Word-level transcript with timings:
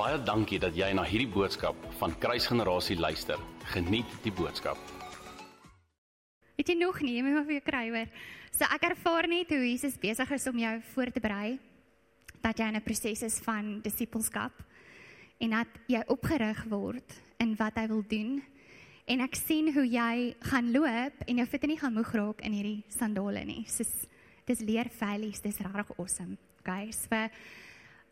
Baie 0.00 0.16
dankie 0.24 0.56
dat 0.56 0.72
jy 0.72 0.86
na 0.96 1.02
hierdie 1.04 1.28
boodskap 1.28 1.76
van 1.98 2.14
Kruisgenerasie 2.16 2.94
luister. 2.96 3.36
Geniet 3.68 4.08
die 4.24 4.30
boodskap. 4.32 4.78
Weet 6.56 6.72
jy 6.72 6.76
nog 6.80 7.02
nie, 7.04 7.18
jy 7.18 7.24
moet 7.26 7.36
maar 7.36 7.44
vir 7.44 7.58
jou 7.58 7.64
kry 7.66 7.82
hoor. 7.92 8.08
So 8.48 8.64
ek 8.64 8.86
ervaar 8.88 9.28
net 9.28 9.52
hoe 9.52 9.60
Jesus 9.60 9.98
besig 10.00 10.32
is 10.38 10.48
om 10.48 10.56
jou 10.62 10.72
voor 10.94 11.12
te 11.12 11.20
berei 11.20 11.58
dat 12.40 12.56
jy 12.56 12.70
in 12.72 12.80
'n 12.80 12.86
proses 12.86 13.22
is 13.28 13.38
van 13.44 13.82
disippelskap 13.84 14.64
en 15.38 15.50
dat 15.50 15.68
jy 15.86 16.00
opgerig 16.08 16.64
word 16.70 17.20
in 17.38 17.54
wat 17.56 17.76
hy 17.76 17.86
wil 17.88 18.02
doen. 18.08 18.42
En 19.04 19.20
ek 19.20 19.34
sien 19.34 19.68
hoe 19.74 19.84
jy 19.84 20.34
gaan 20.40 20.72
loop 20.72 21.12
en 21.28 21.36
jou 21.36 21.46
voete 21.46 21.66
nie 21.66 21.78
gaan 21.78 21.94
moeg 21.94 22.12
raak 22.14 22.40
in 22.40 22.52
hierdie 22.52 22.84
sandale 22.88 23.44
nie. 23.44 23.64
Soos 23.68 24.08
dis 24.46 24.60
leer 24.60 24.88
veilies, 24.88 25.42
dis 25.42 25.58
regtig 25.58 25.98
awesome. 25.98 26.38
Okay, 26.60 26.90
so 26.90 27.28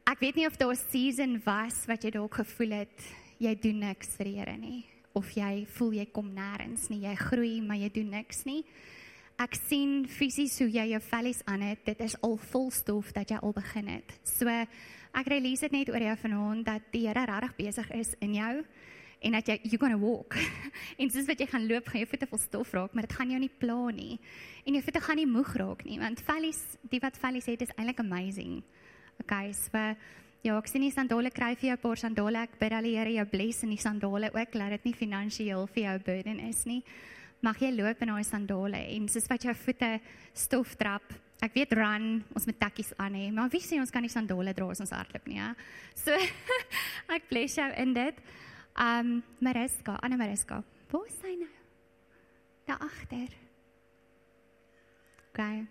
ek 0.08 0.20
weet 0.20 0.38
nie 0.40 0.46
of 0.46 0.56
daar 0.56 0.72
'n 0.72 0.84
season 0.90 1.40
was 1.44 1.84
wat 1.86 2.02
jy 2.02 2.10
dalk 2.10 2.34
gevoel 2.34 2.70
het 2.70 2.98
jy 3.38 3.54
doen 3.54 3.78
niks 3.78 4.16
vir 4.16 4.24
die 4.24 4.38
Here 4.38 4.56
nie 4.56 4.84
of 5.18 5.30
jy 5.34 5.66
voel 5.78 5.92
jy 5.98 6.06
kom 6.12 6.30
nêrens 6.34 6.88
nie. 6.90 7.02
Jy 7.06 7.14
groei, 7.14 7.60
maar 7.64 7.76
jy 7.76 7.90
doen 7.90 8.10
niks 8.10 8.44
nie. 8.48 8.64
Ek 9.38 9.54
sien 9.54 10.06
fisies 10.10 10.58
hoe 10.58 10.68
jy 10.70 10.88
jou 10.92 11.00
vellies 11.00 11.42
aan 11.46 11.62
het. 11.62 11.84
Dit 11.86 12.00
is 12.00 12.16
al 12.26 12.36
vol 12.50 12.70
stof 12.74 13.12
dat 13.12 13.30
jy 13.30 13.38
al 13.42 13.52
begin 13.52 13.88
het. 13.88 14.14
So 14.26 14.46
ek 14.48 15.30
release 15.30 15.60
dit 15.60 15.72
net 15.72 15.90
oor 15.90 16.00
jou 16.00 16.16
vanaand 16.16 16.64
dat 16.66 16.82
die 16.92 17.06
Here 17.06 17.26
regtig 17.26 17.56
besig 17.56 17.90
is 17.90 18.14
in 18.20 18.34
jou 18.34 18.64
en 19.20 19.32
dat 19.32 19.48
jy 19.50 19.58
you 19.64 19.78
gonna 19.78 19.98
walk. 19.98 20.36
en 21.00 21.10
soos 21.10 21.26
wat 21.26 21.40
jy 21.40 21.46
gaan 21.46 21.66
loop, 21.66 21.88
gaan 21.88 22.00
jou 22.04 22.10
voete 22.10 22.26
vol 22.30 22.38
stof 22.38 22.74
raak, 22.74 22.94
maar 22.94 23.06
dit 23.06 23.16
gaan 23.18 23.30
jou 23.30 23.40
nie 23.40 23.54
pla 23.58 23.90
nie. 23.90 24.18
En 24.64 24.74
jou 24.74 24.82
voete 24.82 25.00
gaan 25.02 25.18
nie 25.18 25.26
moeg 25.26 25.54
raak 25.58 25.82
nie, 25.84 25.98
want 25.98 26.22
vellies, 26.22 26.60
die 26.90 27.02
wat 27.02 27.18
vellies 27.18 27.48
het, 27.50 27.62
is 27.66 27.74
eintlik 27.76 27.98
amazing. 28.04 28.62
Okay, 29.22 29.52
so 29.52 29.82
ja, 30.46 30.54
ek 30.54 30.68
sien 30.70 30.84
nie 30.84 30.94
sandale 30.94 31.30
kry 31.34 31.54
vir 31.58 31.72
jou 31.72 31.78
paar 31.82 32.00
sandale. 32.00 32.44
Ek 32.46 32.58
bid 32.60 32.74
al 32.74 32.86
die 32.86 32.96
Here 32.96 33.14
jou 33.16 33.26
bless 33.32 33.64
in 33.66 33.72
die 33.74 33.82
sandale 33.82 34.30
ook, 34.32 34.58
laat 34.58 34.76
dit 34.78 34.90
nie 34.90 34.96
finansiëel 34.96 35.66
vir 35.74 35.82
jou 35.84 35.96
burden 36.06 36.42
is 36.48 36.64
nie. 36.68 36.82
Mag 37.44 37.60
jy 37.62 37.70
loop 37.74 38.00
in 38.02 38.12
daai 38.12 38.26
sandale 38.26 38.80
en 38.96 39.08
soos 39.10 39.28
wat 39.30 39.46
jou 39.46 39.54
voete 39.54 39.90
stof 40.34 40.74
trap. 40.78 41.06
Ek 41.42 41.54
weet 41.54 41.74
run, 41.78 42.24
ons 42.34 42.46
moet 42.48 42.58
takkies 42.58 42.90
aan 42.98 43.14
hê, 43.14 43.28
maar 43.30 43.50
wie 43.52 43.62
sê 43.62 43.78
ons 43.78 43.92
kan 43.94 44.02
nie 44.02 44.10
sandale 44.10 44.54
dra 44.56 44.72
as 44.72 44.82
ons 44.82 44.94
hardloop 44.94 45.28
nie, 45.30 45.38
ja? 45.38 45.52
So 45.94 46.14
ek 47.14 47.28
bless 47.30 47.58
jou 47.60 47.68
in 47.78 47.94
dit. 47.94 48.22
Um 48.78 49.20
Mariska, 49.42 49.98
Anna 50.02 50.18
Mariska. 50.18 50.62
Waar 50.90 51.06
is 51.06 51.18
sy 51.22 51.34
nou? 51.38 51.50
Daar 52.66 52.82
agter. 52.84 53.34
Okay. 55.30 55.66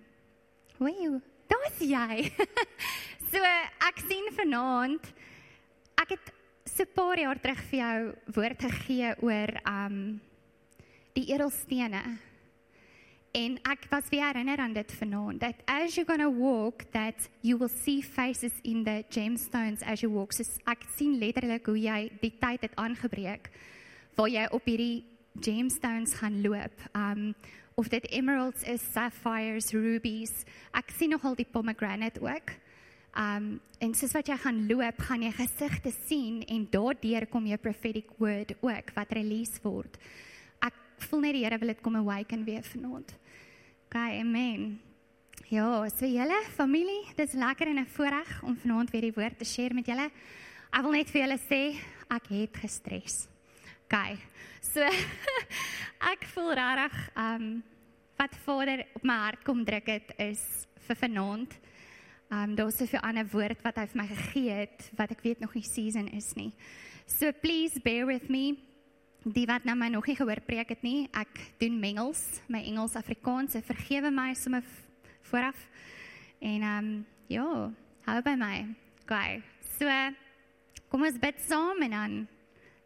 Wow, 0.80 1.20
daar's 1.48 1.80
jy. 1.80 2.32
so 3.32 3.42
ek 3.88 4.04
sien 4.08 4.32
vanaand 4.38 5.14
ek 5.98 6.16
het 6.16 6.34
so 6.66 6.84
'n 6.84 6.94
paar 6.94 7.18
jaar 7.18 7.40
terug 7.42 7.62
vir 7.72 7.80
jou 7.80 8.00
woord 8.36 8.60
gegee 8.62 9.16
oor 9.22 9.52
um 9.66 10.22
die 11.14 11.34
edelstene. 11.34 12.04
En 13.34 13.58
ek 13.70 13.88
was 13.90 14.10
weer 14.10 14.26
herinner 14.26 14.58
aan 14.58 14.74
dit 14.74 14.92
vanaand 14.92 15.40
dat 15.40 15.56
as 15.66 15.96
you're 15.96 16.08
going 16.08 16.22
to 16.22 16.32
walk 16.32 16.86
that 16.92 17.30
you 17.42 17.58
will 17.58 17.70
see 17.70 18.02
faces 18.02 18.54
in 18.64 18.84
the 18.84 19.04
gemstones 19.10 19.82
as 19.84 20.02
you 20.02 20.12
walk. 20.14 20.34
So 20.34 20.44
ek 20.66 20.86
sien 20.96 21.18
letterlik 21.20 21.66
hoe 21.66 21.78
jy 21.78 22.12
die 22.22 22.34
tyd 22.40 22.62
het 22.62 22.76
aangebreek 22.76 23.50
waar 24.16 24.30
jy 24.30 24.48
op 24.52 24.66
hierdie 24.66 25.06
gemstones 25.42 26.14
gaan 26.20 26.42
loop. 26.42 26.74
Um 26.94 27.34
of 27.78 27.88
dit 27.94 28.08
emeralds 28.10 28.64
is, 28.66 28.82
sapphires, 28.94 29.70
rubies. 29.72 30.32
Ek 30.74 30.90
sien 30.98 31.14
nogal 31.14 31.36
die 31.38 31.46
pomegranate 31.46 32.22
ook. 32.22 32.56
Um 33.18 33.60
en 33.78 33.94
soos 33.94 34.16
wat 34.18 34.30
jy 34.30 34.38
gaan 34.42 34.64
loop, 34.70 35.04
gaan 35.06 35.22
jy 35.22 35.32
gesigte 35.38 35.94
sien 36.08 36.42
en 36.50 36.66
daardeur 36.74 37.28
kom 37.30 37.46
jou 37.46 37.58
prophetic 37.62 38.10
word 38.18 38.56
ook 38.62 38.92
wat 38.96 39.14
release 39.14 39.62
word. 39.62 40.00
Ek 40.66 40.74
voel 41.10 41.28
net 41.28 41.38
die 41.38 41.46
Here 41.46 41.62
wil 41.62 41.74
dit 41.76 41.86
kom 41.86 41.96
awaken 41.96 42.46
weer 42.46 42.66
vanaand. 42.66 43.14
Okay, 43.88 44.20
amen. 44.20 44.80
Ja, 45.48 45.86
so 45.94 46.10
julle 46.10 46.42
familie, 46.58 47.06
dis 47.16 47.38
lekker 47.38 47.68
en 47.68 47.80
'n 47.80 47.88
voorreg 47.88 48.44
om 48.44 48.58
vanaand 48.58 48.92
weer 48.92 49.02
die 49.02 49.16
woord 49.16 49.38
te 49.38 49.46
share 49.46 49.74
met 49.74 49.86
julle. 49.86 50.10
Ek 50.74 50.82
wil 50.82 50.92
net 50.92 51.10
vir 51.10 51.22
julle 51.22 51.40
sê 51.40 51.80
ek 52.10 52.28
het 52.28 52.58
gestres. 52.58 53.28
Okay. 53.86 54.18
So 54.78 54.86
ek 56.14 56.28
voel 56.36 56.52
regtig 56.54 56.98
um 57.18 57.46
wat 58.20 58.34
Vader 58.46 58.84
op 58.94 59.06
my 59.10 59.16
hart 59.24 59.42
kom 59.46 59.64
druk 59.66 59.88
het 59.90 60.12
is 60.22 60.44
vir 60.86 61.00
vanaand. 61.00 61.56
Um 62.30 62.54
daar's 62.54 62.78
soveel 62.78 63.02
ander 63.02 63.26
woord 63.32 63.64
wat 63.66 63.80
hy 63.82 63.86
vir 63.90 63.98
my 63.98 64.06
gegee 64.12 64.60
het 64.60 64.86
wat 65.00 65.16
ek 65.16 65.24
weet 65.26 65.42
nog 65.42 65.56
nie 65.58 65.64
season 65.66 66.12
is 66.14 66.28
nie. 66.38 66.52
So 67.10 67.32
please 67.42 67.82
bear 67.82 68.06
with 68.06 68.30
me. 68.30 68.60
Die 69.26 69.48
wat 69.50 69.66
nou 69.66 69.74
my 69.80 69.90
nog 69.96 70.06
nie 70.06 70.18
gehoor 70.20 70.44
preek 70.46 70.76
het 70.76 70.86
nie, 70.86 71.08
ek 71.10 71.42
doen 71.58 71.82
mengels, 71.82 72.22
my 72.46 72.62
Engels 72.62 73.00
Afrikaans, 73.02 73.58
so 73.58 73.66
vergewe 73.66 74.14
my 74.14 74.36
sommer 74.38 74.62
vooraf. 75.32 75.58
En 76.38 76.70
um 76.76 76.94
ja, 77.34 77.50
hou 78.12 78.20
by 78.30 78.38
my. 78.38 78.62
Okay. 79.08 79.42
So 79.80 79.90
kom 80.94 81.10
ons 81.10 81.18
bid 81.18 81.42
saam 81.50 81.82
en 81.90 81.98
dan 81.98 82.24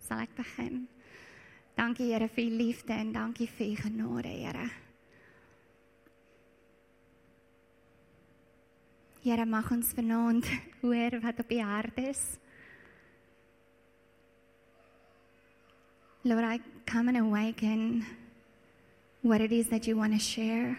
sal 0.08 0.24
ek 0.24 0.40
begin. 0.40 0.86
Dankie 1.76 2.12
Here 2.12 2.28
vir 2.28 2.46
u 2.46 2.58
liefde 2.58 2.94
en 2.94 3.14
dankie 3.14 3.48
vir 3.48 3.72
u 3.72 3.76
genade, 3.76 4.28
Here. 4.28 4.70
Here 9.24 9.46
mag 9.46 9.72
ons 9.72 9.94
vanaand 9.94 10.46
hoor 10.82 11.20
wat 11.22 11.40
op 11.40 11.52
u 11.52 11.60
hart 11.60 11.98
is. 11.98 12.38
Lord, 16.24 16.44
I 16.44 16.60
come 16.86 17.08
and 17.08 17.18
awaken 17.18 18.06
what 19.22 19.42
it 19.42 19.52
is 19.52 19.68
that 19.70 19.88
you 19.88 19.96
want 19.96 20.14
to 20.14 20.20
share. 20.20 20.78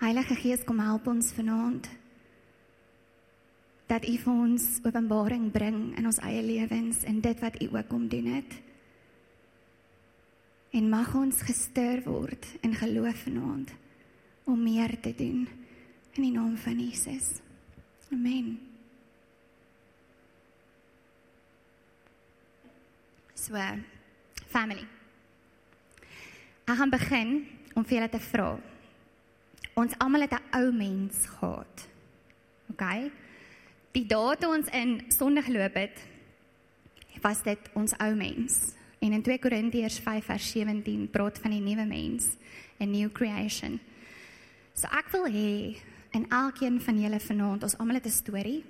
Heilige 0.00 0.36
Gees, 0.36 0.64
kom 0.64 0.78
help 0.78 1.08
ons 1.08 1.32
vanaand 1.32 1.88
dat 3.88 4.04
U 4.04 4.14
vir 4.20 4.32
ons 4.32 4.64
openbaring 4.84 5.48
bring 5.52 5.96
in 5.96 6.06
ons 6.06 6.20
eie 6.20 6.42
lewens 6.44 7.02
en 7.08 7.20
dit 7.24 7.40
wat 7.40 7.56
U 7.62 7.68
ook 7.72 7.88
kom 7.88 8.08
doen 8.08 8.26
het. 8.36 8.56
En 10.76 10.90
mag 10.92 11.14
ons 11.16 11.42
gestuur 11.42 12.02
word 12.04 12.44
in 12.60 12.76
geloof 12.76 13.24
vanaand 13.24 13.72
om 14.44 14.62
meer 14.62 14.92
te 15.00 15.14
doen 15.16 15.48
in 16.14 16.22
die 16.22 16.32
naam 16.32 16.56
van 16.56 16.80
Jesus. 16.80 17.38
Amen. 18.12 18.58
So, 23.34 23.56
family. 24.48 24.84
Ek 26.68 26.76
gaan 26.76 26.92
begin 26.92 27.30
om 27.72 27.84
vir 27.86 27.98
julle 27.98 28.10
te 28.12 28.20
vra. 28.20 28.50
Ons 29.78 29.96
almal 30.02 30.26
het 30.26 30.36
'n 30.36 30.56
ou 30.58 30.72
mens 30.72 31.24
gehad. 31.38 31.88
OK? 32.72 32.84
Die 33.92 34.06
dae 34.06 34.36
toe 34.36 34.50
ons 34.52 34.68
in 34.76 34.98
sonde 35.08 35.42
geloop 35.42 35.74
het, 35.74 36.00
was 37.22 37.42
dit 37.42 37.70
ons 37.78 37.94
ou 37.98 38.14
mens. 38.14 38.58
En 38.98 39.14
in 39.14 39.22
2 39.22 39.38
Korintiërs 39.38 39.98
5 40.04 40.24
vers 40.24 40.50
17 40.52 41.06
praat 41.10 41.38
van 41.38 41.54
die 41.54 41.62
nuwe 41.62 41.86
mens, 41.86 42.36
'n 42.78 42.90
new 42.90 43.10
creation. 43.12 43.80
So 44.74 44.86
ek 44.86 45.08
wil 45.10 45.26
hê 45.26 45.76
in 46.10 46.28
elkeen 46.28 46.80
van 46.80 47.00
julle 47.00 47.20
vanaand, 47.20 47.62
ons 47.62 47.78
almal 47.78 47.94
het 47.94 48.06
'n 48.06 48.10
storie. 48.10 48.64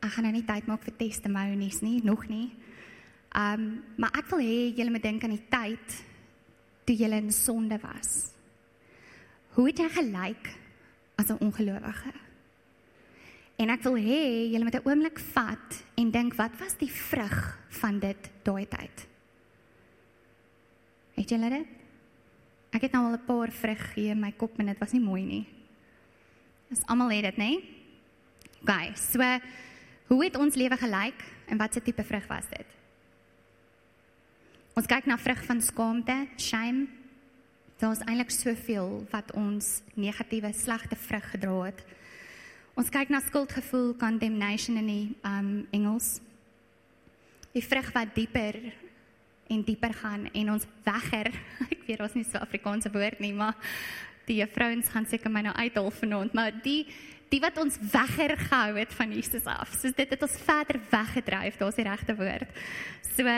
Ek 0.00 0.10
gaan 0.10 0.24
nou 0.24 0.32
nie 0.32 0.44
tyd 0.44 0.66
maak 0.66 0.82
vir 0.82 0.96
testimonies 0.96 1.80
nie, 1.80 2.00
nog 2.04 2.28
nie. 2.28 2.52
Um, 3.36 3.82
maar 3.96 4.10
ek 4.18 4.26
wil 4.30 4.38
hê 4.38 4.74
julle 4.74 4.90
moet 4.90 5.02
dink 5.02 5.24
aan 5.24 5.36
die 5.36 5.48
tyd 5.48 6.04
toe 6.84 6.96
julle 6.96 7.16
in 7.16 7.32
sonde 7.32 7.78
was. 7.78 8.32
Hoe 9.54 9.66
het 9.66 9.78
jy 9.78 9.88
gelyk 9.88 10.50
as 11.16 11.30
'n 11.30 11.38
ongelowige? 11.40 12.29
En 13.60 13.68
ek 13.68 13.82
wil 13.84 13.98
hê 14.00 14.20
julle 14.48 14.64
moet 14.64 14.78
'n 14.80 14.88
oomblik 14.88 15.18
vat 15.34 15.84
en 16.00 16.10
dink 16.10 16.34
wat 16.34 16.56
was 16.58 16.74
die 16.80 16.90
vrug 16.90 17.58
van 17.80 17.98
dit 17.98 18.30
daai 18.42 18.66
tyd? 18.66 19.06
Het 21.14 21.28
julle 21.28 21.50
dit? 21.50 21.66
Ek 22.72 22.82
het 22.82 22.92
nou 22.92 23.04
al 23.04 23.18
'n 23.18 23.26
paar 23.26 23.50
vrug 23.50 23.78
gegee 23.78 24.10
in 24.10 24.20
my 24.20 24.32
kop 24.32 24.58
en 24.58 24.66
dit 24.66 24.78
was 24.78 24.92
nie 24.92 25.02
mooi 25.02 25.24
nie. 25.24 25.46
Dis 26.68 26.86
almal 26.86 27.10
het 27.10 27.22
dit, 27.22 27.36
nê? 27.36 27.64
Okay, 28.62 28.94
so 28.94 29.18
hoe 30.06 30.24
het 30.24 30.36
ons 30.36 30.54
lewe 30.54 30.76
gelyk 30.76 31.24
en 31.46 31.58
wat 31.58 31.74
se 31.74 31.82
tipe 31.82 32.04
vrug 32.04 32.26
was 32.26 32.48
dit? 32.48 32.66
Ons 34.74 34.86
kyk 34.86 35.06
na 35.06 35.18
vrug 35.18 35.44
van 35.44 35.60
skaamte, 35.60 36.28
shame. 36.36 36.86
Daar 37.78 37.92
is 37.92 38.04
eintlik 38.06 38.30
soveel 38.30 39.06
wat 39.10 39.32
ons 39.32 39.82
negatiewe 39.94 40.52
slegte 40.52 40.96
vrug 40.96 41.30
gedra 41.30 41.62
het. 41.62 41.84
Ons 42.80 42.88
kyk 42.88 43.10
na 43.12 43.18
skuldgevoel, 43.20 43.90
condemnation 44.00 44.78
in 44.80 44.86
die 44.88 45.08
um 45.28 45.48
Engels. 45.76 46.14
Die 47.52 47.60
vrug 47.60 47.90
wat 47.92 48.14
dieper 48.16 48.56
en 49.52 49.64
dieper 49.66 49.92
gaan 49.98 50.22
en 50.32 50.52
ons 50.54 50.64
wegger. 50.86 51.28
Ek 51.74 51.82
weet 51.84 52.00
ons 52.00 52.14
nie 52.16 52.24
so 52.24 52.40
Afrikaanse 52.40 52.88
woord 52.94 53.18
nie, 53.20 53.34
maar 53.36 53.58
die 54.24 54.38
vrouens 54.48 54.88
gaan 54.94 55.04
seker 55.10 55.28
my 55.28 55.42
nou 55.44 55.52
uithaal 55.58 55.90
vanaand, 55.92 56.32
maar 56.38 56.56
die 56.64 56.86
die 57.30 57.42
wat 57.44 57.60
ons 57.60 57.76
wegger 57.92 58.32
gehou 58.46 58.78
het 58.78 58.94
van 58.96 59.12
Jesus 59.12 59.44
af. 59.44 59.74
So 59.76 59.92
dit 59.92 60.14
het 60.14 60.24
ons 60.24 60.38
verder 60.46 60.80
weggedryf, 60.90 61.58
daar's 61.60 61.76
die 61.76 61.86
regte 61.86 62.16
woord. 62.16 62.62
So 63.12 63.34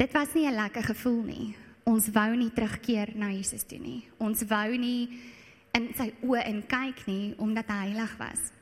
dit 0.00 0.16
was 0.16 0.32
nie 0.32 0.46
'n 0.48 0.56
lekker 0.56 0.88
gevoel 0.94 1.22
nie. 1.28 1.56
Ons 1.84 2.08
wou 2.08 2.30
nie 2.36 2.50
terugkeer 2.50 3.12
na 3.14 3.28
Jesus 3.28 3.68
toe 3.68 3.78
nie. 3.78 4.08
Ons 4.16 4.48
wou 4.48 4.78
nie 4.78 5.10
in 5.72 5.94
sy 5.94 6.12
oë 6.22 6.46
in 6.46 6.62
kyk 6.66 7.06
nie 7.06 7.34
omdat 7.38 7.68
hy 7.68 7.90
heilig 7.90 8.16
was. 8.18 8.52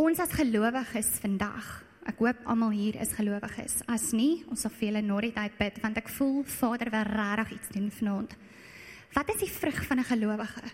Ons 0.00 0.20
as 0.20 0.32
gelowiges 0.32 1.18
vandag 1.20 1.84
Ek 2.08 2.20
hoop 2.22 2.38
almal 2.48 2.72
hier 2.72 2.96
is 3.02 3.12
gelowiges. 3.12 3.82
As 3.90 4.08
nie, 4.16 4.40
ons 4.48 4.64
sal 4.64 4.72
vir 4.72 4.88
julle 4.88 5.02
nooit 5.04 5.36
uitbid 5.36 5.80
want 5.82 5.98
ek 6.00 6.08
voel 6.16 6.40
Vader 6.48 6.88
wil 6.94 7.04
regtig 7.10 7.52
iets 7.58 7.72
doen 7.74 7.90
vanaand. 7.92 8.32
Wat 9.12 9.28
is 9.34 9.42
die 9.42 9.50
vrug 9.52 9.84
van 9.86 10.00
'n 10.00 10.08
gelowige? 10.08 10.64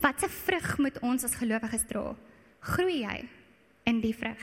Wat 0.00 0.22
'n 0.22 0.28
vrug 0.28 0.78
moet 0.78 0.98
ons 1.00 1.24
as 1.24 1.34
gelowiges 1.34 1.86
dra? 1.86 2.16
Groei 2.60 3.04
jy 3.04 3.28
in 3.84 4.00
die 4.00 4.14
vrug? 4.14 4.42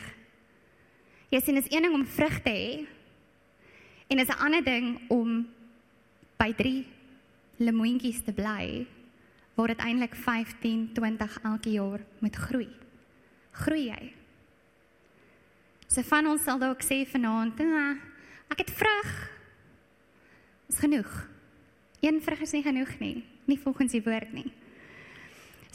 Jy 1.30 1.40
sien 1.42 1.58
is 1.58 1.70
een 1.70 1.84
ding 1.84 1.94
om 1.94 2.06
vrug 2.06 2.42
te 2.42 2.50
hê 2.50 2.88
en 4.08 4.20
is 4.20 4.28
'n 4.28 4.40
ander 4.40 4.64
ding 4.64 5.00
om 5.10 5.48
by 6.38 6.54
3 6.54 6.86
lemoentjies 7.62 8.24
te 8.26 8.34
bly 8.34 8.88
waar 9.56 9.74
dit 9.74 9.84
eintlik 9.84 10.16
15, 10.16 10.90
20 10.98 11.38
elke 11.44 11.72
jaar 11.76 12.02
moet 12.20 12.36
groei. 12.36 12.70
Groei 13.64 13.86
jy? 13.90 14.14
So 15.92 16.02
van 16.08 16.30
ons 16.32 16.44
sal 16.48 16.60
dalk 16.62 16.82
sê 16.88 17.02
vanaand, 17.06 17.60
ah, 17.62 17.96
ek 18.54 18.64
het 18.64 18.72
vrug. 18.80 19.12
Is 20.72 20.80
genoeg. 20.80 21.12
Een 22.02 22.22
vrug 22.24 22.42
is 22.42 22.54
nie 22.56 22.64
genoeg 22.64 23.00
nie, 23.00 23.24
nie 23.46 23.60
volgens 23.60 23.92
die 23.92 24.04
woord 24.04 24.34
nie. 24.34 24.52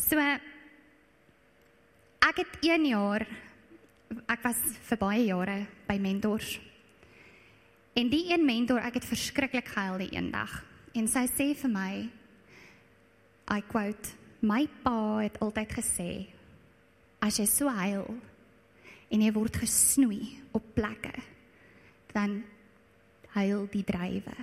So 0.01 0.19
ek 0.19 0.43
het 2.43 2.57
1 2.65 2.87
jaar 2.91 3.27
ek 4.31 4.43
was 4.45 4.59
vir 4.89 5.01
baie 5.01 5.25
jare 5.27 5.59
by 5.89 5.99
mentors. 6.03 6.57
En 7.97 8.11
die 8.13 8.27
een 8.33 8.45
mentor, 8.45 8.83
ek 8.85 9.01
het 9.01 9.09
verskriklik 9.09 9.71
gehuil 9.73 10.05
die 10.05 10.13
eendag. 10.19 10.53
En 10.97 11.05
sy 11.11 11.27
sê 11.29 11.51
vir 11.53 11.73
my 11.73 11.93
I 13.53 13.63
quote, 13.69 14.15
my 14.41 14.65
pa 14.83 15.21
het 15.21 15.37
altyd 15.45 15.75
gesê 15.77 16.11
as 17.23 17.37
jy 17.39 17.47
so 17.51 17.71
huil 17.71 18.07
en 19.13 19.23
jy 19.23 19.31
word 19.35 19.59
gesnoei 19.61 20.35
op 20.57 20.65
plekke, 20.75 21.13
dan 22.11 22.41
huil 23.37 23.67
die 23.71 23.85
drywe. 23.87 24.35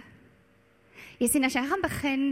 Jy 1.19 1.29
sien 1.31 1.47
as 1.47 1.57
jy 1.57 1.65
gaan 1.67 1.83
begin 1.83 2.29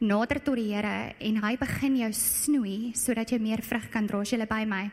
nader 0.00 0.40
tot 0.42 0.58
die 0.58 0.72
Here 0.72 1.12
en 1.20 1.40
hy 1.42 1.54
begin 1.60 2.00
jou 2.00 2.10
snoei 2.16 2.92
sodat 2.98 3.34
jy 3.34 3.40
meer 3.42 3.62
vrug 3.66 3.88
kan 3.92 4.08
dra. 4.08 4.22
Is 4.22 4.32
jy 4.32 4.48
by 4.48 4.64
my? 4.68 4.84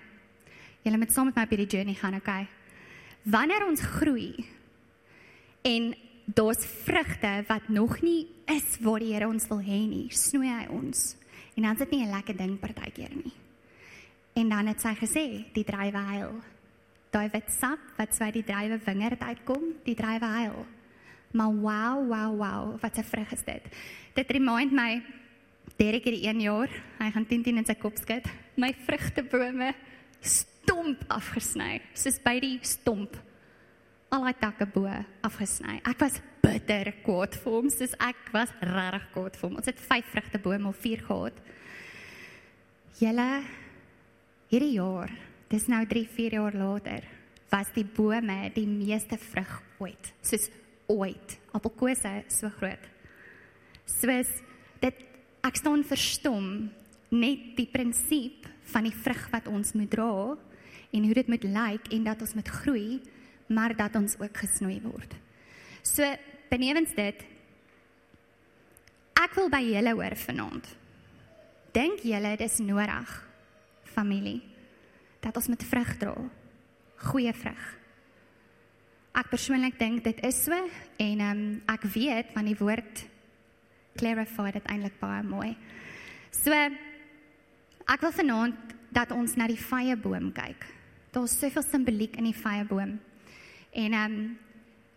Jy 0.85 0.93
moet 0.99 1.13
saam 1.13 1.31
met 1.31 1.39
my 1.39 1.45
op 1.47 1.53
hierdie 1.55 1.71
journey 1.71 1.95
gaan, 1.97 2.19
okay? 2.19 2.45
Wanneer 3.25 3.65
ons 3.65 3.81
groei 3.97 4.45
en 5.65 5.93
daar's 6.25 6.65
vrugte 6.65 7.43
wat 7.47 7.67
nog 7.69 8.01
nie 8.01 8.27
is 8.45 8.77
waar 8.79 8.99
die 8.99 9.13
Here 9.13 9.27
ons 9.27 9.47
wil 9.47 9.61
hê 9.61 9.81
nie, 9.87 10.07
snoei 10.09 10.49
hy 10.49 10.67
ons. 10.73 11.15
En 11.55 11.63
dan 11.63 11.71
is 11.71 11.77
dit 11.77 11.91
nie 11.91 12.05
'n 12.05 12.11
lekker 12.11 12.37
ding 12.37 12.59
partykeer 12.59 13.15
nie. 13.15 13.33
En 14.33 14.49
dan 14.49 14.67
het 14.67 14.81
sy 14.81 14.93
gesê, 14.95 15.45
die 15.53 15.63
drywe 15.63 15.97
huil. 15.97 16.41
Daai 17.09 17.29
wit 17.29 17.51
sap 17.51 17.79
wat 17.97 18.15
swy 18.15 18.31
die 18.31 18.43
drywe 18.43 18.79
wingerd 18.85 19.21
uitkom, 19.21 19.73
die 19.83 19.95
drywe 19.95 20.25
huil. 20.25 20.65
Maar 21.31 21.53
wow, 21.53 22.07
wow, 22.07 22.37
wow, 22.37 22.79
wat 22.81 22.97
'n 22.97 23.03
vrug 23.03 23.31
is 23.31 23.43
dit. 23.43 23.63
Dit 24.13 24.31
remind 24.31 24.71
my 24.71 25.03
Derek 25.77 26.03
hierdie 26.03 26.27
1 26.27 26.41
jaar, 26.41 26.69
hy 26.99 27.11
gaan 27.11 27.25
10 27.25 27.43
10 27.43 27.57
in 27.57 27.65
sy 27.65 27.75
kop 27.75 27.97
skud. 27.97 28.25
My 28.55 28.73
vrugtebome 28.85 29.73
stomp 30.21 31.03
afgesny, 31.07 31.81
soos 31.93 32.19
by 32.23 32.39
die 32.39 32.59
stomp. 32.61 33.17
Al 34.15 34.23
daai 34.23 34.37
takke 34.39 34.63
bo 34.71 34.87
afgesny. 35.27 35.81
Ek 35.83 35.99
was 35.99 36.21
bitter 36.39 36.87
kwaad 37.03 37.33
vir 37.35 37.51
hom, 37.51 37.65
soos 37.67 37.91
ek 37.99 38.29
was 38.31 38.51
regtig 38.63 39.07
kwaad 39.11 39.35
vir 39.35 39.43
hom. 39.43 39.55
Ons 39.59 39.67
het 39.67 39.79
5 39.83 40.11
vrugtebome 40.13 40.69
of 40.69 40.77
4 40.79 41.01
gehad. 41.03 41.41
Julle 42.95 43.25
hierdie 44.53 44.77
jaar, 44.77 45.11
dis 45.51 45.65
nou 45.67 45.81
3 45.91 46.03
4 46.15 46.37
jaar 46.37 46.55
later, 46.55 47.03
was 47.51 47.73
die 47.75 47.83
bome 47.83 48.37
die 48.55 48.63
meeste 48.69 49.17
vrug 49.19 49.51
ooit. 49.83 50.11
Soos 50.23 50.47
ooit. 50.87 51.35
Appelkose 51.51 52.13
so 52.31 52.47
groot. 52.55 52.87
Soos 53.83 54.31
dit 54.79 55.01
ek 55.43 55.59
staan 55.59 55.83
verstom 55.83 56.69
net 57.11 57.51
die 57.59 57.67
prinsip 57.67 58.47
van 58.71 58.87
die 58.87 58.95
vrug 58.95 59.27
wat 59.35 59.51
ons 59.51 59.75
moet 59.75 59.91
dra 59.91 60.37
en 60.95 61.03
hoe 61.03 61.19
dit 61.19 61.33
moet 61.35 61.49
lyk 61.57 61.91
en 61.91 62.07
dat 62.07 62.23
ons 62.23 62.37
moet 62.39 62.53
groei, 62.61 63.01
maar 63.47 63.75
dat 63.77 63.95
ons 63.95 64.17
ook 64.19 64.37
gesnoei 64.37 64.79
word. 64.83 65.15
So 65.85 66.07
benewens 66.49 66.93
dit 66.97 67.23
ek 69.15 69.37
wil 69.37 69.49
by 69.49 69.61
julle 69.65 69.93
hoor 69.95 70.15
vanaand. 70.19 70.67
Dink 71.75 72.03
julle 72.07 72.35
dis 72.39 72.59
nodig 72.63 73.15
familie 73.95 74.41
dat 75.23 75.35
ons 75.37 75.49
met 75.49 75.63
vrug 75.65 75.95
dra? 76.01 76.13
Goeie 77.09 77.33
vrug. 77.33 77.63
Ek 79.15 79.29
persoonlik 79.31 79.77
dink 79.79 80.03
dit 80.03 80.21
is 80.27 80.43
so 80.43 80.55
en 80.99 81.21
um, 81.23 81.43
ek 81.71 81.87
weet 81.93 82.33
van 82.35 82.47
die 82.49 82.57
woord 82.59 83.05
clarify 83.95 84.51
dit 84.51 84.71
eintlik 84.71 84.97
baie 84.99 85.23
mooi. 85.23 85.53
So 86.35 86.51
ek 86.51 88.03
wil 88.03 88.15
vanaand 88.15 88.75
dat 88.95 89.11
ons 89.15 89.35
na 89.39 89.47
die 89.51 89.59
vyeboom 89.59 90.31
kyk. 90.35 90.65
Daar's 91.15 91.35
soveel 91.39 91.63
simboliek 91.63 92.17
in 92.19 92.29
die 92.29 92.35
vyeboom. 92.35 92.97
En 93.75 93.93
ehm 93.93 94.11
um, 94.11 94.37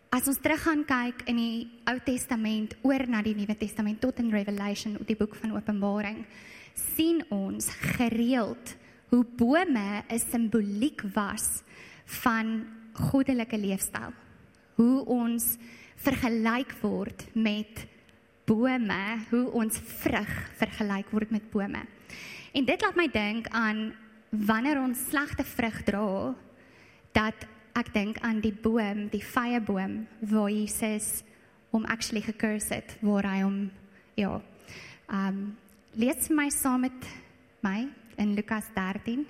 as 0.09 0.25
ons 0.31 0.39
terug 0.41 0.63
gaan 0.65 0.85
kyk 0.89 1.27
in 1.29 1.37
die 1.37 1.65
Ou 1.91 1.99
Testament 2.01 2.73
oor 2.87 3.03
na 3.11 3.21
die 3.21 3.35
Nuwe 3.37 3.53
Testament 3.61 3.99
tot 4.01 4.23
in 4.23 4.31
Revelation, 4.33 4.95
die 5.05 5.17
boek 5.19 5.35
van 5.37 5.53
Openbaring, 5.53 6.23
sien 6.95 7.21
ons 7.35 7.69
gereeld 7.99 8.73
hoe 9.11 9.25
bome 9.37 10.05
'n 10.09 10.19
simboliek 10.19 11.03
was 11.13 11.63
van 12.23 12.65
goddelike 12.93 13.59
leefstyl. 13.59 14.15
Hoe 14.75 15.05
ons 15.05 15.59
vergelyk 15.97 16.73
word 16.81 17.27
met 17.35 17.87
bome, 18.47 19.27
hoe 19.31 19.51
ons 19.53 19.79
vrug 19.79 20.33
vergelyk 20.57 21.11
word 21.11 21.31
met 21.31 21.51
bome. 21.51 21.83
En 22.53 22.65
dit 22.65 22.81
laat 22.81 22.97
my 22.97 23.09
dink 23.09 23.49
aan 23.49 23.93
wanneer 24.31 24.81
ons 24.81 24.99
slegte 25.09 25.45
vrug 25.45 25.83
dra, 25.83 26.35
dat 27.13 27.47
ek 27.79 27.93
dink 27.95 28.19
aan 28.27 28.43
die 28.45 28.53
boom, 28.53 29.09
die 29.13 29.23
vyeboom 29.25 30.03
waar 30.31 30.51
Jesus 30.51 31.23
hom 31.71 31.85
actually 31.85 32.23
gekurs 32.25 32.71
het, 32.73 32.97
waar 33.05 33.27
hy 33.29 33.43
hom 33.43 33.59
ja. 34.19 34.41
Ehm 35.09 35.27
um, 35.29 35.57
lees 35.99 36.29
my 36.31 36.51
saam 36.53 36.85
met 36.85 37.07
my 37.65 37.89
in 38.21 38.35
Lukas 38.37 38.69
13 38.75 39.25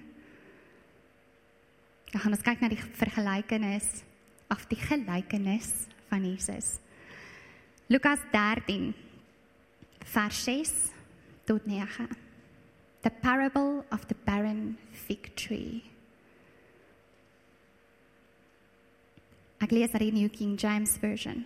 Dan 2.10 2.20
gaan 2.20 2.32
ons 2.32 2.44
kyk 2.44 2.62
na 2.62 2.70
die 2.72 2.80
vergelykenis 2.80 3.88
of 4.48 4.64
die 4.70 4.80
gelykenis 4.80 5.68
van 6.08 6.24
Jesus. 6.24 6.78
Lukas 7.92 8.22
13 8.32 8.94
vers 10.08 10.38
6 10.44 10.72
tot 11.44 11.66
9. 11.68 12.08
The 13.04 13.12
parable 13.20 13.84
of 13.92 14.08
the 14.08 14.16
barren 14.24 14.78
fig 14.92 15.34
tree. 15.36 15.84
Die 19.60 20.10
New 20.10 20.28
King 20.28 20.56
James 20.56 20.96
version. 20.98 21.44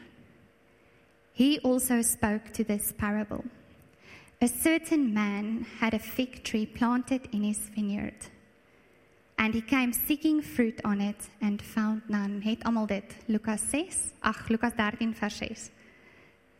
He 1.32 1.58
also 1.60 2.02
spoke 2.02 2.52
to 2.52 2.64
this 2.64 2.92
parable. 2.92 3.44
A 4.40 4.48
certain 4.48 5.14
man 5.14 5.66
had 5.80 5.94
a 5.94 5.98
fig 5.98 6.44
tree 6.44 6.66
planted 6.66 7.28
in 7.32 7.42
his 7.42 7.58
vineyard 7.74 8.30
and 9.42 9.54
he 9.54 9.60
came 9.60 9.92
seeking 9.92 10.40
fruit 10.40 10.80
on 10.84 11.00
it 11.00 11.28
and 11.40 11.60
found 11.60 12.02
none. 12.08 12.40
Het 12.42 12.62
almal 12.64 12.86
dit 12.86 13.16
Lukas 13.26 13.60
6, 13.70 14.12
ag 14.22 14.48
Lukas 14.48 14.72
13 14.76 15.14
vers 15.14 15.36
6. 15.36 15.70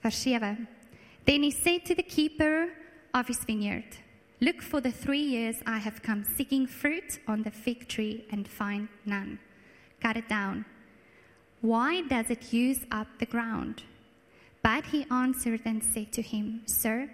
Vers 0.00 0.16
7. 0.16 0.68
Then 1.24 1.42
he 1.42 1.50
said 1.50 1.84
to 1.84 1.94
the 1.94 2.02
keeper 2.02 2.68
of 3.14 3.28
his 3.28 3.44
vineyard, 3.44 3.96
Look 4.40 4.60
for 4.60 4.80
the 4.80 4.90
three 4.90 5.22
years 5.22 5.62
I 5.64 5.78
have 5.78 6.02
come 6.02 6.24
seeking 6.36 6.66
fruit 6.66 7.20
on 7.28 7.42
the 7.42 7.52
fig 7.52 7.86
tree 7.86 8.24
and 8.32 8.48
find 8.48 8.88
none. 9.06 9.38
Cut 10.00 10.16
it 10.16 10.28
down. 10.28 10.64
Why 11.62 12.02
does 12.02 12.28
it 12.28 12.52
use 12.52 12.80
up 12.90 13.06
the 13.18 13.26
ground? 13.26 13.84
But 14.62 14.86
he 14.86 15.06
answered 15.10 15.62
and 15.64 15.82
said 15.82 16.12
to 16.12 16.22
him, 16.22 16.62
Sir, 16.66 17.08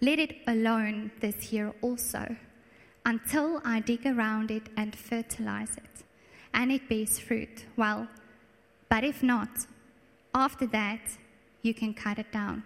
let 0.00 0.18
it 0.18 0.36
alone 0.46 1.10
this 1.20 1.52
year 1.52 1.72
also 1.80 2.36
until 3.06 3.62
I 3.64 3.80
dig 3.80 4.06
around 4.06 4.50
it 4.50 4.68
and 4.76 4.94
fertilize 4.94 5.76
it, 5.78 6.04
and 6.52 6.70
it 6.70 6.88
bears 6.88 7.18
fruit. 7.18 7.64
Well, 7.76 8.08
but 8.90 9.04
if 9.04 9.22
not, 9.22 9.48
after 10.34 10.66
that, 10.66 11.00
you 11.62 11.72
can 11.72 11.94
cut 11.94 12.18
it 12.18 12.30
down. 12.30 12.62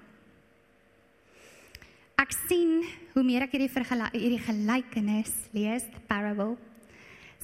Ek 2.19 2.33
sien 2.49 2.83
hoe 3.15 3.23
meer 3.23 3.45
ek 3.47 3.53
hierdie 3.55 3.71
hierdie 3.71 4.43
gelykenis 4.43 5.31
lees, 5.55 5.85
the 5.95 6.01
parable, 6.09 6.57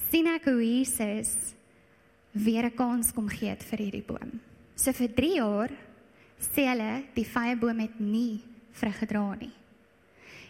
sien 0.09 0.27
ek 0.27 0.49
hoe 0.49 0.59
Jesus 0.59 1.55
weer 2.35 2.65
'n 2.65 2.75
kans 2.75 3.11
kom 3.11 3.29
gee 3.29 3.49
het 3.49 3.63
vir 3.63 3.79
hierdie 3.79 4.05
boom. 4.05 4.39
So 4.75 4.91
vir 4.91 5.13
3 5.13 5.35
jaar 5.35 5.71
sê 6.39 6.67
hulle 6.67 7.03
die 7.15 7.25
vyeboom 7.25 7.79
het 7.79 7.99
nie 7.99 8.43
vrug 8.71 8.97
gedra 8.99 9.35
nie. 9.35 9.53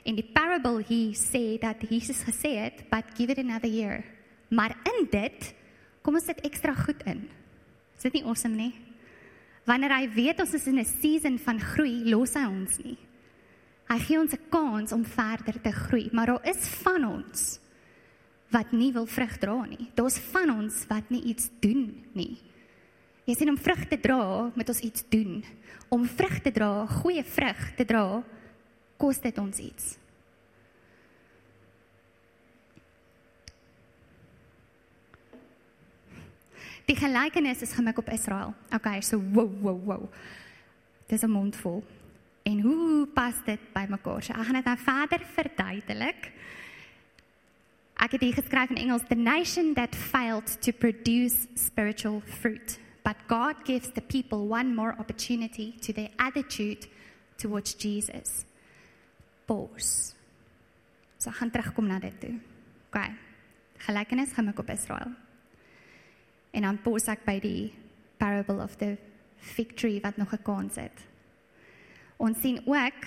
En 0.06 0.16
die 0.16 0.30
parable 0.34 0.84
hier 0.88 1.14
sê 1.14 1.60
dat 1.60 1.82
Jesus 1.90 2.24
gesê 2.24 2.58
het, 2.58 2.90
"But 2.90 3.16
give 3.16 3.32
it 3.32 3.38
another 3.38 3.70
year." 3.70 4.04
Maar 4.50 4.76
in 4.84 5.08
dit 5.12 5.54
kom 6.02 6.16
ons 6.16 6.26
dit 6.26 6.42
ekstra 6.42 6.74
goed 6.74 7.04
in. 7.06 7.30
Is 7.98 8.04
dit 8.04 8.14
nie 8.14 8.24
awesome 8.24 8.56
nie? 8.56 8.74
Wanneer 9.66 9.98
hy 9.98 10.10
weet 10.10 10.40
ons 10.40 10.54
is 10.54 10.68
in 10.68 10.80
'n 10.80 10.86
season 10.86 11.40
van 11.40 11.60
groei, 11.60 12.04
los 12.10 12.34
hy 12.34 12.46
ons 12.46 12.78
nie. 12.78 12.98
Hy 13.90 14.00
gee 14.00 14.20
ons 14.20 14.34
'n 14.34 14.50
kans 14.50 14.92
om 14.92 15.06
verder 15.06 15.62
te 15.62 15.72
groei, 15.72 16.10
maar 16.12 16.26
daar 16.26 16.48
is 16.48 16.68
van 16.68 17.06
ons 17.06 17.60
wat 18.56 18.72
nie 18.72 18.92
wil 18.96 19.08
vrug 19.10 19.36
dra 19.42 19.58
nie. 19.68 19.90
Daar's 19.98 20.18
van 20.32 20.54
ons 20.54 20.86
wat 20.88 21.12
nie 21.12 21.22
iets 21.34 21.50
doen 21.60 21.90
nie. 22.16 22.38
Jy 23.26 23.36
sien 23.36 23.52
om 23.52 23.60
vrug 23.60 23.84
te 23.90 23.98
dra, 24.00 24.52
moet 24.56 24.70
ons 24.70 24.84
iets 24.86 25.04
doen. 25.10 25.40
Om 25.90 26.06
vrug 26.08 26.40
te 26.46 26.54
dra, 26.54 26.86
goeie 27.02 27.24
vrug 27.26 27.62
te 27.76 27.86
dra, 27.88 28.06
kos 29.02 29.20
dit 29.24 29.40
ons 29.42 29.62
iets. 29.62 29.96
Die 36.86 36.98
gelykenis 36.98 37.64
is 37.66 37.74
gemik 37.74 37.98
op 37.98 38.12
Israel. 38.14 38.54
Okay, 38.70 39.02
so 39.02 39.18
wow 39.34 39.50
wow 39.62 39.80
wow. 39.90 40.04
Dis 41.10 41.24
'n 41.24 41.32
mond 41.32 41.56
vol. 41.56 41.84
En 42.44 42.60
hoe 42.62 43.08
pas 43.08 43.34
dit 43.46 43.60
by 43.74 43.86
mekaar? 43.90 44.24
So 44.24 44.34
ek 44.34 44.46
gaan 44.46 44.62
dit 44.62 44.66
nou 44.66 44.78
verder 44.78 45.22
verduidelik. 45.34 46.32
Ek 48.06 48.12
het 48.12 48.22
hier 48.22 48.36
geskryf 48.38 48.70
in 48.70 48.78
Engels 48.78 49.02
the 49.10 49.18
nation 49.18 49.74
that 49.74 49.96
failed 49.96 50.46
to 50.62 50.72
produce 50.72 51.48
spiritual 51.56 52.22
fruit, 52.22 52.78
but 53.02 53.18
God 53.28 53.66
gives 53.66 53.90
the 53.98 54.02
people 54.02 54.46
one 54.46 54.76
more 54.76 54.94
opportunity 55.00 55.74
to 55.82 55.92
their 55.92 56.12
attitude 56.20 56.86
towards 57.40 57.74
Jesus. 57.74 58.46
Pause. 59.48 60.14
So 61.18 61.34
ek 61.34 61.42
gaan 61.42 61.50
terugkom 61.50 61.90
na 61.90 61.98
dit 61.98 62.14
toe. 62.22 62.38
Okay. 62.94 63.10
Gelykenis 63.90 64.38
gemik 64.38 64.62
op 64.62 64.70
Israel. 64.70 65.10
En 66.54 66.70
dan 66.70 66.78
pause 66.86 67.10
ek 67.10 67.26
by 67.26 67.40
die 67.42 67.74
parable 68.22 68.62
of 68.62 68.78
the 68.78 69.00
fig 69.42 69.74
tree 69.74 69.98
wat 70.06 70.22
nog 70.22 70.30
'n 70.30 70.46
kans 70.46 70.78
het. 70.78 71.08
Ons 72.22 72.38
sien 72.38 72.62
ook 72.70 73.02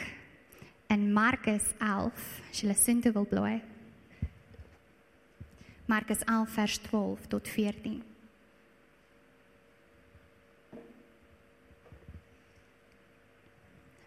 in 0.91 1.13
Markus 1.13 1.71
11, 1.79 2.43
as 2.51 2.61
jy 2.61 2.67
lesin 2.67 3.01
te 3.01 3.13
wil 3.13 3.27
blaai. 3.27 3.78
Markus 5.89 6.21
11 6.25 6.51
vers 6.53 6.77
12 6.77 7.27
tot 7.27 7.49
14. 7.49 8.03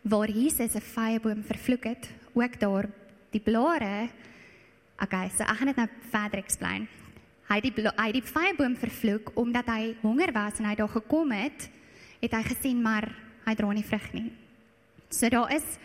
Waar 0.02 0.30
Jesus 0.30 0.74
'n 0.74 0.82
vyeboom 0.82 1.44
vervloek 1.44 1.84
het, 1.84 2.10
ook 2.34 2.60
daar 2.60 2.90
die 3.30 3.42
blare. 3.42 4.10
Okay, 5.00 5.30
so 5.30 5.44
ek 5.44 5.58
gaan 5.58 5.68
dit 5.68 5.76
nou 5.76 5.88
verder 6.10 6.40
explain. 6.40 6.88
Hy 7.48 7.56
het 7.56 7.64
die 7.64 7.84
hy 7.84 8.06
het 8.06 8.14
die 8.14 8.32
vyeboom 8.34 8.76
vervloek 8.78 9.32
omdat 9.34 9.66
hy 9.66 9.96
honger 10.02 10.32
was 10.32 10.60
en 10.60 10.66
hy 10.66 10.76
daar 10.76 10.90
gekom 10.90 11.32
het, 11.32 11.70
het 12.20 12.32
hy 12.32 12.44
gesien 12.44 12.82
maar 12.82 13.10
hy 13.46 13.56
dra 13.56 13.72
nie 13.72 13.84
vrug 13.84 14.14
nie. 14.14 14.32
So 15.10 15.30
daar 15.30 15.52
is 15.56 15.78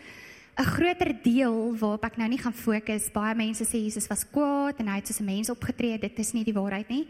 'n 0.57 0.65
groter 0.65 1.13
deel 1.21 1.77
waarop 1.77 2.03
ek 2.03 2.17
nou 2.17 2.27
nie 2.29 2.41
gaan 2.41 2.53
fokus. 2.53 3.11
Baie 3.13 3.35
mense 3.35 3.63
sê 3.63 3.77
Jesus 3.77 4.07
was 4.07 4.25
kwaad 4.25 4.79
en 4.81 4.87
hy 4.87 4.95
het 4.95 5.07
soos 5.07 5.21
'n 5.21 5.25
mens 5.25 5.49
opgetree. 5.49 5.99
Dit 5.99 6.19
is 6.19 6.33
nie 6.33 6.43
die 6.43 6.53
waarheid 6.53 6.89
nie. 6.89 7.07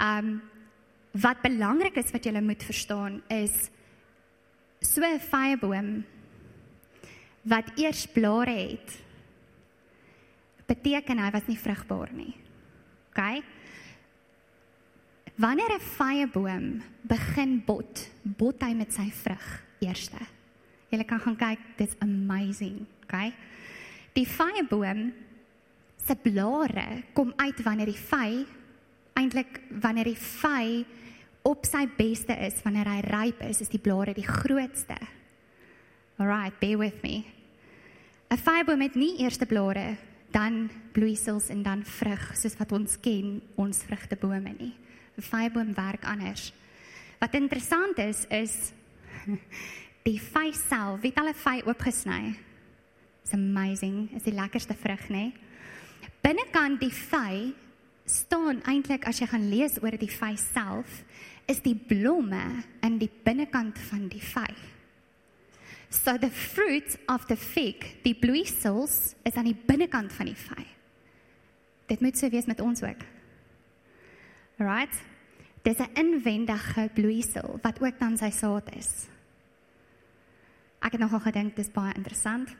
Um 0.00 0.42
wat 1.12 1.42
belangrik 1.42 1.96
is 1.96 2.10
wat 2.10 2.24
jy 2.24 2.40
moet 2.40 2.62
verstaan 2.62 3.22
is 3.28 3.70
so 4.80 5.00
'n 5.00 5.20
vyeboom 5.20 6.04
wat 7.42 7.70
eers 7.78 8.06
blare 8.06 8.50
het 8.50 9.02
beteken 10.66 11.18
hy 11.18 11.30
was 11.30 11.46
nie 11.46 11.58
vrugbaar 11.58 12.12
nie. 12.12 12.34
OK? 13.10 13.42
Wanneer 15.36 15.72
'n 15.74 15.80
vyeboom 15.80 16.82
begin 17.02 17.62
bot, 17.64 18.10
bot 18.22 18.62
hy 18.62 18.74
met 18.74 18.92
sy 18.92 19.10
vrug 19.10 19.62
eerste. 19.80 20.33
Jy 20.90 21.04
kan 21.04 21.20
gaan 21.20 21.36
kyk, 21.36 21.58
dit's 21.76 21.96
amazing, 22.00 22.86
okay? 23.04 23.32
Die 24.14 24.26
vyeboom 24.26 25.12
se 26.04 26.14
blare 26.14 27.02
kom 27.12 27.32
uit 27.36 27.62
wanneer 27.64 27.86
die 27.86 27.98
vy 27.98 28.44
eintlik 29.18 29.60
wanneer 29.82 30.10
die 30.10 30.18
vy 30.18 30.84
op 31.44 31.66
sy 31.68 31.84
beste 31.98 32.34
is, 32.46 32.60
wanneer 32.64 32.88
hy 32.88 33.00
ryp 33.04 33.42
is, 33.48 33.60
is 33.60 33.72
die 33.72 33.82
blare 33.82 34.14
die 34.16 34.26
grootste. 34.26 34.96
Alright, 36.18 36.56
bear 36.60 36.78
with 36.78 37.02
me. 37.02 37.24
'n 38.30 38.38
Vyeboom 38.38 38.80
het 38.80 38.94
nie 38.94 39.18
eerste 39.22 39.46
blare, 39.46 39.96
dan 40.32 40.70
bloeisels 40.92 41.48
en 41.48 41.62
dan 41.62 41.84
vrug 41.84 42.36
soos 42.36 42.56
wat 42.58 42.72
ons 42.72 42.96
ken 43.00 43.42
ons 43.54 43.82
vrugtebome 43.82 44.54
nie. 44.58 44.74
'n 45.18 45.22
Vyeboom 45.22 45.74
werk 45.74 46.04
anders. 46.04 46.52
Wat 47.20 47.34
interessant 47.34 47.98
is 47.98 48.26
is 48.30 48.72
die 50.04 50.20
vy 50.20 50.52
self, 50.52 51.00
wie 51.00 51.10
het 51.10 51.20
al 51.20 51.28
'n 51.28 51.34
vy 51.34 51.62
oopgesny? 51.64 52.36
It's 53.22 53.32
amazing. 53.32 54.10
Is 54.14 54.22
die 54.22 54.34
lekkerste 54.34 54.74
vrug, 54.74 55.08
nê? 55.08 55.32
Binnekant 56.20 56.80
die 56.80 56.92
vy 56.92 57.54
staan 58.04 58.60
eintlik 58.68 59.06
as 59.08 59.18
jy 59.20 59.26
gaan 59.26 59.48
lees 59.48 59.78
oor 59.82 59.96
die 59.96 60.10
vy 60.10 60.34
self, 60.36 61.04
is 61.48 61.60
die 61.60 61.74
blomme 61.74 62.64
in 62.82 62.98
die 62.98 63.10
binnekant 63.24 63.78
van 63.78 64.08
die 64.08 64.20
vy. 64.20 64.54
So 65.88 66.18
the 66.18 66.30
fruit 66.30 66.98
of 67.08 67.26
the 67.26 67.36
fig, 67.36 68.02
die 68.02 68.14
bloeisels 68.14 69.14
is 69.24 69.36
aan 69.36 69.44
die 69.44 69.56
binnekant 69.66 70.12
van 70.12 70.26
die 70.26 70.36
vy. 70.36 70.64
Dit 71.86 72.00
moet 72.00 72.18
so 72.18 72.28
wees 72.28 72.46
met 72.46 72.60
ons 72.60 72.82
ook. 72.82 73.04
Right? 74.58 75.02
Dis 75.62 75.78
'n 75.78 75.94
inwendige 75.94 76.90
bloeisel 76.94 77.58
wat 77.62 77.80
ook 77.80 77.98
dan 77.98 78.18
sy 78.18 78.30
saad 78.30 78.74
is. 78.76 79.13
Ek 80.84 80.92
het 80.92 81.00
nogal 81.00 81.22
gedink 81.24 81.56
dis 81.56 81.72
baie 81.72 81.94
interessant. 81.96 82.50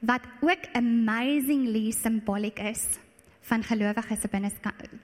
Wat 0.00 0.24
ook 0.40 0.64
amazingly 0.72 1.90
symbolic 1.92 2.58
is 2.58 2.98
van 3.50 3.62
gelowiges 3.62 4.20
se 4.20 4.28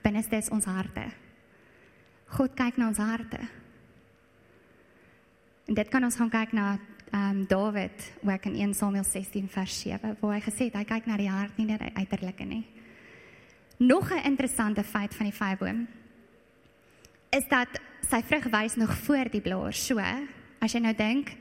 binneste 0.01 0.35
is 0.35 0.49
ons 0.49 0.65
harte. 0.65 1.05
God 2.37 2.53
kyk 2.57 2.77
na 2.77 2.87
ons 2.87 2.97
harte. 2.97 3.39
En 5.67 5.75
dit 5.75 5.89
kan 5.91 6.03
ons 6.03 6.15
gaan 6.15 6.31
kyk 6.31 6.55
na 6.55 6.77
ehm 7.07 7.37
um, 7.37 7.45
Dawid, 7.47 8.03
wat 8.21 8.45
in 8.49 8.55
1 8.55 8.73
Samuel 8.75 9.03
16 9.03 9.47
vers 9.47 9.79
7, 9.79 10.17
waar 10.19 10.33
hy 10.33 10.41
gesê 10.43 10.67
het 10.67 10.75
hy 10.75 10.83
kyk 10.83 11.05
na 11.07 11.15
die 11.17 11.29
hart 11.31 11.55
nie 11.57 11.65
net 11.69 11.79
die 11.79 11.93
uiterlike 11.95 12.45
nie. 12.45 12.65
Nog 13.77 14.11
'n 14.11 14.25
interessante 14.25 14.83
feit 14.83 15.15
van 15.15 15.25
die 15.25 15.37
vyeboom 15.39 15.87
is 17.29 17.47
dat 17.47 17.79
sy 18.09 18.21
vrug 18.23 18.43
wys 18.51 18.75
nog 18.75 18.97
voor 18.97 19.29
die 19.31 19.41
blaar. 19.41 19.73
So, 19.73 19.99
as 20.59 20.73
jy 20.73 20.79
nou 20.79 20.93
dink 20.95 21.35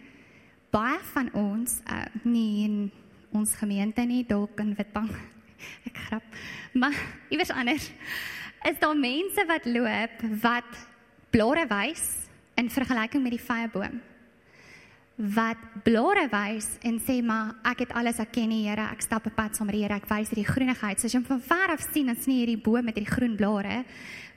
baie 0.71 0.99
van 1.13 1.31
ons 1.33 1.81
uh, 1.91 2.05
nie 2.23 2.65
in 2.65 2.77
ons 3.37 3.55
gemeente 3.59 4.03
nie 4.07 4.25
dalk 4.27 4.61
in 4.61 4.75
Witbank. 4.79 5.15
Ek 5.89 6.03
grap. 6.09 6.37
Maar 6.73 6.97
iewers 7.29 7.51
anders 7.51 7.91
is 8.67 8.79
daar 8.83 8.97
mense 8.99 9.47
wat 9.47 9.67
loop 9.69 10.23
wat 10.43 10.85
blare 11.31 11.67
wys 11.71 12.29
in 12.57 12.71
vergelyking 12.73 13.23
met 13.23 13.37
die 13.37 13.47
vyeboom 13.47 14.01
wat 15.17 15.57
blare 15.85 16.27
wys 16.29 16.67
en 16.85 16.99
sê 17.01 17.23
maar 17.25 17.55
ek 17.65 17.87
het 17.87 17.93
alles 17.97 18.19
erken 18.21 18.51
die 18.53 18.67
Here. 18.67 18.85
Ek 18.93 19.01
stap 19.01 19.27
'n 19.27 19.35
pad 19.35 19.57
saam 19.57 19.67
met 19.67 19.75
die 19.75 19.83
Here. 19.83 19.95
Ek 19.95 20.09
wys 20.09 20.29
hierdie 20.29 20.45
groenigheid. 20.45 21.01
So 21.01 21.07
as 21.07 21.13
jy 21.13 21.19
hom 21.19 21.25
van 21.27 21.41
ver 21.41 21.73
af 21.73 21.81
sien 21.93 22.07
dan 22.07 22.17
sien 22.17 22.35
jy 22.35 22.45
hierdie 22.45 22.63
boom 22.63 22.85
met 22.85 22.95
hierdie 22.97 23.15
groen 23.15 23.37
blare. 23.37 23.85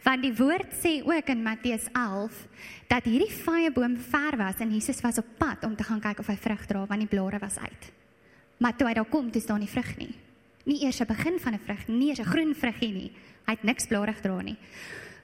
Want 0.04 0.22
die 0.22 0.34
woord 0.34 0.72
sê 0.82 1.04
ook 1.04 1.28
in 1.28 1.44
Matteus 1.44 1.90
11 1.94 2.48
dat 2.88 3.04
hierdie 3.04 3.32
vyeboom 3.32 3.98
ver 3.98 4.38
was 4.38 4.60
en 4.60 4.72
Jesus 4.72 5.02
was 5.02 5.18
op 5.18 5.26
pad 5.38 5.64
om 5.64 5.76
te 5.76 5.84
gaan 5.84 6.00
kyk 6.00 6.20
of 6.20 6.28
hy 6.28 6.36
vrug 6.36 6.66
dra 6.66 6.86
want 6.86 7.00
die 7.00 7.08
blare 7.08 7.40
was 7.40 7.58
uit. 7.58 7.92
Maar 8.58 8.76
toe 8.78 8.88
hy 8.88 8.94
daar 8.94 9.10
kom 9.10 9.30
dis 9.30 9.46
daar 9.46 9.60
nie 9.60 9.68
vrug 9.68 9.98
nie. 9.98 10.16
Nie 10.66 10.86
eers 10.86 11.02
'n 11.02 11.06
begin 11.06 11.40
van 11.40 11.54
'n 11.54 11.60
vrug 11.60 11.88
nie 11.88 12.10
eers 12.10 12.20
'n 12.20 12.32
groen 12.32 12.56
vrugie 12.56 12.94
nie. 12.94 13.12
Hy 13.46 13.52
het 13.52 13.64
niks 13.64 13.88
blare 13.88 14.14
gedra 14.14 14.42
nie. 14.42 14.58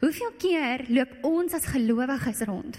Hoeveel 0.02 0.32
keer 0.38 0.86
loop 0.90 1.24
ons 1.24 1.54
as 1.54 1.66
gelowiges 1.66 2.42
rond 2.42 2.78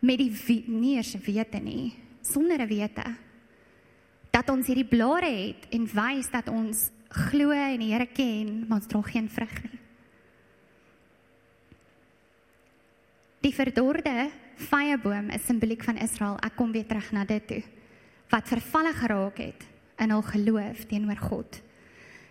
met 0.00 0.18
die 0.18 0.64
nie 0.66 0.96
eers 0.96 1.14
wete 1.14 1.60
nie, 1.60 1.92
sonder 2.22 2.60
'n 2.60 2.68
wete 2.68 3.16
dat 4.30 4.48
ons 4.50 4.66
hierdie 4.66 4.88
blare 4.88 5.26
het 5.26 5.66
en 5.74 5.86
wys 5.86 6.30
dat 6.30 6.48
ons 6.48 6.90
glo 7.08 7.50
en 7.50 7.80
die 7.82 7.92
Here 7.92 8.06
ken, 8.06 8.66
maar 8.68 8.78
ons 8.78 8.86
dra 8.86 9.02
geen 9.02 9.28
vrug 9.28 9.62
nie. 9.62 9.78
Die 13.40 13.54
verdorde 13.56 14.30
vyeboom 14.68 15.30
is 15.30 15.46
simboliek 15.48 15.82
van 15.84 15.96
Israel. 15.96 16.36
Ek 16.44 16.54
kom 16.58 16.72
weer 16.72 16.86
terug 16.86 17.08
na 17.16 17.24
dit 17.24 17.46
toe. 17.48 17.62
Wat 18.30 18.50
vervalle 18.52 18.92
geraak 18.92 19.40
het 19.40 19.64
in 20.00 20.12
hul 20.12 20.22
geloof 20.22 20.84
teenoor 20.88 21.18
God. 21.24 21.60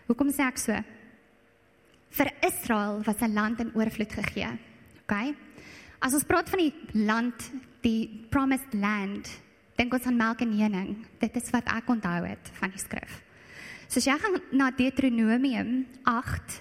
Hoekom 0.08 0.30
sê 0.34 0.46
ek 0.46 0.62
so? 0.62 0.78
Vir 2.18 2.32
Israel 2.46 3.02
was 3.06 3.22
'n 3.22 3.34
land 3.34 3.60
in 3.60 3.74
oorvloed 3.76 4.14
gegee. 4.14 4.58
OK? 5.04 5.36
As 6.00 6.16
ons 6.16 6.28
praat 6.28 6.50
van 6.50 6.64
die 6.64 7.04
land, 7.06 7.50
die 7.84 8.08
promised 8.32 8.74
land, 8.74 9.28
dink 9.80 9.94
ons 9.96 10.08
aan 10.08 10.20
melk 10.20 10.42
en 10.44 10.56
honing. 10.56 10.96
Dit 11.20 11.36
is 11.36 11.52
wat 11.56 11.68
ek 11.72 11.92
onthou 11.92 12.24
het 12.28 12.52
van 12.60 12.72
die 12.72 12.82
skrif. 12.82 13.20
So 13.90 14.00
as 14.00 14.08
jy 14.08 14.16
gaan 14.22 14.42
na 14.54 14.72
Deuteronomium 14.72 15.86
8 16.08 16.60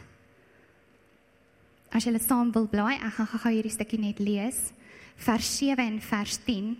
As 1.88 2.04
jy 2.04 2.11
hulle 2.11 2.21
saam 2.21 2.50
wil 2.52 2.66
blaai, 2.68 2.99
ek 3.00 3.14
gaan 3.16 3.40
gou 3.45 3.52
hierdie 3.54 3.73
stukkie 3.73 4.00
net 4.00 4.21
lees. 4.21 4.59
Vers 5.25 5.49
7 5.57 5.80
en 5.80 5.97
vers 6.04 6.37
10. 6.45 6.75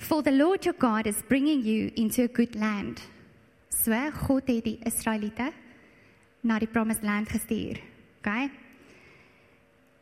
For 0.00 0.24
the 0.24 0.32
Lord 0.32 0.64
your 0.64 0.76
God 0.76 1.06
is 1.06 1.20
bringing 1.28 1.62
you 1.64 1.92
into 1.96 2.24
a 2.24 2.28
good 2.28 2.56
land. 2.56 3.02
So 3.68 3.92
God 4.26 4.48
het 4.48 4.64
die 4.64 4.78
Israeliete 4.88 5.50
na 6.44 6.58
die 6.58 6.68
promised 6.68 7.04
land 7.04 7.28
gestuur. 7.28 7.80
Okay? 8.20 8.48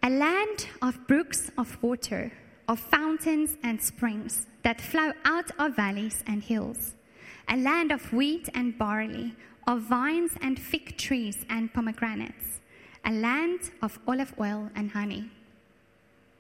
A 0.05 0.11
land 0.11 0.67
of 0.83 1.07
brooks 1.07 1.53
of 1.57 1.81
water, 1.81 2.33
of 2.67 2.81
fountains 2.81 3.57
and 3.63 3.81
springs 3.81 4.49
that 4.65 4.81
flow 4.81 5.13
out 5.25 5.53
of 5.61 5.77
valleys 5.77 6.25
and 6.27 6.43
hills. 6.43 6.95
A 7.49 7.57
land 7.57 7.93
of 7.93 8.13
wheat 8.13 8.49
and 8.53 8.77
barley, 8.77 9.33
of 9.69 9.83
vines 9.83 10.33
and 10.41 10.59
fig 10.59 10.99
trees 10.99 11.47
and 11.49 11.73
pomegranates. 11.73 12.59
A 13.05 13.13
land 13.13 13.71
of 13.81 14.01
olive 14.09 14.35
oil 14.41 14.71
and 14.75 14.91
honey. 14.91 15.31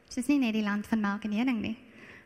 Dit 0.08 0.18
is 0.18 0.28
nie 0.28 0.40
net 0.42 0.54
die 0.58 0.66
land 0.66 0.88
van 0.90 1.00
melk 1.00 1.22
en 1.24 1.36
honing 1.38 1.60
nie. 1.62 1.78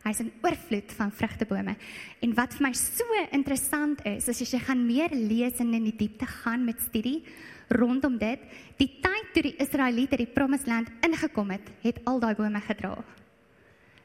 Hy's 0.07 0.23
'n 0.25 0.33
oorvloed 0.41 0.93
van 0.97 1.13
vrugtebome. 1.13 1.77
En 2.23 2.35
wat 2.35 2.55
vir 2.55 2.63
my 2.63 2.73
so 2.73 3.05
interessant 3.31 4.01
is, 4.07 4.29
is 4.29 4.41
as 4.41 4.53
jy 4.53 4.59
gaan 4.59 4.87
meer 4.87 5.11
lees 5.13 5.61
en 5.61 5.75
in 5.75 5.85
die 5.85 5.97
diepte 5.97 6.27
gaan 6.27 6.65
met 6.65 6.81
studie 6.81 7.25
rondom 7.69 8.19
dit, 8.19 8.41
die 8.79 8.91
tyd 9.03 9.33
toe 9.35 9.43
die 9.43 9.57
Israeliete 9.63 10.17
die 10.17 10.31
promised 10.31 10.69
land 10.71 10.91
ingekom 11.07 11.51
het, 11.51 11.71
het 11.83 12.01
al 12.05 12.21
daai 12.23 12.35
bome 12.39 12.61
gedra. 12.61 12.97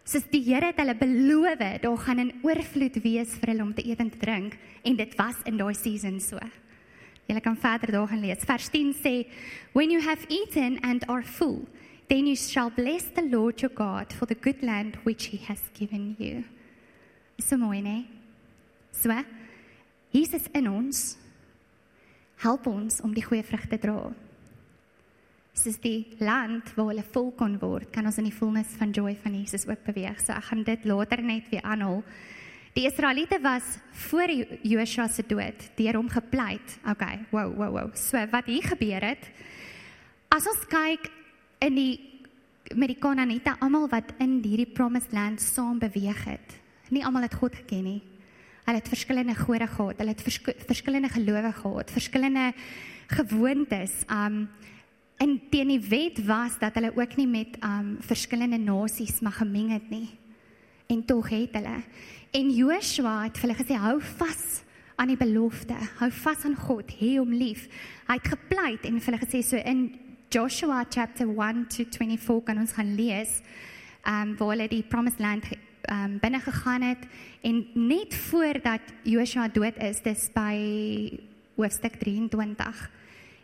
Soos 0.03 0.25
die 0.31 0.41
Here 0.43 0.71
het 0.71 0.79
hulle 0.81 0.95
beloof, 0.97 1.61
daar 1.81 1.97
gaan 1.97 2.19
'n 2.19 2.39
oorvloed 2.43 3.01
wees 3.03 3.37
vir 3.39 3.49
hulle 3.49 3.63
om 3.63 3.73
te 3.73 3.85
eet 3.85 3.99
en 3.99 4.09
te 4.09 4.17
drink 4.17 4.57
en 4.83 4.95
dit 4.95 5.15
was 5.15 5.35
in 5.45 5.57
daai 5.57 5.73
season 5.73 6.19
so. 6.19 6.39
Jy 7.27 7.39
kan 7.39 7.57
verder 7.57 7.91
daar 7.91 8.07
gaan 8.07 8.19
lees. 8.19 8.43
Vers 8.43 8.69
10 8.69 8.93
sê, 8.93 9.27
"When 9.73 9.89
you 9.89 10.01
have 10.01 10.25
eaten 10.27 10.79
and 10.81 11.07
are 11.07 11.23
full, 11.23 11.67
then 12.07 12.25
you 12.25 12.35
shall 12.35 12.69
bless 12.69 13.03
the 13.13 13.29
Lord 13.29 13.61
your 13.61 13.73
God 13.73 14.13
for 14.13 14.25
the 14.27 14.35
good 14.35 14.61
land 14.61 14.97
which 15.03 15.27
he 15.27 15.37
has 15.47 15.59
given 15.73 16.15
you." 16.17 16.43
So 17.37 17.57
mooi, 17.57 17.81
né? 17.81 18.05
So, 18.91 19.09
Jesus 20.11 20.47
in 20.53 20.67
ons 20.67 21.17
help 22.41 22.67
ons 22.67 23.01
om 23.05 23.13
die 23.13 23.23
goeie 23.25 23.45
vrugte 23.45 23.77
te 23.77 23.87
dra. 23.87 24.09
Soos 25.53 25.77
die 25.83 26.07
land 26.23 26.69
waar 26.77 26.91
hulle 26.93 27.05
vol 27.13 27.31
kon 27.37 27.57
word, 27.61 27.91
kan 27.93 28.07
ons 28.07 28.17
in 28.21 28.29
die 28.29 28.35
volnes 28.35 28.71
van 28.79 28.93
joy 28.95 29.15
van 29.23 29.35
Jesus 29.35 29.67
ook 29.69 29.83
beweeg. 29.85 30.19
So 30.23 30.33
ek 30.33 30.47
gaan 30.49 30.63
dit 30.67 30.85
later 30.89 31.21
net 31.25 31.49
weer 31.51 31.65
aanhaal. 31.67 32.01
Die 32.71 32.85
Israeliete 32.87 33.41
was 33.43 33.65
voor 34.07 34.31
Joshua 34.63 35.09
se 35.11 35.25
dood 35.27 35.65
deur 35.75 35.97
hom 35.99 36.07
gepleit. 36.09 36.77
Okay, 36.87 37.19
wow, 37.31 37.51
wow, 37.57 37.73
wow. 37.75 37.89
So 37.99 38.21
wat 38.31 38.47
hier 38.47 38.63
gebeur 38.63 39.03
het, 39.11 39.27
as 40.31 40.47
ons 40.47 40.63
kyk 40.71 41.11
in 41.67 41.75
die 41.75 41.93
met 42.71 42.87
die 42.87 42.99
Kanaaniete, 43.01 43.57
almal 43.59 43.89
wat 43.91 44.13
in 44.23 44.37
hierdie 44.45 44.69
promised 44.71 45.11
land 45.11 45.41
saam 45.43 45.79
beweeg 45.81 46.23
het. 46.23 46.53
Nie 46.89 47.03
almal 47.03 47.25
het 47.27 47.35
God 47.35 47.55
geken 47.55 47.83
nie. 47.83 48.01
Hulle 48.65 48.77
het 48.77 48.87
verskillende 48.91 49.35
gode 49.35 49.67
gehad, 49.67 49.97
hulle 49.97 50.13
het 50.13 50.21
vers 50.21 50.39
verskillende 50.67 51.09
gelowe 51.09 51.51
gehad, 51.51 51.91
verskillende 51.91 52.51
gewoontes. 53.07 54.03
Um 54.09 54.49
en 55.21 55.35
teen 55.53 55.69
die 55.69 55.83
wet 55.85 56.17
was 56.25 56.55
dat 56.57 56.73
hulle 56.73 56.89
ook 56.97 57.15
nie 57.15 57.27
met 57.29 57.57
um 57.61 57.97
verskillende 58.01 58.57
nasies 58.57 59.19
mag 59.21 59.37
gemeng 59.37 59.69
het 59.71 59.89
nie. 59.89 60.09
En 60.89 61.05
tog 61.05 61.29
het 61.29 61.53
hulle. 61.53 61.83
En 62.31 62.49
Joshua 62.49 63.23
het 63.23 63.37
vir 63.37 63.49
hulle 63.49 63.59
gesê 63.59 63.77
hou 63.77 63.99
vas 64.01 64.61
aan 64.95 65.11
die 65.13 65.17
belofte, 65.17 65.75
hou 65.99 66.09
vas 66.11 66.45
aan 66.45 66.55
God, 66.55 66.91
hê 66.99 67.15
hom 67.17 67.33
lief. 67.33 67.67
Hy 68.07 68.17
het 68.17 68.31
gepleit 68.33 68.85
en 68.85 68.99
vir 68.99 69.11
hulle 69.13 69.21
gesê 69.25 69.41
so 69.45 69.57
in 69.57 69.87
Joshua 70.31 70.85
chapter 70.89 71.27
1 71.27 71.65
to 71.73 71.85
24 71.89 72.43
kan 72.47 72.61
ons 72.61 72.73
gaan 72.77 72.93
lees, 72.95 73.41
um, 74.07 74.35
waar 74.39 74.53
hulle 74.53 74.67
die 74.71 74.83
promised 74.87 75.19
land 75.19 75.49
um, 75.89 76.17
binne 76.21 76.39
gegaan 76.39 76.81
het 76.81 77.05
en 77.41 77.65
net 77.73 78.15
voordat 78.29 78.81
Joshua 79.03 79.47
dood 79.47 79.77
is, 79.81 80.01
dis 80.05 80.27
by 80.35 80.55
hoofstuk 81.55 81.97
23 82.01 82.81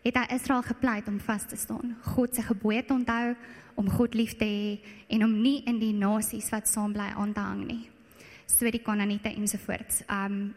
het 0.07 0.17
hy 0.17 0.25
Israel 0.35 0.63
gepleit 0.63 1.07
om 1.11 1.19
vas 1.19 1.45
te 1.49 1.57
staan, 1.59 1.95
God 2.13 2.35
se 2.35 2.43
gebooie 2.45 2.83
te 2.85 2.95
onthou, 2.95 3.35
om 3.77 3.89
God 3.89 4.15
lief 4.17 4.35
te 4.39 4.45
hê 4.45 4.77
en 5.13 5.25
om 5.27 5.33
nie 5.41 5.61
in 5.69 5.81
die 5.81 5.93
nasies 5.93 6.49
wat 6.53 6.69
saam 6.69 6.95
bly 6.95 7.11
aan 7.13 7.33
te 7.33 7.43
hang 7.43 7.65
nie. 7.67 7.83
So 8.47 8.69
die 8.71 8.81
Kanaaniete 8.81 9.33
ensovoorts. 9.35 10.01
Um 10.09 10.55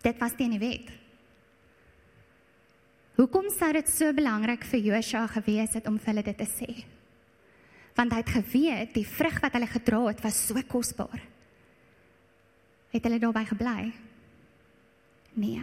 dit 0.00 0.16
was 0.18 0.34
teen 0.36 0.56
die 0.56 0.62
wet. 0.62 0.88
Hoekom 3.20 3.50
sou 3.52 3.68
dit 3.76 3.88
so 3.92 4.14
belangrik 4.16 4.64
vir 4.64 4.80
Josua 4.80 5.26
gewees 5.28 5.76
het 5.76 5.86
om 5.86 5.98
vir 6.00 6.14
hulle 6.14 6.26
dit 6.30 6.40
te 6.40 6.48
sê? 6.48 6.70
Want 7.96 8.12
hy 8.12 8.20
het 8.22 8.32
geweet 8.36 8.94
die 8.94 9.06
vrug 9.06 9.40
wat 9.42 9.56
hulle 9.56 9.68
gedra 9.70 10.04
het 10.06 10.22
was 10.24 10.38
so 10.46 10.62
kosbaar. 10.68 11.20
Het 12.90 13.04
hulle 13.06 13.18
daarbey 13.22 13.44
gebly? 13.50 13.92
Nee. 15.38 15.62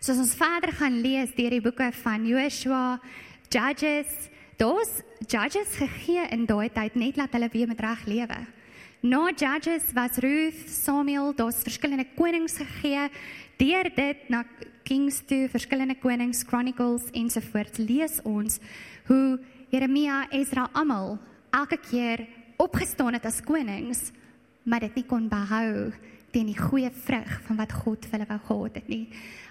So 0.00 0.12
as 0.12 0.20
ons 0.20 0.34
verder 0.36 0.72
gaan 0.76 1.00
lees 1.00 1.32
deur 1.36 1.54
die 1.56 1.64
boeke 1.64 1.90
van 2.02 2.26
Joshua, 2.28 3.00
Judges, 3.48 4.28
daar's 4.60 5.00
Judges 5.24 5.78
gegee 5.80 6.26
in 6.34 6.44
daai 6.48 6.68
tyd 6.72 6.96
net 7.00 7.16
laat 7.16 7.32
hulle 7.36 7.48
weer 7.52 7.70
met 7.70 7.80
reg 7.80 8.04
lewe. 8.08 8.40
Na 9.04 9.30
Judges 9.36 9.92
was 9.92 10.16
Ruth, 10.24 10.68
Samuel, 10.68 11.34
daar's 11.36 11.60
verskillende 11.64 12.06
konings 12.16 12.56
gegee. 12.56 13.08
Deur 13.60 13.90
dit 13.96 14.28
na 14.32 14.44
Kings 14.84 15.22
toe, 15.28 15.48
verskillende 15.52 15.96
konings, 16.00 16.44
Chronicles 16.48 17.10
ensovoorts 17.12 17.80
lees 17.80 18.20
ons 18.24 18.58
hoe 19.08 19.38
Jeremia, 19.74 20.28
Ezra 20.30 20.68
almal 20.72 21.16
elke 21.50 21.80
keer 21.82 22.20
opgestaan 22.62 23.16
het 23.16 23.24
as 23.26 23.40
konings, 23.42 24.12
maar 24.62 24.84
dit 24.84 25.00
nie 25.00 25.06
kon 25.10 25.24
behou 25.26 25.88
teen 26.30 26.46
die 26.46 26.58
goeie 26.58 26.92
vrug 26.94 27.32
van 27.48 27.58
wat 27.58 27.72
God 27.82 28.04
vir 28.06 28.14
hulle 28.14 28.28
wou 28.28 28.38
gehad 28.46 28.76
het 28.78 28.92
nie. 28.92 29.08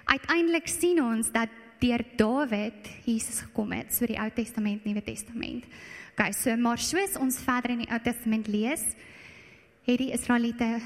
Uiteindelik 0.08 0.70
sien 0.72 1.02
ons 1.02 1.28
dat 1.32 1.52
deur 1.82 2.00
Dawid 2.16 2.88
Jesus 3.04 3.42
gekom 3.44 3.74
het, 3.76 3.92
so 3.92 4.08
die 4.08 4.16
Ou 4.16 4.30
Testament, 4.32 4.86
Nuwe 4.88 5.02
Testament. 5.04 5.66
Okay, 6.14 6.32
so 6.32 6.54
maar 6.56 6.80
soos 6.80 7.18
ons 7.20 7.42
verder 7.44 7.74
in 7.74 7.82
die 7.84 7.90
Ou 7.92 7.98
Testament 8.00 8.48
lees, 8.48 8.84
het 9.84 10.00
die 10.00 10.12
Israeliete 10.16 10.78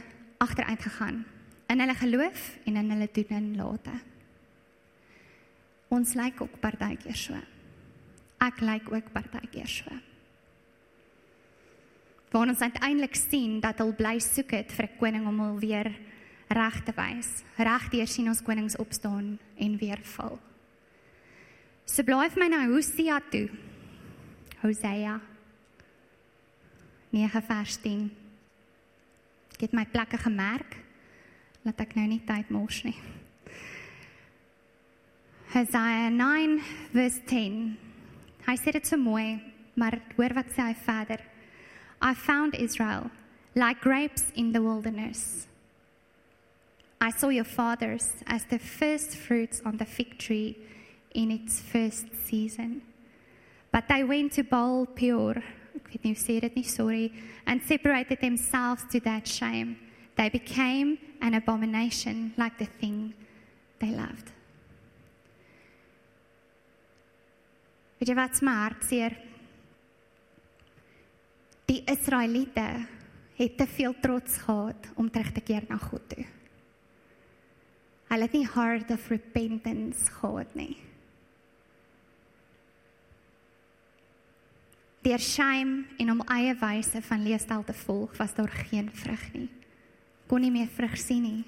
agteruit 0.43 0.83
gegaan 0.83 1.23
in 1.71 1.85
hulle 1.85 1.95
geloof 1.95 2.43
en 2.67 2.81
in 2.83 2.91
hulle 2.91 3.09
doen 3.13 3.37
en 3.39 3.47
late. 3.61 3.95
Ons 5.95 6.17
lyk 6.19 6.43
ook 6.43 6.59
partykeer 6.65 7.23
so. 7.23 7.39
Ek 8.39 8.61
lyk 8.61 8.93
ook 8.93 9.13
partykeer 9.13 9.67
so. 9.67 9.91
Waar 12.31 12.49
ons 12.53 12.61
uiteindelik 12.61 13.17
sien 13.17 13.61
dat 13.61 13.79
hulle 13.81 13.97
bly 13.97 14.19
soek 14.21 14.51
het 14.53 14.73
vir 14.73 14.85
'n 14.85 14.99
koning 14.99 15.27
om 15.27 15.41
hul 15.41 15.59
weer 15.59 15.89
reg 16.49 16.83
te 16.85 16.93
wys. 16.97 17.45
Regdeur 17.57 18.07
sien 18.07 18.29
ons 18.29 18.43
konings 18.43 18.77
opstaan 18.77 19.39
en 19.57 19.77
weer 19.77 20.01
val. 20.17 20.39
So 21.85 22.03
bly 22.03 22.29
vir 22.29 22.43
my 22.43 22.49
nou 22.49 22.75
Hosea 22.75 23.21
toe. 23.31 23.49
Hosea 24.63 25.21
9 27.11 27.43
vers 27.43 27.77
10. 27.81 28.11
Ek 29.55 29.61
het 29.61 29.73
my 29.73 29.87
plekke 29.87 30.19
gemerk. 30.19 30.77
Laat 31.65 31.81
ek 31.81 31.97
nou 31.97 32.07
nie 32.07 32.21
tyd 32.27 32.51
mors 32.51 32.83
nie. 32.85 32.97
Hosea 35.55 36.09
9 36.13 36.61
verse 36.93 37.25
10. 37.25 37.88
Hy 38.49 38.57
sê 38.57 38.73
dit 38.73 38.87
so 38.87 38.97
mooi, 38.97 39.37
maar 39.77 39.99
hoor 40.17 40.33
wat 40.33 40.49
sê 40.57 40.71
hy 40.71 40.77
verder. 40.87 41.21
I 42.01 42.15
found 42.15 42.55
Israel 42.57 43.11
like 43.55 43.83
grapes 43.83 44.33
in 44.35 44.53
the 44.53 44.63
wilderness. 44.63 45.47
I 47.01 47.11
saw 47.11 47.29
your 47.29 47.45
fathers 47.45 48.17
as 48.27 48.45
the 48.47 48.59
first 48.59 49.17
fruits 49.17 49.61
on 49.67 49.77
the 49.77 49.85
fig 49.85 50.19
tree 50.19 50.57
in 51.15 51.31
its 51.31 51.61
first 51.61 52.07
season. 52.25 52.83
But 53.71 53.85
they 53.89 54.03
went 54.03 54.33
to 54.33 54.43
Baal 54.43 54.87
Peor, 54.87 55.43
sorry, 56.65 57.13
and 57.47 57.63
separated 57.63 58.21
themselves 58.21 58.85
to 58.93 59.01
that 59.01 59.29
shame. 59.29 59.77
They 60.17 60.31
became 60.31 60.99
an 61.21 61.35
abomination 61.35 62.33
like 62.39 62.59
the 62.59 62.65
thing 62.65 63.13
they 63.79 63.91
loved. 63.91 64.33
Weet 67.99 68.13
jy 68.13 68.15
wat 68.15 68.39
smaak 68.39 68.85
seer? 68.87 69.17
Die 71.69 71.83
Israeliete 71.91 72.67
het 73.39 73.57
te 73.59 73.67
veel 73.67 73.95
trots 74.01 74.39
gehad 74.47 74.87
om 74.95 75.11
terug 75.11 75.33
te 75.35 75.43
keer 75.43 75.67
na 75.69 75.77
God 75.83 76.05
toe. 76.11 76.27
Hulle 78.09 78.25
het 78.25 78.37
nie 78.39 78.47
heart 78.55 78.91
of 78.95 79.11
repentance 79.13 80.11
gehad 80.21 80.55
nie. 80.57 80.77
Deur 85.05 85.21
shame 85.23 85.85
en 85.99 86.11
om 86.15 86.25
eie 86.35 86.55
wyse 86.59 87.03
van 87.03 87.23
leefstyl 87.23 87.63
te 87.65 87.75
volg, 87.85 88.17
was 88.19 88.35
daar 88.35 88.51
geen 88.71 88.91
vrug 88.91 89.29
nie. 89.35 89.49
Kon 90.27 90.43
nie 90.43 90.53
meer 90.55 90.71
vrug 90.73 90.97
sien 90.99 91.23
nie. 91.23 91.45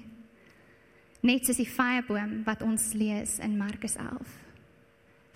Net 1.21 1.45
soos 1.45 1.59
die 1.61 1.69
vyeboom 1.69 2.41
wat 2.47 2.63
ons 2.65 2.91
lees 2.97 3.37
in 3.43 3.57
Markus 3.59 3.97
11. 3.99 4.50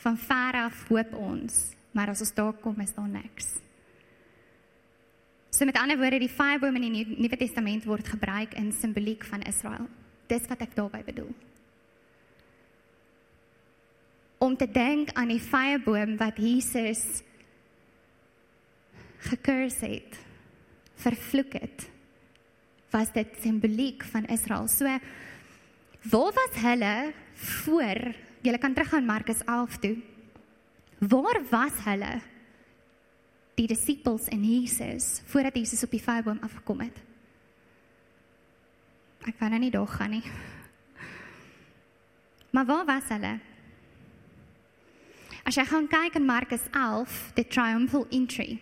Van 0.05 0.17
ver 0.21 0.53
af 0.67 0.83
hoop 0.91 1.13
ons, 1.17 1.53
maar 1.97 2.11
as 2.13 2.21
ons 2.21 2.33
daar 2.37 2.53
kom 2.61 2.77
is 2.83 2.93
daar 2.93 3.09
niks. 3.09 3.55
So 5.49 5.65
met 5.65 5.77
ander 5.79 5.97
woorde, 5.97 6.19
die 6.19 6.29
vyeboom 6.29 6.75
in 6.77 6.85
die 6.93 7.05
Nuwe 7.15 7.37
Testament 7.39 7.87
word 7.87 8.09
gebruik 8.11 8.53
in 8.59 8.73
simboliek 8.75 9.23
van 9.25 9.41
Israel. 9.49 9.87
Dis 10.29 10.45
wat 10.51 10.61
ek 10.61 10.75
daarby 10.77 11.01
bedoel. 11.07 11.31
Om 14.43 14.57
te 14.59 14.67
dink 14.67 15.13
aan 15.15 15.31
die 15.31 15.41
vyeboom 15.41 16.17
wat 16.19 16.37
Jesus 16.37 17.23
gekurs 19.31 19.79
het, 19.81 20.19
vervloek 21.01 21.55
het, 21.57 21.87
was 22.93 23.09
dit 23.15 23.31
simboliek 23.41 24.05
van 24.11 24.27
Israel. 24.29 24.67
So 24.69 24.85
waar 26.11 26.35
was 26.35 26.61
hulle 26.61 26.95
voor? 27.63 28.03
Jy 28.45 28.57
kan 28.61 28.75
teruggaan 28.77 29.07
Markus 29.07 29.41
11 29.49 29.77
toe. 29.81 29.95
Waar 31.01 31.41
was 31.49 31.79
hulle? 31.85 32.11
Die 33.57 33.67
disippels 33.67 34.27
en 34.29 34.43
Jesus 34.43 35.23
voordat 35.25 35.55
Jesus 35.57 35.83
op 35.83 35.91
die 35.91 36.03
vyeboom 36.03 36.37
afgekom 36.45 36.83
het. 36.85 36.99
Ek 39.25 39.39
kan 39.39 39.49
nou 39.49 39.59
nie 39.63 39.73
daar 39.73 39.89
gaan 39.89 40.13
nie. 40.19 40.23
Maar 42.53 42.65
waar 42.65 42.85
was 42.85 43.09
hulle? 43.09 43.33
As 45.43 45.57
jy 45.57 45.65
gaan 45.65 45.89
kyk 45.89 46.15
in 46.15 46.25
Markus 46.25 46.69
11, 46.71 47.33
the 47.35 47.43
triumphal 47.43 48.05
entry, 48.13 48.59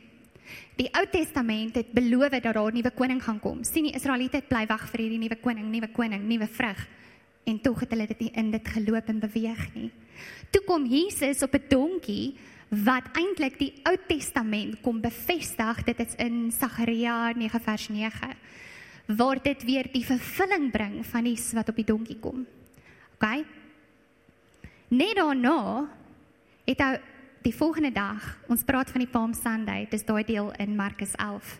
Die 0.75 0.89
Ou 0.97 1.05
Testament 1.07 1.75
het 1.77 1.91
beloof 1.93 2.33
dat 2.33 2.43
daar 2.43 2.71
'n 2.71 2.73
nuwe 2.73 2.91
koning 2.91 3.23
gaan 3.23 3.39
kom. 3.39 3.63
sien 3.63 3.83
die 3.83 3.93
Israeliete 3.93 4.37
het 4.37 4.47
bly 4.47 4.65
wag 4.65 4.89
vir 4.89 4.99
hierdie 4.99 5.19
nuwe 5.19 5.35
koning, 5.35 5.69
nuwe 5.69 5.87
koning, 5.87 6.23
nuwe 6.27 6.47
vrug. 6.47 6.87
En 7.43 7.59
tog 7.61 7.79
het 7.79 7.89
hulle 7.89 8.07
dit 8.07 8.19
nie 8.19 8.31
in 8.39 8.51
dit 8.51 8.67
geloop 8.67 9.07
en 9.07 9.19
beweeg 9.19 9.63
nie. 9.73 9.91
Toe 10.51 10.63
kom 10.65 10.85
Jesus 10.85 11.43
op 11.43 11.53
'n 11.53 11.67
donkie 11.69 12.35
wat 12.69 13.03
eintlik 13.13 13.59
die 13.59 13.73
Ou 13.83 13.97
Testament 14.07 14.81
kom 14.81 15.01
bevestig. 15.01 15.83
Dit 15.83 15.99
is 15.99 16.15
in 16.17 16.51
Sagaria 16.51 17.31
9 17.35 17.59
vers 17.59 17.89
9 17.89 18.35
waar 19.05 19.41
dit 19.41 19.63
weer 19.63 19.89
die 19.91 20.05
vervulling 20.05 20.71
bring 20.71 21.05
van 21.05 21.23
die 21.23 21.37
wat 21.53 21.69
op 21.69 21.75
die 21.75 21.85
donkie 21.85 22.19
kom. 22.19 22.45
OK? 23.13 23.45
Net 24.87 25.15
daarna 25.15 25.89
het 26.65 26.79
hy 26.79 26.99
die 27.43 27.55
volgende 27.55 27.91
dag, 27.91 28.23
ons 28.47 28.63
praat 28.63 28.91
van 28.91 29.03
die 29.03 29.11
Palm 29.11 29.33
Sunday, 29.33 29.87
dis 29.91 30.05
daai 30.07 30.23
deel 30.23 30.53
in 30.63 30.75
Markus 30.75 31.11
11. 31.19 31.59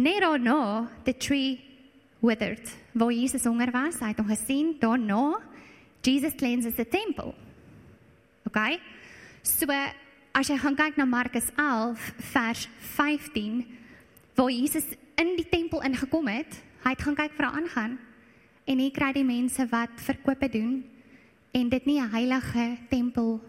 Net 0.00 0.22
daarna, 0.24 0.88
the 1.04 1.12
tree 1.12 1.67
withered. 2.20 2.76
Waar 2.92 3.12
Jesus 3.12 3.44
honger 3.44 3.70
was, 3.70 4.00
hy 4.00 4.12
het 4.12 4.20
hom 4.20 4.30
gesien. 4.30 4.76
Daarna, 4.80 5.40
Jesus 6.02 6.34
cleanses 6.34 6.74
the 6.74 6.86
temple. 6.88 7.34
Okay? 8.46 8.78
So 9.42 9.66
as 10.34 10.48
jy 10.48 10.58
gaan 10.60 10.76
kyk 10.78 10.98
na 10.98 11.06
Markus 11.08 11.50
11 11.56 12.12
vers 12.32 12.68
15, 12.96 13.64
waar 14.38 14.50
Jesus 14.50 14.86
in 15.18 15.34
die 15.36 15.48
tempel 15.48 15.82
ingekom 15.82 16.28
het, 16.30 16.60
hy 16.84 16.94
het 16.94 17.02
gaan 17.02 17.18
kyk 17.18 17.34
vir 17.36 17.48
haar 17.48 17.58
aangaan. 17.62 17.98
En 18.68 18.78
hier 18.78 18.94
kry 18.94 19.12
die 19.16 19.26
mense 19.26 19.64
wat 19.72 19.94
verkope 20.04 20.48
doen 20.52 20.82
en 21.56 21.68
dit 21.68 21.86
nie 21.86 22.00
'n 22.00 22.10
heilige 22.12 22.76
tempel 22.88 23.40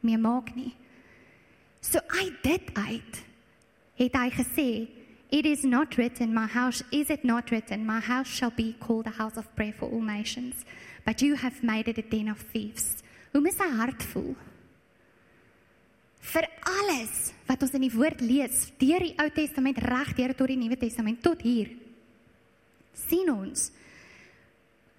meer 0.00 0.20
maak 0.20 0.54
nie. 0.54 0.74
So 1.80 1.98
uit 1.98 2.42
dit 2.42 2.74
uit 2.74 3.24
het 3.96 4.12
hy 4.12 4.30
gesê, 4.30 4.88
it 5.30 5.46
is 5.46 5.64
not 5.64 5.96
written 5.96 6.32
my 6.32 6.46
house 6.46 6.82
is 6.90 7.10
it 7.10 7.24
not 7.24 7.50
written 7.50 7.84
my 7.84 8.00
house 8.00 8.28
shall 8.28 8.50
be 8.50 8.74
called 8.80 9.06
a 9.06 9.10
house 9.10 9.36
of 9.36 9.54
prayer 9.56 9.72
for 9.72 9.88
all 9.90 10.00
nations, 10.00 10.64
but 11.04 11.22
you 11.22 11.34
have 11.34 11.62
made 11.62 11.88
it 11.88 11.98
a 11.98 12.02
den 12.02 12.28
of 12.28 12.40
thieves. 12.52 13.02
Hoe 13.32 13.40
mis 13.40 13.56
sy 13.56 13.68
hart 13.68 14.02
voel? 14.12 14.34
Vir 16.26 16.46
alles 16.66 17.32
wat 17.46 17.62
ons 17.62 17.74
in 17.76 17.84
die 17.86 17.92
woord 17.94 18.22
lees, 18.24 18.70
deur 18.80 19.02
die 19.04 19.14
Ou 19.22 19.28
Testament 19.30 19.78
reg 19.84 20.14
deur 20.18 20.34
tot 20.34 20.50
die 20.50 20.58
Nuwe 20.58 20.78
Testament 20.78 21.22
tot 21.22 21.42
hier. 21.42 21.70
sien 22.96 23.28
ons 23.30 23.70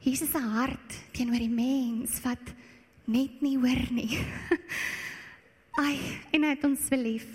Jesus 0.05 0.29
se 0.29 0.39
hart 0.39 0.95
teenoor 1.15 1.41
die 1.41 1.51
mens 1.51 2.19
wat 2.23 2.53
net 3.09 3.41
nie 3.41 3.57
hoor 3.57 3.81
nie. 3.91 4.19
Ai, 5.83 5.97
en 6.31 6.45
hy 6.45 6.53
het 6.53 6.65
ons 6.67 6.85
so 6.87 6.99
lief. 6.99 7.25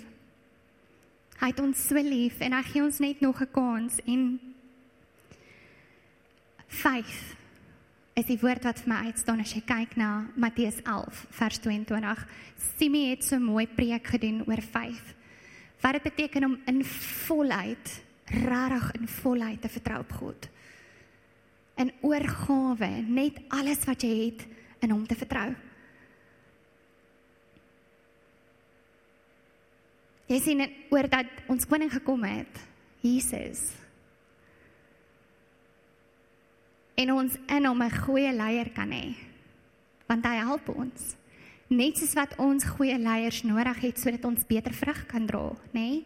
Hy 1.41 1.49
het 1.49 1.59
ons 1.59 1.87
so 1.87 2.01
lief 2.01 2.39
en 2.39 2.53
hy 2.53 2.63
gee 2.67 2.83
ons 2.83 2.99
net 2.99 3.21
nog 3.21 3.41
'n 3.41 3.51
kans 3.51 3.99
en 4.05 4.39
faith 6.67 7.35
is 8.13 8.25
die 8.25 8.37
woord 8.37 8.63
wat 8.63 8.79
vir 8.79 8.89
my 8.93 8.99
uitstaan 9.09 9.41
as 9.41 9.53
jy 9.55 9.61
kyk 9.65 9.95
na 9.97 10.27
Matteus 10.35 10.77
11 10.85 11.25
vers 11.29 11.59
22. 11.59 12.25
Simi 12.77 13.09
het 13.09 13.23
so 13.23 13.39
mooi 13.39 13.65
preek 13.67 14.07
gedoen 14.07 14.43
oor 14.47 14.61
faith. 14.61 15.15
Wat 15.81 15.97
dit 15.97 16.03
beteken 16.03 16.45
om 16.45 16.57
in 16.69 16.83
volheid, 17.27 18.03
regtig 18.25 18.91
in 18.99 19.07
volheid 19.07 19.61
te 19.61 19.69
vertrou 19.69 19.99
op 19.99 20.11
God. 20.11 20.49
In 21.75 21.91
oorgawe, 22.01 22.91
net 23.07 23.41
alles 23.49 23.81
wat 23.85 24.05
jy 24.05 24.13
het 24.29 24.45
in 24.79 24.93
hom 24.93 25.07
te 25.07 25.15
vertrou. 25.15 25.49
Jy 30.31 30.39
sien 30.39 30.63
oor 30.93 31.09
dat 31.11 31.27
ons 31.51 31.67
koning 31.67 31.91
gekom 31.91 32.23
het, 32.23 32.59
Jesus. 33.03 33.73
En 36.95 37.11
ons 37.11 37.35
in 37.49 37.65
hom 37.65 37.83
'n 37.83 37.99
goeie 38.05 38.31
leier 38.31 38.69
kan 38.71 38.91
hê. 38.91 39.15
Want 40.07 40.25
hy 40.25 40.35
help 40.35 40.69
ons. 40.69 41.15
Net 41.67 41.97
soos 41.97 42.13
wat 42.13 42.35
ons 42.37 42.63
goeie 42.63 42.97
leiers 42.97 43.43
nodig 43.43 43.79
het 43.81 43.99
sodat 43.99 44.25
ons 44.25 44.45
beter 44.45 44.73
vrug 44.73 45.05
kan 45.05 45.25
dra, 45.25 45.49
nê? 45.71 45.79
Nee? 45.79 46.05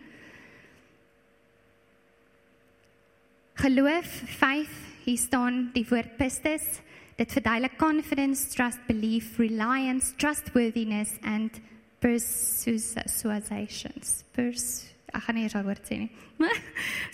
Geloof, 3.58 4.06
faith, 4.38 4.70
hier 5.04 5.18
staan 5.18 5.72
die 5.74 5.86
woord 5.90 6.18
pistis. 6.18 6.82
Dit 7.18 7.32
verduidelik 7.34 7.78
confidence, 7.78 8.52
trust, 8.54 8.84
belief, 8.86 9.40
reliance, 9.42 10.12
trustworthiness 10.16 11.16
and 11.24 11.58
persuasions. 12.00 14.24
Pers 14.34 14.98
Ek 15.16 15.24
gaan 15.24 15.38
nie 15.38 15.46
eens 15.48 15.56
woord 15.56 15.86
sê 15.88 16.02
nie. 16.02 16.10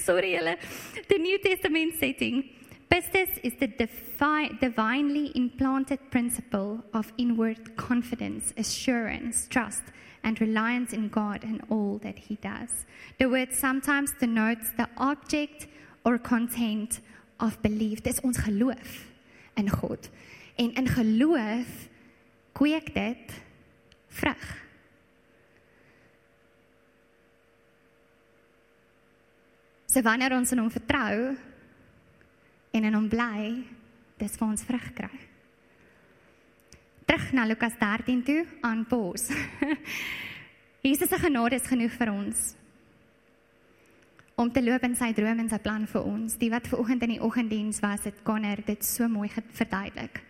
Sorry 0.05 0.33
julle. 0.33 0.57
The 1.07 1.19
New 1.21 1.37
Testament 1.39 1.95
setting. 1.99 2.43
Pistis 2.89 3.39
is 3.43 3.53
the 3.59 3.67
defi 3.67 4.53
divinely 4.61 5.31
implanted 5.35 5.99
principle 6.11 6.83
of 6.93 7.11
inward 7.17 7.75
confidence, 7.75 8.53
assurance, 8.57 9.47
trust, 9.47 9.83
and 10.23 10.39
reliance 10.41 10.93
in 10.93 11.09
God 11.09 11.43
and 11.43 11.61
all 11.69 11.99
that 12.03 12.17
He 12.17 12.37
does. 12.41 12.85
The 13.19 13.29
word 13.29 13.53
sometimes 13.53 14.11
denotes 14.19 14.71
the 14.77 14.87
object 14.97 15.67
or 16.05 16.17
content 16.17 16.99
of 17.39 17.61
belief. 17.61 18.03
Dis 18.03 18.21
ons 18.23 18.37
geloof 18.37 19.09
in 19.57 19.69
God. 19.69 20.09
En 20.57 20.73
in 20.73 20.87
geloof 20.87 21.89
kweek 22.53 22.93
dit 22.93 23.41
vrug. 24.09 24.62
So 29.93 30.01
wanneer 30.01 30.33
ons 30.33 30.49
in 30.55 30.57
hom 30.57 30.71
vertrou 30.73 31.35
en 32.73 32.85
in 32.87 32.95
hom 32.97 33.05
bly, 33.11 33.51
dis 34.17 34.39
vir 34.39 34.47
ons 34.47 34.65
vrug 34.65 34.87
kry. 34.97 35.19
Terug 37.05 37.27
na 37.37 37.45
Lukas 37.45 37.75
13 37.77 38.23
toe 38.25 38.39
aan 38.65 38.87
Paus. 38.89 39.27
Jesus 40.87 41.11
se 41.11 41.19
genade 41.21 41.59
is 41.59 41.69
genoeg 41.69 41.93
vir 41.93 42.09
ons 42.09 42.41
om 44.41 44.49
te 44.49 44.63
loop 44.65 44.81
in 44.87 44.95
sy 44.97 45.11
droom 45.13 45.43
en 45.43 45.49
sy 45.51 45.59
plan 45.61 45.85
vir 45.85 46.07
ons. 46.09 46.39
Die 46.41 46.49
wat 46.49 46.65
ver 46.65 46.81
oggend 46.81 47.05
in 47.05 47.13
die 47.13 47.21
oggenddiens 47.21 47.83
was, 47.83 48.07
het 48.09 48.23
Connor 48.25 48.63
dit 48.65 48.81
so 48.81 49.05
mooi 49.05 49.29
verduidelik. 49.29 50.23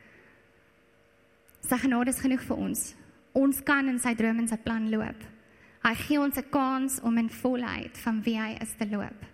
Sy 1.63 1.79
genade 1.85 2.11
is 2.11 2.19
genoeg 2.19 2.43
vir 2.43 2.65
ons. 2.65 2.81
Ons 3.31 3.63
kan 3.63 3.87
in 3.87 4.01
sy 4.03 4.11
droom 4.19 4.43
en 4.43 4.51
sy 4.51 4.59
plan 4.59 4.91
loop. 4.91 5.23
Hy 5.87 5.93
gee 6.03 6.19
ons 6.19 6.35
'n 6.37 6.49
kans 6.51 6.99
om 6.99 7.17
in 7.17 7.29
volheid 7.29 7.95
van 8.03 8.19
wie 8.27 8.35
hy 8.37 8.57
is 8.59 8.75
te 8.75 8.91
loop. 8.91 9.32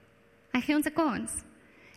Hy 0.60 0.66
gee 0.66 0.76
ons 0.76 0.88
'n 0.92 0.94
kans. 0.94 1.32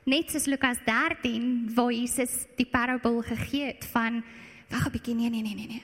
Net 0.07 0.31
soos 0.31 0.46
Lukas 0.46 0.79
13 0.87 1.75
waar 1.75 1.90
Jesus 1.90 2.46
die 2.55 2.66
parabel 2.66 3.22
gegee 3.22 3.75
het 3.75 3.85
van 3.90 4.22
wag 4.70 4.87
'n 4.87 4.92
bietjie 4.92 5.14
nee 5.14 5.31
nee 5.31 5.42
nee 5.42 5.55
nee 5.55 5.66
nee. 5.66 5.83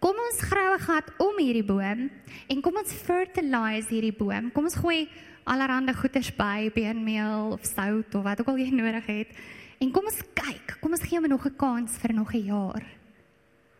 Kom 0.00 0.16
ons 0.16 0.40
grawe 0.40 0.78
gat 0.78 1.04
om 1.18 1.36
hierdie 1.36 1.64
boom 1.64 2.10
en 2.48 2.60
kom 2.62 2.76
ons 2.76 2.92
fertilise 2.92 3.92
hierdie 3.92 4.16
boom. 4.16 4.50
Kom 4.52 4.64
ons 4.64 4.74
gooi 4.74 5.06
allerlei 5.44 5.92
goeders 5.92 6.32
by, 6.34 6.70
beenmeel 6.72 7.52
of 7.52 7.60
sout 7.64 8.14
of 8.14 8.22
wat 8.22 8.40
ook 8.40 8.48
al 8.48 8.56
jy 8.56 8.70
nodig 8.70 9.06
het. 9.06 9.28
En 9.80 9.90
kom 9.90 10.04
ons 10.04 10.22
kyk, 10.32 10.78
kom 10.80 10.92
ons 10.92 11.04
gee 11.04 11.20
hom 11.20 11.28
nog 11.28 11.44
'n 11.44 11.56
kans 11.56 11.92
vir 11.98 12.14
nog 12.14 12.32
'n 12.32 12.46
jaar. 12.46 12.84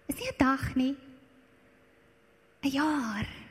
Is 0.07 0.17
nie 0.17 0.29
'n 0.29 0.37
dag 0.37 0.75
nie. 0.75 0.97
'n 2.61 2.69
Jaar. 2.69 3.44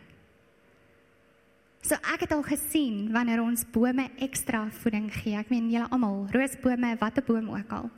So 1.84 1.98
ek 2.14 2.24
het 2.24 2.32
al 2.32 2.46
gesien 2.48 3.10
wanneer 3.12 3.42
ons 3.44 3.66
bome 3.76 4.06
ekstra 4.24 4.70
voeding 4.80 5.10
gee. 5.12 5.36
Ek 5.36 5.50
meen 5.52 5.68
julle 5.68 5.90
almal, 5.92 6.22
roosbome, 6.32 6.94
watter 7.02 7.26
boom 7.28 7.50
ook 7.52 7.74
al. 7.76 7.90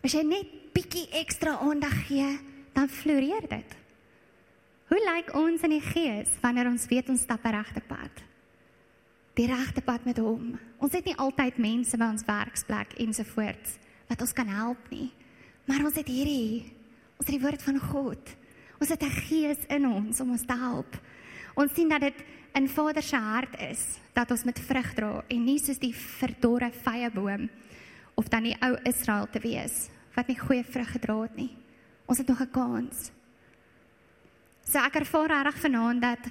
As 0.00 0.14
jy 0.16 0.22
net 0.24 0.54
bietjie 0.72 1.04
ekstra 1.20 1.58
aandag 1.60 2.06
gee, 2.08 2.30
dan 2.72 2.88
floreer 2.88 3.44
dit. 3.50 3.74
Hoe 4.88 5.00
lyk 5.04 5.34
ons 5.36 5.66
in 5.66 5.74
die 5.74 5.84
gees 5.84 6.38
wanneer 6.40 6.70
ons 6.70 6.86
weet 6.88 7.10
ons 7.12 7.20
stap 7.20 7.44
'n 7.44 7.52
regte 7.52 7.82
pad? 7.84 8.24
Die 9.36 9.46
regte 9.46 9.82
pad 9.82 10.04
met 10.04 10.16
hom. 10.18 10.58
Ons 10.80 10.92
het 10.92 11.04
nie 11.04 11.16
altyd 11.16 11.58
mense 11.58 11.96
by 11.96 12.04
ons 12.04 12.24
werksplek 12.24 12.96
ensovoorts 12.98 13.78
wat 14.08 14.20
ons 14.20 14.32
kan 14.32 14.48
help 14.48 14.90
nie. 14.90 15.12
Maar 15.66 15.84
ons 15.84 15.94
het 15.94 16.08
hierdie 16.08 16.72
ons 17.18 17.26
het 17.28 17.36
die 17.36 17.44
woord 17.44 17.62
van 17.62 17.78
God. 17.78 18.36
Ons 18.80 18.88
het 18.88 19.02
'n 19.02 19.20
gees 19.28 19.58
in 19.68 19.86
ons 19.86 20.20
om 20.20 20.30
ons 20.30 20.46
te 20.46 20.56
help. 20.56 20.96
Ons 21.54 21.74
sien 21.74 21.88
dat 21.88 22.00
dit 22.00 22.24
in 22.54 22.68
Vader 22.68 23.02
se 23.02 23.16
hart 23.16 23.60
is 23.60 23.98
dat 24.12 24.30
ons 24.30 24.44
met 24.44 24.58
vrug 24.58 24.94
dra 24.94 25.24
en 25.28 25.44
nie 25.44 25.58
soos 25.58 25.78
die 25.78 25.94
verdorre 25.94 26.70
vyeboom 26.72 27.48
of 28.14 28.28
dan 28.28 28.48
die 28.48 28.56
ou 28.60 28.74
Israel 28.88 29.28
te 29.30 29.40
wees 29.40 29.88
wat 30.16 30.26
nie 30.26 30.38
goeie 30.38 30.64
vrug 30.64 30.90
gedra 30.90 31.20
het 31.22 31.36
nie. 31.36 31.52
Ons 32.06 32.18
het 32.18 32.28
nog 32.28 32.40
'n 32.40 32.50
kans. 32.50 33.10
So 34.64 34.78
ek 34.78 34.96
ervaar 34.96 35.44
reg 35.44 35.58
vanaand 35.58 36.02
dat 36.02 36.30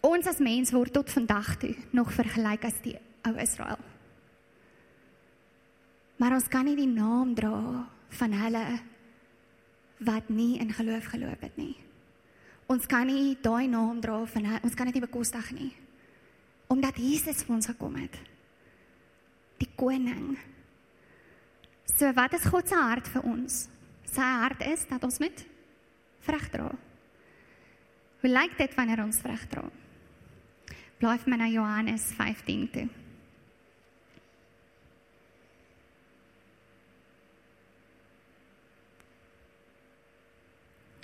ons 0.00 0.26
as 0.26 0.38
mens 0.38 0.70
word 0.70 0.92
tot 0.92 1.10
vandag 1.10 1.56
toe 1.56 1.74
nog 1.90 2.12
vergelyk 2.12 2.64
as 2.64 2.80
die 2.82 2.98
ou 3.22 3.34
Israel. 3.36 3.78
Maar 6.16 6.32
ons 6.32 6.48
kan 6.48 6.64
nie 6.64 6.76
die 6.76 6.90
naam 6.90 7.34
dra 7.34 7.88
van 8.08 8.32
hulle 8.32 8.80
wat 9.98 10.28
nie 10.28 10.58
in 10.58 10.72
geloof 10.72 11.04
geloop 11.04 11.40
het 11.40 11.56
nie. 11.56 11.76
Ons 12.68 12.86
kan 12.88 13.08
nie 13.08 13.36
daai 13.40 13.68
naam 13.70 14.00
dra 14.04 14.20
van 14.28 14.48
ons 14.60 14.74
kan 14.76 14.88
dit 14.90 14.98
nie 14.98 15.06
bekostig 15.06 15.52
nie. 15.56 15.70
Omdat 16.68 17.00
Jesus 17.00 17.40
vir 17.46 17.54
ons 17.56 17.68
gekom 17.70 17.96
het. 17.96 18.18
Die 19.58 19.70
koning. 19.76 20.36
So 21.96 22.12
wat 22.14 22.36
is 22.36 22.44
God 22.44 22.68
se 22.68 22.76
hart 22.76 23.08
vir 23.08 23.24
ons? 23.24 23.64
Sy 24.08 24.28
hart 24.42 24.62
is 24.68 24.84
dat 24.90 25.04
ons 25.04 25.18
met 25.22 25.44
vrug 26.28 26.46
dra. 26.52 26.68
Hoe 28.20 28.30
lyk 28.30 28.56
dit 28.58 28.76
wanneer 28.76 29.04
ons 29.04 29.20
vrug 29.24 29.48
dra? 29.48 29.64
Blaai 30.98 31.18
vir 31.22 31.32
my 31.32 31.38
na 31.40 31.48
Johannes 31.48 32.10
15 32.18 32.68
toe. 32.74 32.88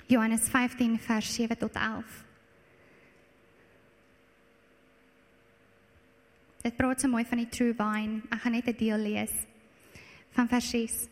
Johannes 0.07 0.49
15 0.49 0.99
vers 0.99 1.33
7 1.33 1.57
tot 1.57 1.75
11. 1.75 2.23
Dit 6.61 6.75
praat 6.75 7.01
so 7.01 7.07
mooi 7.07 7.25
van 7.25 7.37
die 7.37 7.49
true 7.49 7.73
vine. 7.77 8.21
Ek 8.29 8.41
gaan 8.41 8.51
net 8.51 8.67
'n 8.67 8.77
deel 8.77 8.97
lees 8.97 9.33
van 10.31 10.47
vers 10.47 10.69
6. 10.69 11.07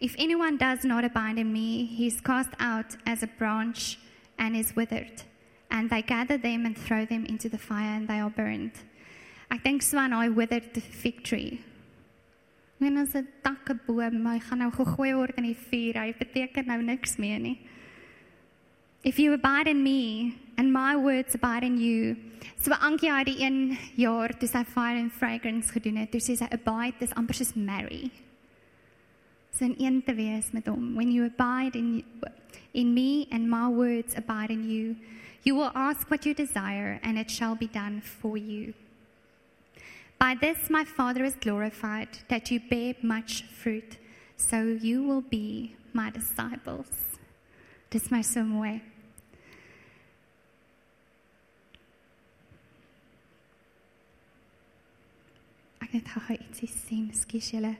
If 0.00 0.14
anyone 0.16 0.56
does 0.56 0.84
not 0.84 1.04
abide 1.04 1.38
in 1.38 1.52
me, 1.52 1.86
he 1.86 2.06
is 2.06 2.20
cast 2.20 2.54
out 2.58 2.96
as 3.04 3.22
a 3.22 3.28
branch 3.38 3.98
and 4.36 4.56
is 4.56 4.74
withered. 4.74 5.24
And 5.70 5.90
they 5.90 6.02
gather 6.02 6.38
them 6.38 6.64
and 6.64 6.76
throw 6.76 7.04
them 7.06 7.24
into 7.24 7.48
the 7.48 7.58
fire 7.58 7.96
and 7.96 8.08
they 8.08 8.20
are 8.20 8.30
burned. 8.30 8.72
Ek 9.50 9.62
dink 9.62 9.82
so 9.82 9.98
aan 9.98 10.10
daai 10.10 10.28
withered 10.34 10.82
fig 10.82 11.22
tree. 11.24 11.60
As 12.80 13.14
'n 13.14 13.28
takkeboom, 13.42 14.26
hy 14.26 14.38
gaan 14.38 14.58
nou 14.58 14.70
gegooi 14.70 15.14
word 15.14 15.36
in 15.36 15.44
die 15.44 15.56
vuur. 15.56 15.94
Hy 16.00 16.14
beteken 16.18 16.66
nou 16.66 16.82
niks 16.82 17.16
meer 17.16 17.40
nie. 17.40 17.58
If 19.04 19.18
you 19.18 19.32
abide 19.32 19.68
in 19.68 19.82
me 19.82 20.36
and 20.56 20.72
my 20.72 20.96
words 20.96 21.34
abide 21.34 21.62
in 21.62 21.78
you. 21.78 22.16
So 22.60 22.72
Ankie 22.72 23.10
het 23.10 23.26
die 23.26 23.44
1 23.44 23.78
jaar 23.94 24.34
toe 24.38 24.48
sy 24.48 24.64
fire 24.66 24.98
and 24.98 25.12
fragrance 25.12 25.70
gedoen 25.70 26.00
het, 26.02 26.10
toe 26.10 26.20
sê 26.20 26.34
sy 26.36 26.48
abide 26.50 26.98
dis 26.98 27.14
amper 27.14 27.38
soos 27.38 27.54
marry. 27.54 28.10
So 29.54 29.64
in 29.64 29.76
een 29.78 30.02
te 30.02 30.14
wees 30.14 30.50
met 30.52 30.66
hom. 30.66 30.96
When 30.96 31.12
you 31.12 31.30
abide 31.30 31.78
in 31.78 32.04
in 32.74 32.92
me 32.94 33.26
and 33.30 33.48
my 33.48 33.68
words 33.68 34.16
abide 34.16 34.50
in 34.50 34.68
you, 34.68 34.96
you 35.44 35.54
will 35.54 35.70
ask 35.74 36.10
what 36.10 36.26
you 36.26 36.34
desire 36.34 36.98
and 37.02 37.18
it 37.18 37.30
shall 37.30 37.54
be 37.54 37.68
done 37.68 38.00
for 38.00 38.36
you. 38.36 38.74
By 40.18 40.34
this 40.34 40.68
my 40.68 40.84
Father 40.84 41.24
is 41.24 41.36
glorified 41.36 42.08
that 42.28 42.50
you 42.50 42.60
bear 42.60 42.94
much 43.02 43.44
fruit, 43.44 43.98
so 44.36 44.62
you 44.62 45.04
will 45.04 45.22
be 45.22 45.76
my 45.92 46.10
disciples. 46.10 47.07
Dis 47.90 48.10
my 48.10 48.20
so 48.20 48.42
mooi. 48.44 48.82
Ek 55.80 55.94
net 55.94 56.10
gou 56.12 56.20
ietsie 56.34 56.68
sien, 56.68 57.08
skus 57.16 57.48
julle. 57.54 57.78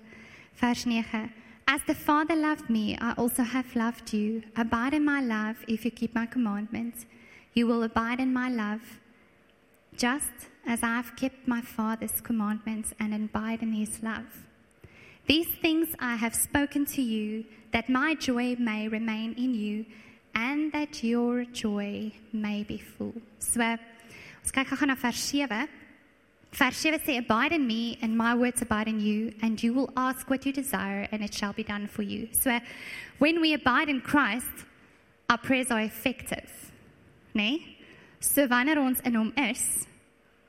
Vers 0.56 0.86
9. 0.86 1.28
As 1.68 1.82
the 1.86 1.94
Father 1.94 2.34
loved 2.34 2.70
me, 2.70 2.96
I 2.96 3.12
also 3.18 3.42
have 3.42 3.76
loved 3.76 4.14
you. 4.14 4.42
Abide 4.56 4.94
in 4.94 5.04
my 5.04 5.20
love 5.20 5.56
if 5.68 5.84
you 5.84 5.90
keep 5.90 6.14
my 6.14 6.24
commandments. 6.24 7.04
You 7.52 7.66
will 7.66 7.82
abide 7.82 8.18
in 8.18 8.32
my 8.32 8.48
love, 8.48 8.80
just 9.94 10.48
as 10.66 10.82
I 10.82 10.96
have 10.96 11.16
kept 11.16 11.46
my 11.46 11.60
Father's 11.60 12.22
commandments 12.22 12.94
and 12.98 13.12
abide 13.12 13.60
in 13.60 13.74
his 13.74 14.02
love. 14.02 14.47
These 15.28 15.48
things 15.60 15.88
I 16.00 16.16
have 16.16 16.34
spoken 16.34 16.86
to 16.96 17.02
you, 17.02 17.44
that 17.72 17.90
my 17.90 18.14
joy 18.14 18.56
may 18.58 18.88
remain 18.88 19.34
in 19.34 19.52
you, 19.54 19.84
and 20.34 20.72
that 20.72 21.04
your 21.04 21.44
joy 21.44 22.12
may 22.32 22.62
be 22.62 22.78
full. 22.78 23.12
So, 23.38 23.60
ons 23.60 24.50
kyk 24.50 24.72
gou 24.72 24.86
na 24.86 24.94
vers 24.94 25.20
7. 25.20 25.68
Vers 26.52 26.76
7 26.78 26.98
sê, 27.04 27.18
Abide 27.18 27.52
in 27.52 27.66
me, 27.66 27.98
and 28.00 28.16
my 28.16 28.34
words 28.34 28.62
abide 28.62 28.88
in 28.88 29.00
you, 29.00 29.34
and 29.42 29.62
you 29.62 29.74
will 29.74 29.92
ask 29.98 30.30
what 30.30 30.46
you 30.46 30.52
desire, 30.52 31.06
and 31.12 31.22
it 31.22 31.34
shall 31.34 31.52
be 31.52 31.62
done 31.62 31.86
for 31.86 32.02
you. 32.02 32.28
So, 32.32 32.58
when 33.18 33.42
we 33.42 33.52
abide 33.52 33.90
in 33.90 34.00
Christ, 34.00 34.64
our 35.28 35.36
prayers 35.36 35.70
are 35.70 35.82
effective. 35.82 36.72
Nee? 37.34 37.76
So, 38.20 38.46
wanneer 38.46 38.78
ons 38.78 39.00
in 39.04 39.14
hom 39.14 39.34
is, 39.36 39.86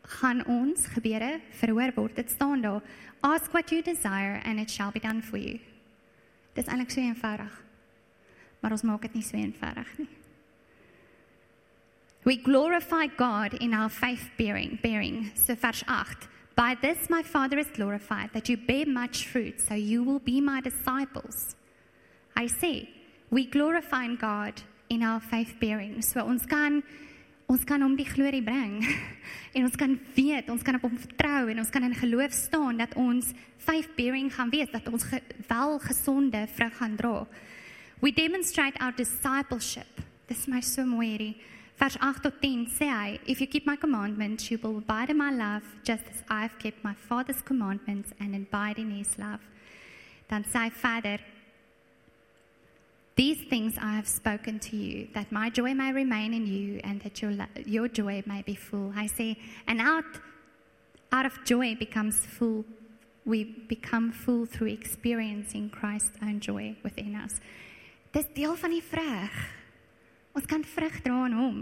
gaan 0.09 0.41
ons 0.49 0.87
gebede 0.95 1.39
verhoor 1.61 1.93
word. 1.95 2.15
Dit 2.15 2.31
staan 2.33 2.61
daar, 2.61 2.81
Ask 3.21 3.51
what 3.51 3.69
you 3.71 3.81
desire, 3.81 4.39
and 4.45 4.59
it 4.59 4.69
shall 4.71 4.91
be 4.91 4.99
done 4.99 5.21
for 5.21 5.37
you. 5.37 5.59
Dis 6.55 6.69
eintlik 6.71 6.91
so 6.91 7.01
eenvoudig. 7.01 7.51
Maar 8.59 8.71
ons 8.71 8.83
maak 8.87 9.01
dit 9.01 9.19
nie 9.19 9.23
so 9.23 9.37
eenvoudig 9.37 9.91
nie. 9.97 10.07
We 12.23 12.37
glorify 12.37 13.07
God 13.17 13.53
in 13.59 13.73
our 13.73 13.89
faith 13.89 14.29
bearing. 14.37 14.79
bearing. 14.81 15.31
So 15.35 15.55
vers 15.55 15.83
8. 15.87 16.27
By 16.55 16.75
this 16.81 17.09
my 17.09 17.23
Father 17.23 17.57
is 17.57 17.67
glorified, 17.73 18.33
that 18.33 18.49
you 18.49 18.57
bear 18.57 18.85
much 18.85 19.27
fruit, 19.27 19.61
so 19.61 19.73
you 19.73 20.03
will 20.03 20.19
be 20.19 20.41
my 20.41 20.61
disciples. 20.61 21.55
I 22.35 22.47
say, 22.47 22.89
we 23.29 23.45
glorify 23.45 24.07
God 24.15 24.61
in 24.89 25.03
our 25.03 25.19
faith 25.21 25.55
bearing. 25.59 26.01
So 26.01 26.25
ons 26.25 26.45
kan 26.45 26.83
ons 27.49 27.65
kan 27.65 27.81
hom 27.81 27.95
die 27.97 28.07
glorie 28.07 28.43
bring. 28.45 28.83
en 29.57 29.65
ons 29.65 29.77
kan 29.79 29.95
weet, 30.15 30.49
ons 30.53 30.63
kan 30.65 30.77
op 30.77 30.85
hom 30.85 30.97
vertrou 31.01 31.49
en 31.49 31.61
ons 31.63 31.71
kan 31.73 31.85
in 31.87 31.95
geloof 31.97 32.33
staan 32.35 32.77
dat 32.77 32.93
ons 32.99 33.31
faith 33.65 33.89
bearing 33.97 34.29
gaan 34.33 34.53
wees, 34.53 34.69
dat 34.69 34.87
ons 34.93 35.07
ge, 35.09 35.21
wel 35.49 35.79
gesonde 35.81 36.45
vrug 36.55 36.75
gaan 36.77 36.97
dra. 36.99 37.15
We 37.99 38.13
demonstrate 38.13 38.77
our 38.79 38.93
discipleship. 38.95 40.03
Dis 40.29 40.45
my 40.47 40.61
so 40.61 40.85
mooi 40.85 41.09
hierdie 41.15 41.33
vers 41.79 41.95
8 42.03 42.21
tot 42.21 42.41
10 42.43 42.67
sê 42.75 42.89
hy, 42.91 43.19
if 43.25 43.39
you 43.39 43.47
keep 43.47 43.65
my 43.65 43.77
commandments, 43.79 44.49
you 44.51 44.59
will 44.61 44.77
abide 44.77 45.09
in 45.09 45.17
my 45.17 45.31
love, 45.31 45.63
just 45.87 46.03
as 46.11 46.21
I've 46.27 46.59
kept 46.59 46.83
my 46.83 46.93
father's 47.07 47.41
commandments 47.41 48.11
and 48.19 48.35
abide 48.35 48.77
in 48.77 48.91
his 48.91 49.15
love. 49.17 49.39
Dan 50.27 50.43
sê 50.43 50.67
hy 50.67 50.73
verder, 50.75 51.23
These 53.19 53.49
things 53.49 53.73
I 53.77 53.95
have 53.95 54.07
spoken 54.07 54.59
to 54.59 54.77
you, 54.77 55.09
that 55.13 55.29
my 55.29 55.49
joy 55.49 55.73
may 55.73 55.91
remain 55.91 56.33
in 56.33 56.47
you 56.47 56.79
and 56.85 57.01
that 57.01 57.21
your, 57.21 57.33
your 57.65 57.89
joy 57.89 58.23
may 58.25 58.43
be 58.43 58.55
full. 58.55 58.93
I 58.95 59.07
say, 59.07 59.37
and 59.67 59.81
out, 59.81 60.05
out 61.11 61.25
of 61.25 61.33
joy 61.43 61.75
becomes 61.75 62.25
full, 62.25 62.63
we 63.25 63.43
become 63.67 64.13
full 64.13 64.45
through 64.45 64.69
experiencing 64.69 65.69
Christ's 65.69 66.15
own 66.21 66.39
joy 66.39 66.77
within 66.81 67.13
us. 67.13 67.41
Dis 68.13 68.25
deel 68.33 68.55
van 68.55 68.71
die 68.71 68.79
vrug. 68.79 69.35
Ons 70.31 70.47
kan 70.47 70.63
vrug 70.63 71.03
dra 71.03 71.25
in 71.27 71.35
hom. 71.35 71.59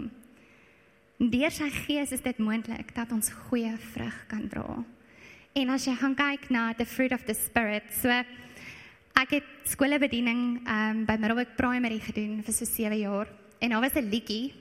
Deur 1.18 1.50
sy 1.50 1.72
gees 1.74 2.14
is 2.14 2.22
dit 2.22 2.38
moontlik 2.38 2.94
dat 2.94 3.10
ons 3.10 3.34
goeie 3.48 3.74
vrug 3.96 4.22
kan 4.30 4.46
dra. 4.46 4.78
En 5.58 5.74
as 5.74 5.90
jy 5.90 5.96
gaan 5.98 6.14
kyk 6.14 6.52
na 6.54 6.70
the 6.78 6.86
fruit 6.86 7.10
of 7.10 7.26
the 7.26 7.34
spirit, 7.34 7.90
so 7.90 8.22
Ek 9.18 9.32
het 9.34 9.46
skoolbediening 9.66 10.60
um, 10.62 10.98
by 11.02 11.16
Middelburg 11.18 11.56
Primary 11.58 11.96
gedoen 11.98 12.36
vir 12.46 12.54
so 12.54 12.68
7 12.68 12.94
jaar 13.00 13.26
en 13.58 13.72
daar 13.74 13.82
was 13.82 13.96
'n 13.98 14.06
liedjie. 14.06 14.54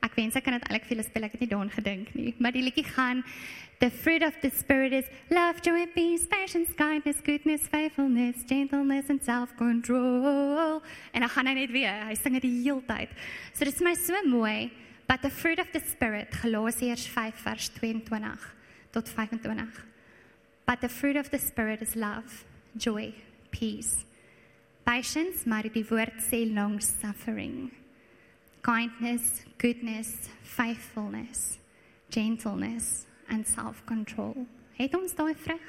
Ek 0.00 0.14
wens 0.16 0.34
ek 0.34 0.44
kan 0.44 0.54
dit 0.56 0.62
eintlik 0.62 0.86
vir 0.88 0.96
julle 0.96 1.04
speel, 1.04 1.24
ek 1.24 1.32
het 1.32 1.40
nie 1.40 1.48
daaraan 1.48 1.70
gedink 1.70 2.14
nie, 2.14 2.34
maar 2.38 2.52
die 2.52 2.62
liedjie 2.62 2.84
gaan 2.84 3.22
The 3.80 3.90
fruit 3.90 4.22
of 4.24 4.34
the 4.40 4.50
spirit 4.50 4.92
is 4.92 5.04
love, 5.30 5.60
joy, 5.60 5.86
peace, 5.94 6.26
patience, 6.26 6.72
kindness, 6.74 7.20
goodness, 7.22 7.68
faithfulness, 7.68 8.42
gentleness 8.48 9.08
and 9.10 9.22
self-control. 9.22 10.82
En 11.12 11.20
dan 11.20 11.28
gaan 11.28 11.46
hy 11.46 11.52
net 11.52 11.70
weer, 11.70 12.06
hy 12.08 12.14
sing 12.14 12.32
dit 12.32 12.42
die 12.42 12.62
hele 12.62 12.82
tyd. 12.86 13.08
So 13.52 13.64
dit 13.64 13.74
is 13.74 13.80
my 13.80 13.94
so 13.94 14.14
mooi, 14.26 14.72
but 15.06 15.22
the 15.22 15.30
fruit 15.30 15.60
of 15.60 15.70
the 15.70 15.80
spirit, 15.80 16.32
Galasiërs 16.32 17.06
5 17.06 17.34
vers 17.34 17.68
22 17.68 18.54
tot 18.90 19.08
25. 19.08 19.86
But 20.66 20.80
the 20.80 20.88
fruit 20.88 21.16
of 21.16 21.30
the 21.30 21.38
spirit 21.38 21.82
is 21.82 21.94
love, 21.94 22.44
joy, 22.74 23.14
peace, 23.50 24.04
patience, 24.84 25.48
maar 25.48 25.68
die 25.72 25.84
woord 25.88 26.22
sê 26.24 26.44
long 26.46 26.78
suffering, 26.82 27.70
kindness, 28.64 29.44
goodness, 29.58 30.28
faithfulness, 30.42 31.58
gentleness 32.10 33.06
and 33.28 33.46
self-control. 33.48 34.46
Het 34.78 34.94
ons 34.96 35.14
daai 35.18 35.34
vrug? 35.36 35.68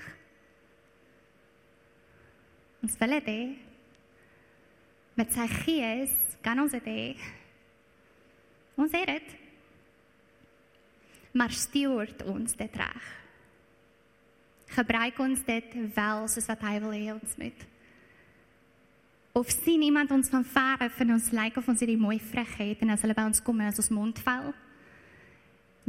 Ons 2.85 2.95
wil 3.01 3.17
dit 3.19 3.29
hê. 3.33 3.41
Met 5.19 5.35
sy 5.35 5.47
gees 5.65 6.15
kan 6.45 6.61
ons 6.63 6.71
dit 6.77 6.87
hê. 6.87 7.05
Ons 8.79 8.95
het 8.95 9.09
dit. 9.09 9.33
Maar 11.35 11.51
stuur 11.53 12.15
ons 12.31 12.55
dit 12.55 12.77
reg. 12.79 13.09
Gebruik 14.75 15.19
ons 15.19 15.41
dit 15.45 15.75
wel 15.95 16.27
soos 16.29 16.47
wat 16.49 16.63
hy 16.67 16.75
wil 16.83 16.95
hê 16.95 17.05
ons 17.13 17.35
moet. 17.41 17.65
Of 19.39 19.49
sien 19.53 19.81
iemand 19.85 20.11
ons 20.11 20.29
van 20.29 20.45
ver 20.45 20.85
af 20.85 20.99
en 20.99 21.13
ons 21.15 21.31
lyk 21.31 21.57
of 21.57 21.67
ons 21.69 21.79
hierdie 21.79 21.99
mooi 22.01 22.17
vrug 22.19 22.55
het 22.59 22.81
en 22.81 22.93
as 22.93 23.05
hulle 23.05 23.17
by 23.17 23.27
ons 23.29 23.41
kom 23.45 23.61
en 23.61 23.69
as 23.69 23.81
ons 23.81 23.93
mond 23.93 24.21
val, 24.25 24.51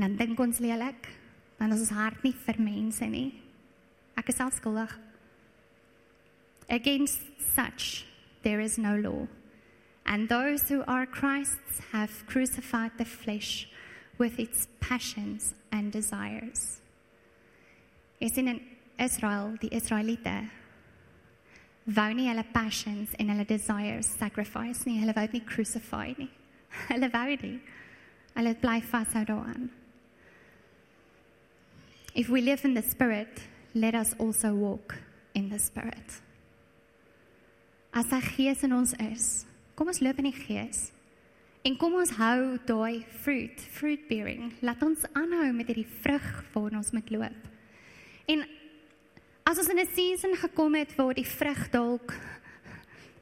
dan 0.01 0.17
dink 0.17 0.41
ons 0.41 0.61
lelik, 0.63 1.09
dan 1.59 1.73
is 1.75 1.85
ons 1.85 1.97
hart 1.97 2.23
nie 2.25 2.35
vir 2.47 2.61
mense 2.63 3.09
nie. 3.09 3.31
Ek 4.17 4.33
is 4.33 4.39
self 4.41 4.57
skuldig. 4.57 4.93
Against 6.69 7.21
such 7.55 8.07
there 8.43 8.61
is 8.61 8.79
no 8.79 8.97
law. 8.97 9.27
And 10.07 10.29
those 10.29 10.69
who 10.69 10.83
are 10.87 11.07
Christ's 11.07 11.81
have 11.93 12.27
crucified 12.27 12.93
the 12.99 13.05
flesh 13.05 13.69
with 14.19 14.39
its 14.39 14.69
passions 14.81 15.55
and 15.73 15.93
desires. 15.93 16.81
Is 18.21 18.37
in 18.37 18.61
Israel, 19.01 19.57
die 19.61 19.73
Israeliete 19.75 20.51
wou 21.85 22.13
nie 22.15 22.29
hulle 22.29 22.45
passions 22.53 23.15
en 23.19 23.33
hulle 23.33 23.47
desires 23.49 24.13
sacrifice 24.21 24.87
nie. 24.87 25.01
Hulle 25.01 25.15
wou 25.17 25.27
dit 25.27 25.39
nie 25.41 25.47
crucify 25.49 26.15
nie. 26.19 26.31
Hulle 26.93 27.09
wou 27.11 27.37
nie. 27.43 27.57
Hulle 28.37 28.55
bly 28.63 28.79
vashou 28.93 29.25
daaraan. 29.27 29.71
If 32.15 32.29
we 32.29 32.41
live 32.41 32.65
in 32.65 32.75
the 32.75 32.83
spirit, 32.83 33.41
let 33.75 33.95
us 33.95 34.15
also 34.19 34.53
walk 34.55 34.99
in 35.35 35.49
the 35.49 35.59
spirit. 35.59 36.21
As 37.95 38.11
hy 38.11 38.21
gees 38.21 38.63
in 38.67 38.75
ons 38.75 38.95
is, 39.03 39.45
kom 39.75 39.91
ons 39.91 40.03
loop 40.03 40.19
in 40.23 40.31
die 40.31 40.37
gees. 40.37 40.91
En 41.67 41.77
kom 41.77 41.99
ons 41.99 42.13
hou 42.17 42.57
daai 42.67 43.03
fruit, 43.23 43.63
fruit 43.75 44.07
bearing. 44.09 44.55
Laat 44.65 44.83
ons 44.87 45.03
aanhou 45.13 45.51
met 45.53 45.69
hierdie 45.69 45.89
vrug 46.01 46.29
waarna 46.55 46.81
ons 46.81 46.93
moet 46.97 47.11
loop. 47.13 47.49
En 48.31 48.47
as 49.51 49.59
ons 49.59 49.69
in 49.69 49.83
'n 49.83 49.95
season 49.95 50.35
gekom 50.37 50.75
het 50.79 50.95
waar 50.95 51.15
die 51.15 51.27
vrug 51.27 51.71
dalk 51.71 52.15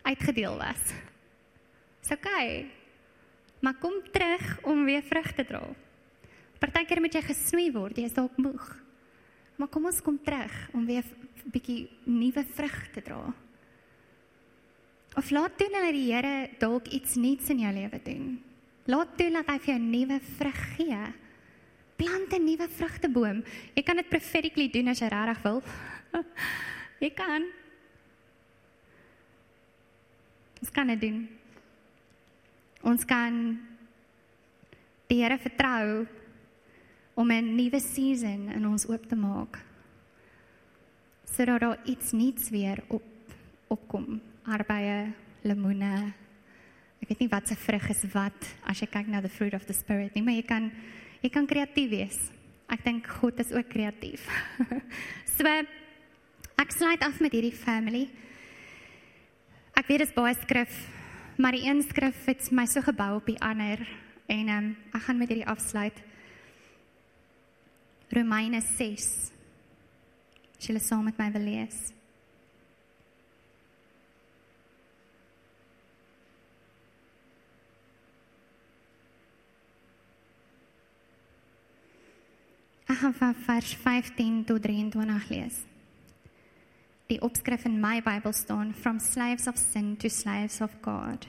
uitgedeel 0.02 0.56
was. 0.60 0.82
Dis 2.02 2.12
okay. 2.12 2.68
Maar 3.60 3.74
kom 3.80 3.94
terug 4.12 4.58
om 4.62 4.84
weer 4.84 5.02
vrug 5.02 5.32
te 5.32 5.44
dra. 5.44 5.62
Partykeer 6.58 7.00
moet 7.00 7.14
jy 7.14 7.22
gesnoei 7.22 7.72
word, 7.72 7.96
jy 7.96 8.04
is 8.04 8.12
dalk 8.12 8.36
moeg. 8.36 8.76
Maar 9.56 9.68
kom 9.68 9.86
ons 9.86 10.02
kom 10.02 10.18
terug 10.22 10.52
om 10.72 10.86
weer 10.86 11.02
'n 11.02 11.50
bietjie 11.50 11.88
nuwe 12.04 12.44
vrug 12.44 12.90
te 12.92 13.02
dra. 13.02 13.34
Of 15.16 15.30
laat 15.30 15.56
toe 15.56 15.70
dat 15.70 15.92
die 15.92 16.12
Here 16.12 16.50
dalk 16.58 16.88
iets 16.88 17.14
nuuts 17.14 17.48
in 17.48 17.58
jou 17.58 17.72
lewe 17.72 18.00
doen. 18.04 18.42
Laat 18.84 19.16
toe 19.16 19.30
dat 19.30 19.46
hy 19.46 19.58
vir 19.58 19.74
jou 19.74 19.80
nuwe 19.80 20.20
vrug 20.20 20.76
gee. 20.76 21.14
Plant 21.96 22.32
'n 22.32 22.44
nuwe 22.44 22.68
vrugteboom. 22.68 23.44
Jy 23.74 23.82
kan 23.82 23.96
dit 23.96 24.08
prophetically 24.08 24.68
doen 24.68 24.88
as 24.88 25.00
jy 25.00 25.08
regtig 25.08 25.42
wil. 25.42 25.62
jy 27.02 27.10
kan. 27.14 27.46
Ons 30.58 30.70
kan 30.74 30.86
dit 30.90 31.00
doen. 31.00 31.18
Ons 32.82 33.04
kan 33.06 33.34
die 35.08 35.22
Here 35.22 35.38
vertrou 35.40 36.06
om 37.18 37.30
'n 37.30 37.54
nuwe 37.56 37.80
season 37.80 38.48
in 38.52 38.66
ons 38.66 38.86
oop 38.88 39.08
te 39.08 39.16
maak. 39.16 39.58
Sodat 41.24 41.60
daar 41.60 41.78
iets 41.84 42.12
nuuts 42.12 42.50
weer 42.50 42.82
op 42.88 43.02
opkom. 43.68 44.20
Arbeie, 44.42 45.12
lemoene. 45.42 46.12
Ek 47.02 47.08
weet 47.08 47.18
nie 47.18 47.28
wat 47.28 47.48
se 47.48 47.56
vrug 47.56 47.88
is 47.90 48.04
wat 48.12 48.56
as 48.64 48.80
jy 48.80 48.86
kyk 48.86 49.06
na 49.06 49.20
the 49.20 49.28
fruit 49.28 49.54
of 49.54 49.66
the 49.66 49.72
spirit 49.72 50.14
nie, 50.14 50.22
maar 50.22 50.34
jy 50.34 50.42
kan 50.42 50.72
jy 51.22 51.30
kan 51.30 51.46
kreatief 51.46 51.90
wees. 51.90 52.18
Ek 52.68 52.84
dink 52.84 53.06
God 53.06 53.38
is 53.40 53.52
ook 53.52 53.68
kreatief. 53.68 54.28
so 55.36 55.44
ek 56.58 56.74
sluit 56.74 57.02
af 57.06 57.20
met 57.22 57.32
hierdie 57.32 57.54
family. 57.54 58.08
Ek 59.78 59.86
weet 59.86 60.02
dit 60.02 60.08
is 60.10 60.16
baie 60.16 60.34
skrif, 60.40 60.74
maar 61.38 61.54
die 61.54 61.68
een 61.68 61.84
skrif 61.86 62.24
het 62.26 62.50
my 62.50 62.66
so 62.66 62.82
gebou 62.82 63.12
op 63.20 63.28
die 63.30 63.38
ander 63.38 63.84
en 64.28 64.50
um, 64.52 64.72
ek 64.90 65.04
gaan 65.06 65.20
met 65.22 65.30
hierdie 65.30 65.46
afsluit. 65.48 66.02
Romeine 68.10 68.60
6. 68.74 69.06
As 70.58 70.66
jy 70.66 70.82
saam 70.82 71.06
met 71.06 71.20
my 71.20 71.30
wil 71.36 71.46
lees. 71.46 71.78
Ek 82.88 82.96
gaan 83.04 83.14
van 83.14 83.34
vers 83.46 83.74
15 83.84 84.44
tot 84.48 84.64
23 84.64 85.28
lees. 85.30 85.67
Die 87.08 87.20
opskrif 87.20 87.64
in 87.64 87.80
my 87.80 88.00
Bybel 88.00 88.32
staan 88.32 88.74
from 88.74 88.98
slaves 89.00 89.46
of 89.46 89.56
sin 89.56 89.96
to 89.96 90.10
slaves 90.10 90.60
of 90.60 90.70
God. 90.82 91.26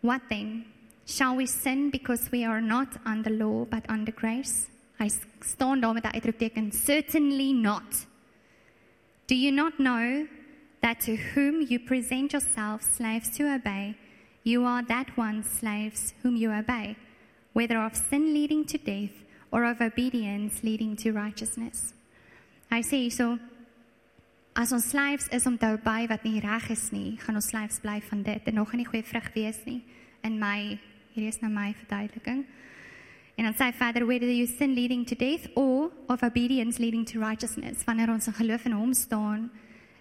What 0.00 0.22
then? 0.30 0.64
Shall 1.06 1.36
we 1.36 1.46
sin 1.46 1.90
because 1.90 2.30
we 2.32 2.44
are 2.44 2.60
not 2.60 2.88
under 3.04 3.30
law 3.30 3.66
but 3.66 3.84
under 3.88 4.12
grace? 4.12 4.68
I 4.98 5.04
Hy 5.04 5.10
staan 5.40 5.80
daar 5.80 5.94
met 5.94 6.04
'n 6.04 6.14
uitroepteken 6.14 6.72
certainly 6.72 7.52
not. 7.52 8.06
Do 9.26 9.34
you 9.34 9.52
not 9.52 9.78
know 9.78 10.26
that 10.80 11.00
to 11.00 11.16
whom 11.16 11.60
you 11.60 11.78
present 11.78 12.32
yourselves 12.32 12.86
slaves 12.96 13.28
to 13.36 13.44
obey, 13.54 13.94
you 14.42 14.64
are 14.64 14.84
that 14.86 15.16
one 15.16 15.42
slaves 15.42 16.14
whom 16.22 16.36
you 16.36 16.50
obey, 16.50 16.96
whether 17.52 17.78
of 17.84 17.94
sin 17.94 18.32
leading 18.32 18.64
to 18.64 18.78
death 18.78 19.24
or 19.50 19.64
of 19.64 19.80
obedience 19.80 20.62
leading 20.62 20.96
to 20.96 21.12
righteousness? 21.12 21.94
Hy 22.72 22.80
sê 22.80 22.98
so 23.12 23.36
as 24.56 24.70
ons 24.72 24.86
slaves 24.94 25.26
is 25.28 25.44
om 25.44 25.58
te 25.60 25.68
obey 25.74 26.06
wat 26.08 26.22
nie 26.24 26.40
reg 26.40 26.70
is 26.72 26.86
nie, 26.88 27.18
gaan 27.20 27.36
ons 27.36 27.50
slaves 27.52 27.82
bly 27.84 27.98
van 28.06 28.22
dit 28.24 28.48
en 28.48 28.56
nog 28.56 28.72
nie 28.72 28.86
goeie 28.88 29.04
vrug 29.04 29.28
wees 29.34 29.58
nie 29.68 29.82
in 30.24 30.38
my 30.40 30.78
Hierdie 31.12 31.28
is 31.28 31.42
nou 31.42 31.50
my 31.52 31.74
verduideliking. 31.76 32.46
En 33.36 33.44
dan 33.44 33.56
sê 33.56 33.66
hy 33.68 33.74
verder 33.76 34.06
whether 34.08 34.30
you 34.32 34.46
sin 34.48 34.72
leading 34.72 35.04
to 35.04 35.16
death 35.18 35.44
or 35.60 35.90
of 36.08 36.22
obedience 36.24 36.80
leading 36.80 37.04
to 37.10 37.20
righteousness, 37.20 37.84
wanneer 37.84 38.08
ons 38.08 38.30
in 38.30 38.36
geloof 38.38 38.64
in 38.64 38.76
hom 38.76 38.94
staan 38.96 39.50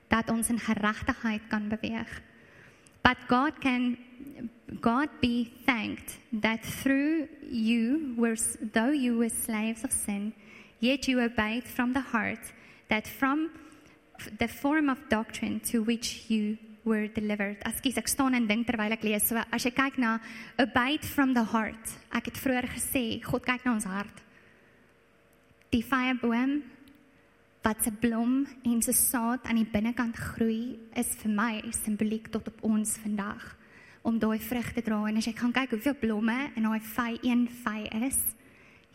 dat 0.07 0.31
ons 0.31 0.47
in 0.51 0.59
geregtigheid 0.59 1.51
kan 1.51 1.67
beweeg. 1.67 2.07
But 3.03 3.27
God 3.27 3.59
can 3.59 3.97
God 4.79 5.11
be 5.19 5.51
thanked 5.67 6.15
that 6.31 6.63
through 6.63 7.27
you 7.51 8.15
were 8.15 8.39
though 8.71 8.95
you 8.95 9.17
were 9.19 9.29
slaves 9.29 9.83
of 9.83 9.91
sin, 9.91 10.31
yet 10.79 11.11
you 11.11 11.19
obeyed 11.19 11.67
from 11.67 11.91
the 11.91 12.07
heart 12.15 12.53
that 12.91 13.07
from 13.07 13.49
the 14.37 14.47
form 14.47 14.89
of 14.89 14.99
doctrine 15.09 15.59
to 15.71 15.81
which 15.81 16.29
you 16.29 16.57
were 16.83 17.07
delivered. 17.07 17.57
Ekskuus, 17.63 17.97
ek 18.01 18.09
staan 18.11 18.35
en 18.35 18.47
dink 18.49 18.67
terwyl 18.67 18.91
ek 18.91 19.05
lees. 19.07 19.29
So 19.29 19.39
as 19.39 19.63
jy 19.63 19.71
kyk 19.77 19.99
na 20.01 20.17
a 20.59 20.67
bite 20.67 21.07
from 21.07 21.31
the 21.33 21.45
heart. 21.53 21.95
Ek 22.11 22.27
het 22.27 22.41
vroeër 22.41 22.67
gesê, 22.73 23.05
God 23.23 23.47
kyk 23.47 23.63
na 23.65 23.75
ons 23.77 23.87
hart. 23.87 24.21
Die 25.71 25.83
vyeboom 25.87 26.59
wat 27.61 27.85
se 27.85 27.93
blom 27.93 28.41
en 28.65 28.81
se 28.81 28.93
saad 28.97 29.45
aan 29.45 29.61
die 29.61 29.69
binnekant 29.69 30.17
groei 30.17 30.75
is 30.97 31.13
vir 31.21 31.31
my 31.31 31.53
simboliek 31.77 32.27
tot 32.33 32.49
op 32.49 32.63
ons 32.65 32.97
vandag 33.03 33.43
om 34.01 34.17
daai 34.17 34.41
vrug 34.41 34.71
te 34.73 34.81
dra 34.81 34.97
en 35.05 35.21
as 35.21 35.29
jy 35.29 35.35
gaan 35.37 35.53
kyk 35.53 35.75
hoeveel 35.77 35.99
blomme 36.01 36.37
in 36.57 36.65
daai 36.65 36.81
vy 36.95 37.11
een 37.21 37.45
vy 37.61 37.85
is, 38.09 38.17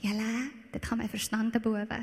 julle, 0.02 0.32
dit 0.74 0.84
gaan 0.84 0.98
my 0.98 1.06
verstand 1.08 1.54
te 1.54 1.62
bowe. 1.62 2.00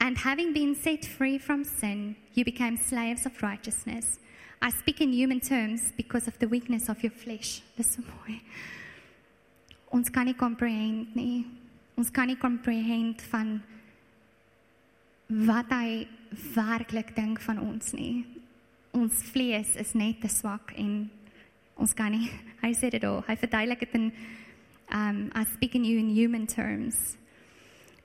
And 0.00 0.16
having 0.16 0.52
been 0.52 0.74
set 0.74 1.04
free 1.04 1.38
from 1.38 1.64
sin, 1.64 2.16
you 2.34 2.44
became 2.44 2.76
slaves 2.76 3.26
of 3.26 3.42
righteousness. 3.42 4.18
I 4.62 4.70
speak 4.70 5.00
in 5.00 5.12
human 5.12 5.40
terms 5.40 5.92
because 5.96 6.28
of 6.28 6.38
the 6.38 6.48
weakness 6.48 6.88
of 6.88 7.02
your 7.02 7.12
flesh. 7.12 7.62
Dis 7.76 7.94
so 7.94 8.02
mooi. 8.02 8.40
Ons 9.90 10.10
kan 10.10 10.26
nie 10.26 10.34
comprehend 10.34 11.14
nie. 11.16 11.46
Ons 11.96 12.10
kan 12.10 12.26
nie 12.26 12.36
comprehend 12.36 13.22
van 13.30 13.62
wat 15.28 15.70
hy 15.72 16.08
werklik 16.54 17.14
dink 17.16 17.40
van 17.40 17.60
ons 17.62 17.92
nie. 17.92 18.26
Ons 18.96 19.22
vlees 19.32 19.76
is 19.76 19.94
net 19.94 20.20
te 20.22 20.30
swak 20.32 20.74
en 20.76 21.08
ons 21.78 21.94
kan 21.94 22.12
nie. 22.12 22.30
Hy 22.64 22.72
sê 22.74 22.90
dit 22.90 23.04
al. 23.06 23.22
Hy 23.28 23.38
verduidelik 23.38 23.86
dit 23.86 23.96
in 23.98 24.10
um 24.94 25.24
I 25.36 25.44
speak 25.54 25.74
in 25.76 25.84
you 25.84 25.98
in 26.00 26.10
human 26.10 26.46
terms. 26.46 27.16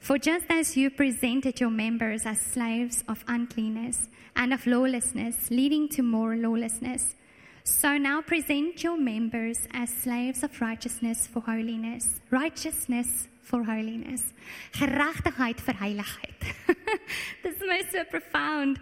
For 0.04 0.18
just 0.18 0.48
as 0.50 0.76
you 0.76 0.90
presented 0.90 1.62
your 1.62 1.70
members 1.70 2.26
as 2.26 2.38
slaves 2.38 3.06
of 3.08 3.24
uncleanness 3.26 4.10
and 4.36 4.54
of 4.54 4.68
lawlessness, 4.68 5.50
leading 5.50 5.88
to 5.96 6.04
more 6.04 6.36
lawlessness, 6.36 7.16
so 7.64 7.98
now 7.98 8.22
present 8.22 8.84
your 8.84 8.98
members 8.98 9.66
as 9.72 9.90
slaves 9.90 10.44
of 10.44 10.60
righteousness 10.60 11.26
for 11.26 11.40
holiness. 11.40 12.20
Righteousness 12.32 13.30
for 13.44 13.64
holiness. 13.64 14.34
Geregtigheid 14.74 15.62
vir 15.62 15.76
heiligheid. 15.76 16.40
This 17.44 17.56
is 17.56 17.64
my 17.66 17.82
so 17.90 18.04
profound. 18.04 18.80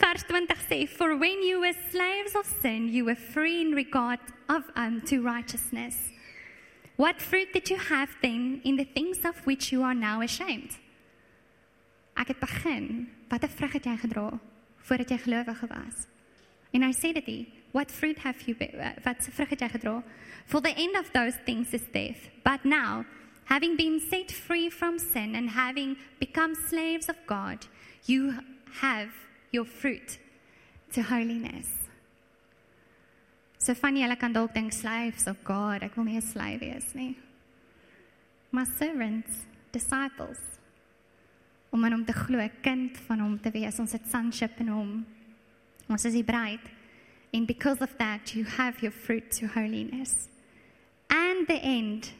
Vers 0.00 0.22
20 0.22 0.54
sê, 0.70 0.88
For 0.88 1.14
when 1.18 1.42
you 1.42 1.60
were 1.60 1.74
slaves 1.90 2.34
of 2.34 2.46
sin, 2.46 2.88
you 2.88 3.04
were 3.04 3.20
free 3.34 3.60
in 3.60 3.72
regard 3.72 4.20
of 4.48 4.62
um, 4.74 5.02
to 5.02 5.20
righteousness. 5.20 6.12
What 7.02 7.20
fruit 7.20 7.52
did 7.52 7.68
you 7.68 7.78
have 7.78 8.10
then 8.22 8.60
in 8.62 8.76
the 8.76 8.84
things 8.84 9.24
of 9.24 9.34
which 9.44 9.72
you 9.72 9.82
are 9.82 9.94
now 9.94 10.20
ashamed? 10.20 10.78
Ek 12.14 12.28
het 12.28 12.38
begin, 12.38 13.08
watter 13.28 13.50
vrug 13.50 13.72
het 13.74 13.88
jy 13.88 13.96
gedra 14.04 14.28
voordat 14.86 15.10
jy 15.10 15.18
gelowige 15.24 15.66
was? 15.66 16.06
En 16.70 16.86
hy 16.86 16.92
sê 16.94 17.10
what 17.72 17.90
fruit 17.90 18.18
have 18.18 18.46
you 18.46 18.54
be- 18.54 18.70
uh, 18.78 18.92
wat 19.02 19.18
vrug 19.18 19.50
het 19.50 19.60
jy 19.60 19.68
gedra? 19.68 20.04
For 20.46 20.60
the 20.60 20.76
end 20.76 20.96
of 20.96 21.10
those 21.10 21.36
things 21.44 21.72
is 21.72 21.82
death. 21.90 22.30
But 22.44 22.64
now, 22.64 23.04
having 23.46 23.76
been 23.76 23.98
set 23.98 24.30
free 24.30 24.70
from 24.70 25.00
sin 25.00 25.34
and 25.34 25.50
having 25.50 25.96
become 26.20 26.54
slaves 26.54 27.08
of 27.08 27.16
God, 27.26 27.66
you 28.06 28.38
have 28.80 29.10
your 29.50 29.66
fruit 29.66 30.20
to 30.92 31.02
holiness. 31.02 31.81
So 33.62 33.74
van 33.78 33.94
julle 33.94 34.16
kan 34.18 34.32
dalk 34.34 34.54
dink 34.56 34.72
slaves 34.74 35.28
of 35.30 35.38
God, 35.46 35.84
ek 35.86 35.94
wil 35.94 36.08
nie 36.08 36.18
'n 36.18 36.22
slaaf 36.22 36.58
wees 36.58 36.94
nie. 36.94 37.14
Maar 38.50 38.66
servants, 38.66 39.46
disciples. 39.70 40.40
Om 41.70 41.84
aan 41.84 41.92
hom 41.92 42.04
te 42.04 42.12
glo, 42.12 42.38
'n 42.38 42.50
kind 42.60 42.98
van 43.06 43.20
hom 43.20 43.38
te 43.40 43.50
wees, 43.50 43.78
ons 43.78 43.92
het 43.92 44.02
sonship 44.10 44.58
in 44.58 44.68
hom. 44.68 45.06
Ons 45.88 46.04
is 46.04 46.12
die 46.12 46.24
bruid. 46.24 46.60
And 47.32 47.46
because 47.46 47.80
of 47.80 47.96
that, 47.98 48.34
you 48.34 48.44
have 48.44 48.80
your 48.80 48.92
fruit 48.92 49.30
to 49.38 49.46
holiness. 49.46 50.28
And 51.08 51.46
the 51.46 51.60
end, 51.62 52.12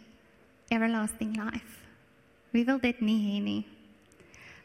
everlasting 0.70 1.36
life. 1.36 1.82
Wie 2.52 2.64
wil 2.64 2.78
dit 2.78 3.00
nie 3.00 3.18
hê 3.18 3.42
nie? 3.42 3.66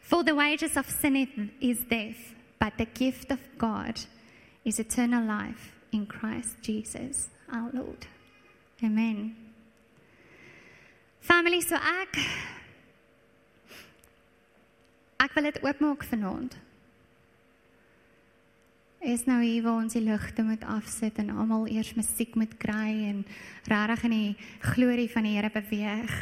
For 0.00 0.22
the 0.22 0.34
wages 0.34 0.76
of 0.76 0.88
sin 0.88 1.50
is 1.60 1.84
death, 1.88 2.34
but 2.60 2.78
the 2.78 2.86
gift 2.86 3.32
of 3.32 3.40
God 3.58 4.06
is 4.64 4.78
eternal 4.78 5.24
life 5.24 5.77
in 5.90 6.06
Christ 6.06 6.56
Jesus 6.62 7.28
our 7.52 7.70
Lord. 7.72 8.06
Amen. 8.82 9.36
Family, 11.20 11.60
so 11.60 11.74
ek 11.74 12.18
ek 15.18 15.34
wil 15.34 15.48
dit 15.50 15.60
oopmaak 15.66 16.04
vanaand. 16.06 16.56
Is 18.98 19.26
nou 19.30 19.38
hier 19.42 19.62
waar 19.62 19.82
ons 19.84 19.94
die 19.94 20.02
ligte 20.02 20.42
moet 20.42 20.64
afsit 20.66 21.18
en 21.22 21.30
almal 21.30 21.68
eers 21.70 21.92
musiek 21.94 22.34
moet 22.38 22.56
kry 22.58 22.90
en 23.10 23.22
regtig 23.70 24.04
in 24.08 24.14
die 24.16 24.36
glorie 24.72 25.08
van 25.10 25.26
die 25.26 25.36
Here 25.36 25.50
beweeg. 25.54 26.14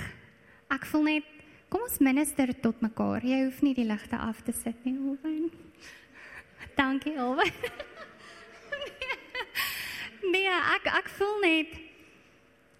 Ek 0.72 0.84
voel 0.90 1.06
net 1.08 1.34
kom 1.72 1.86
ons 1.86 2.00
minister 2.04 2.52
tot 2.60 2.80
mekaar. 2.84 3.24
Jy 3.24 3.44
hoef 3.46 3.62
nie 3.64 3.74
die 3.76 3.88
ligte 3.88 4.20
af 4.20 4.42
te 4.44 4.52
sit 4.52 4.84
nie, 4.84 4.96
Alwyn. 4.96 5.50
Dankie, 6.76 7.16
Alwyn. 7.20 7.60
nee, 10.32 10.52
ek 10.76 10.86
ek 10.86 11.08
voel 11.18 11.36
net 11.42 11.76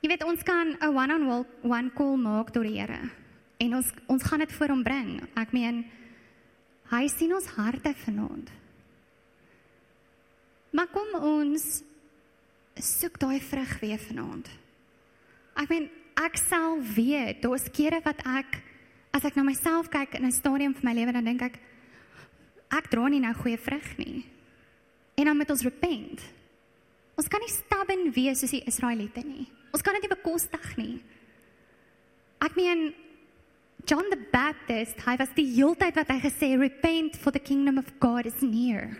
jy 0.03 0.11
weet 0.13 0.25
ons 0.25 0.43
kan 0.43 0.77
'n 0.81 0.95
one-on-one 0.95 1.91
call 1.95 2.17
maak 2.17 2.53
tot 2.53 2.63
die 2.63 2.79
Here. 2.79 3.11
En 3.59 3.75
ons 3.75 3.93
ons 4.07 4.23
gaan 4.23 4.39
dit 4.39 4.53
voor 4.53 4.69
hom 4.69 4.83
bring. 4.83 5.21
Ek 5.37 5.53
meen 5.53 5.85
hy 6.91 7.09
sien 7.09 7.35
ons 7.35 7.47
harte 7.57 7.95
vanaand. 8.05 8.51
Maar 10.71 10.87
kom 10.87 11.15
ons 11.15 11.83
soek 12.77 13.19
daai 13.19 13.41
vrug 13.41 13.79
weer 13.81 13.99
vanaand. 13.99 14.49
Ek 15.57 15.69
meen 15.69 15.91
ek 16.17 16.37
sal 16.37 16.81
weet, 16.81 17.43
daar's 17.43 17.69
kere 17.73 18.01
wat 18.05 18.21
ek 18.27 18.63
as 19.17 19.25
ek 19.25 19.37
na 19.37 19.43
myself 19.43 19.89
kyk 19.89 20.15
in 20.15 20.27
'n 20.27 20.33
stadium 20.33 20.75
van 20.75 20.85
my 20.85 20.95
lewe 20.95 21.13
dan 21.13 21.25
dink 21.25 21.43
ek 21.43 21.59
ek 22.71 22.91
dra 22.91 23.09
nie 23.09 23.21
nou 23.21 23.33
goeie 23.35 23.59
vrug 23.59 23.99
nie. 23.99 24.27
En 25.17 25.25
dan 25.25 25.37
moet 25.37 25.51
ons 25.51 25.63
repent. 25.63 26.21
Ons 27.17 27.31
kan 27.33 27.41
nie 27.41 27.53
stubborn 27.53 28.11
wees 28.13 28.43
soos 28.43 28.53
die 28.53 28.65
Israeliete 28.69 29.25
nie. 29.25 29.47
Ons 29.73 29.85
kan 29.85 29.97
dit 29.97 30.05
nie 30.05 30.13
bekostig 30.13 30.69
nie. 30.77 30.95
Ek 32.45 32.57
meen 32.59 32.91
John 33.87 34.11
the 34.11 34.19
Baptist, 34.33 34.99
hy 35.07 35.15
was 35.21 35.33
die 35.37 35.47
heeltyd 35.55 35.97
wat 35.97 36.11
hy 36.11 36.19
gesê 36.25 36.53
repent 36.59 37.17
for 37.17 37.33
the 37.33 37.43
kingdom 37.43 37.79
of 37.79 37.89
God 38.03 38.27
is 38.29 38.41
near. 38.43 38.97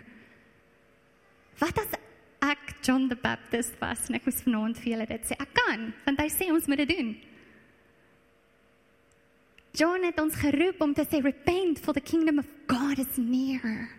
Wat 1.59 1.77
as 1.81 1.97
ek 2.45 2.77
John 2.85 3.09
the 3.11 3.17
Baptist 3.19 3.75
was 3.81 4.07
en 4.07 4.17
ek 4.17 4.25
moes 4.25 4.43
vanaand 4.45 4.79
vir 4.79 4.93
julle 4.93 5.09
dit 5.09 5.27
sê? 5.27 5.37
Ek 5.37 5.53
kan, 5.57 5.89
want 6.05 6.21
hy 6.23 6.29
sê 6.31 6.49
ons 6.53 6.69
moet 6.71 6.81
dit 6.85 6.93
doen. 6.93 7.11
John 9.77 10.07
het 10.07 10.17
ons 10.21 10.39
geroep 10.41 10.79
om 10.81 10.93
te 10.97 11.05
sê 11.05 11.19
repent 11.21 11.81
for 11.83 11.93
the 11.93 12.01
kingdom 12.01 12.39
of 12.41 12.49
God 12.71 12.97
is 13.03 13.19
near. 13.21 13.91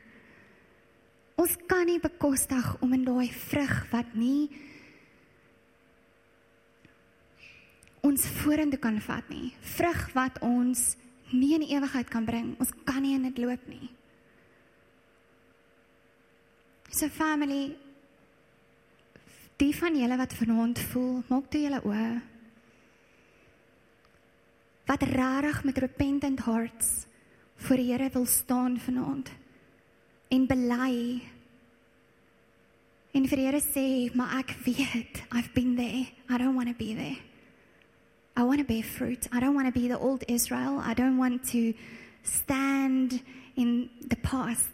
Ons 1.38 1.54
kan 1.70 1.86
nie 1.86 2.00
bekostig 2.02 2.66
om 2.82 2.94
in 2.96 3.04
daai 3.06 3.28
vrug 3.30 3.74
wat 3.92 4.14
nie 4.18 4.48
ons 8.02 8.24
vorentoe 8.40 8.80
kan 8.82 8.98
vat 9.04 9.28
nie. 9.30 9.52
Vrug 9.76 10.00
wat 10.16 10.40
ons 10.42 10.96
nie 11.30 11.52
in 11.54 11.66
ewigheid 11.66 12.10
kan 12.10 12.26
bring. 12.26 12.54
Ons 12.58 12.72
kan 12.88 13.02
nie 13.04 13.14
in 13.14 13.28
dit 13.28 13.38
loop 13.42 13.68
nie. 13.70 13.90
So 16.90 17.06
family 17.12 17.76
die 19.58 19.74
van 19.76 19.94
julle 19.98 20.18
wat 20.18 20.34
vanaand 20.38 20.78
voel, 20.90 21.20
maak 21.28 21.50
toe 21.52 21.62
julle 21.62 21.82
oë. 21.86 22.12
Wat 24.88 25.04
rarig 25.12 25.62
met 25.68 25.78
repentant 25.84 26.46
hearts 26.46 27.04
voor 27.66 27.78
die 27.78 27.92
Here 27.92 28.10
wil 28.14 28.26
staan 28.26 28.78
vanaand 28.80 29.30
en 30.30 30.46
bely 30.46 31.22
en 33.14 33.26
vir 33.26 33.38
Here 33.38 33.60
sê, 33.64 34.14
maar 34.14 34.38
ek 34.38 34.52
weet, 34.66 35.22
I've 35.32 35.52
been 35.54 35.74
there. 35.76 36.06
I 36.28 36.38
don't 36.38 36.54
want 36.54 36.68
to 36.68 36.76
be 36.76 36.94
there. 36.94 37.16
I 38.36 38.44
want 38.44 38.60
to 38.60 38.64
bear 38.64 38.84
fruit. 38.84 39.26
I 39.32 39.40
don't 39.40 39.54
want 39.54 39.66
to 39.66 39.72
be 39.72 39.88
the 39.88 39.98
old 39.98 40.22
Israel. 40.28 40.78
I 40.78 40.94
don't 40.94 41.16
want 41.16 41.42
to 41.50 41.74
stand 42.22 43.20
in 43.56 43.90
the 44.06 44.16
past. 44.16 44.70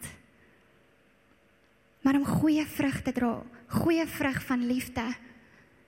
Maar 2.01 2.15
om 2.15 2.25
goeie 2.25 2.65
vrug 2.65 3.01
te 3.01 3.11
dra, 3.11 3.41
goeie 3.67 4.05
vrug 4.07 4.43
van 4.45 4.67
liefde, 4.67 5.05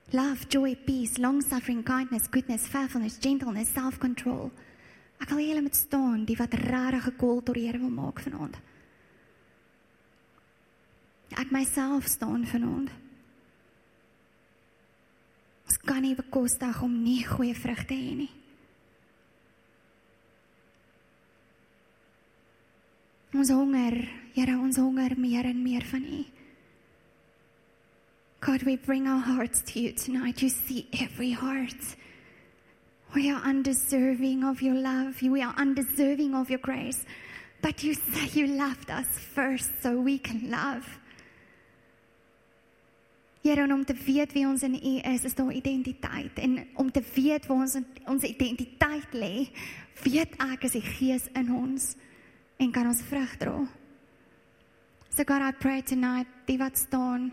love, 0.09 0.47
joy, 0.49 0.75
peace, 0.85 1.21
long-suffering, 1.21 1.83
kindness, 1.85 2.25
goodness, 2.31 2.65
faithfulness, 2.65 3.19
gentleness, 3.21 3.69
self-control. 3.73 4.49
Ek 5.21 5.29
wil 5.29 5.43
hê 5.43 5.51
julle 5.51 5.61
moet 5.67 5.77
staan, 5.77 6.25
die 6.25 6.37
wat 6.39 6.57
regtig 6.57 7.05
gekol 7.11 7.43
tot 7.43 7.53
die 7.59 7.67
Here 7.67 7.77
wil 7.77 7.93
maak 7.93 8.23
vanaand. 8.25 8.57
Ek 11.35 11.51
myself 11.51 12.07
staan 12.07 12.45
vanaand. 12.47 12.93
Ons 15.67 15.79
kan 15.83 15.99
nie 16.01 16.15
bekostig 16.15 16.79
om 16.81 16.93
nie 17.03 17.25
goeie 17.27 17.55
vrug 17.55 17.83
te 17.89 17.95
hê 17.95 18.13
nie. 18.23 18.31
Ons 23.35 23.51
honger, 23.51 23.99
Here, 24.37 24.53
ons 24.53 24.77
honger 24.77 25.15
meer 25.17 25.47
en 25.49 25.63
meer 25.63 25.81
van 25.89 26.03
U. 26.05 26.23
God, 28.45 28.61
we 28.63 28.77
bring 28.77 29.07
our 29.07 29.19
hearts 29.19 29.63
to 29.71 29.79
you 29.79 29.93
tonight. 29.93 30.43
You 30.43 30.49
see 30.49 30.87
every 30.93 31.31
heart. 31.31 31.97
We 33.15 33.31
are 33.31 33.41
undeserving 33.43 34.43
of 34.43 34.61
your 34.61 34.75
love. 34.75 35.21
We 35.23 35.41
are 35.41 35.55
undeserving 35.57 36.35
of 36.35 36.51
your 36.51 36.59
grace. 36.59 37.03
But 37.61 37.83
you 37.83 37.95
say 37.95 38.29
you 38.33 38.45
loved 38.45 38.91
us 38.91 39.07
first 39.07 39.81
so 39.81 39.99
we 39.99 40.19
can 40.19 40.51
love. 40.51 40.85
Here, 43.47 43.63
om 43.73 43.85
te 43.85 43.93
weet 43.93 44.33
wie 44.35 44.43
ons 44.43 44.63
in 44.67 44.73
U 44.75 44.93
is, 45.07 45.23
is 45.23 45.35
daar 45.35 45.53
identiteit 45.55 46.39
en 46.43 46.57
om 46.75 46.91
te 46.91 46.99
weet 47.15 47.45
waar 47.47 47.61
ons 47.63 47.77
ons 48.03 48.25
identiteit 48.27 49.13
lê, 49.15 49.47
weet 50.03 50.33
ek 50.43 50.65
as 50.67 50.75
die 50.75 50.83
Gees 50.83 51.29
in 51.31 51.53
ons 51.55 51.93
en 52.59 52.73
kan 52.75 52.89
ons 52.89 53.05
vrug 53.07 53.37
dra. 53.39 53.61
So 55.15 55.23
God, 55.23 55.47
I 55.47 55.53
pray 55.55 55.79
tonight, 55.79 56.27
die 56.49 56.57
wat 56.59 56.75
staan, 56.75 57.29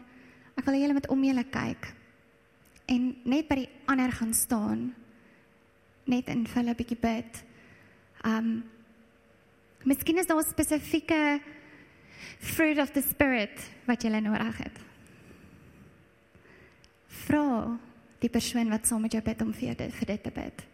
ek 0.55 0.71
wil 0.71 0.79
julle 0.79 0.95
moet 1.01 1.11
om 1.11 1.27
julle 1.27 1.47
kyk 1.51 1.91
en 2.95 3.11
net 3.27 3.51
by 3.51 3.65
die 3.65 3.69
ander 3.91 4.15
gaan 4.15 4.39
staan. 4.39 4.87
Net 6.07 6.31
in 6.31 6.47
vir 6.47 6.63
'n 6.63 6.79
bietjie 6.79 7.01
bid. 7.01 7.45
Um 8.23 8.63
Miskien 9.85 10.19
is 10.19 10.27
daar 10.27 10.39
'n 10.39 10.47
spesifieke 10.47 11.41
fruit 12.39 12.79
of 12.79 12.93
the 12.93 13.03
spirit 13.03 13.59
wat 13.87 14.03
jy 14.05 14.11
nodig 14.21 14.59
het. 14.59 14.94
Vra 17.25 17.79
die 18.23 18.31
persoon 18.33 18.71
wat 18.73 18.87
saam 18.87 19.05
met 19.05 19.13
jou 19.13 19.23
bid 19.25 19.43
om 19.45 19.53
vir 19.53 19.77
dit 19.79 19.93
vir 19.99 20.07
dit 20.13 20.23
te 20.23 20.33
bid. 20.35 20.65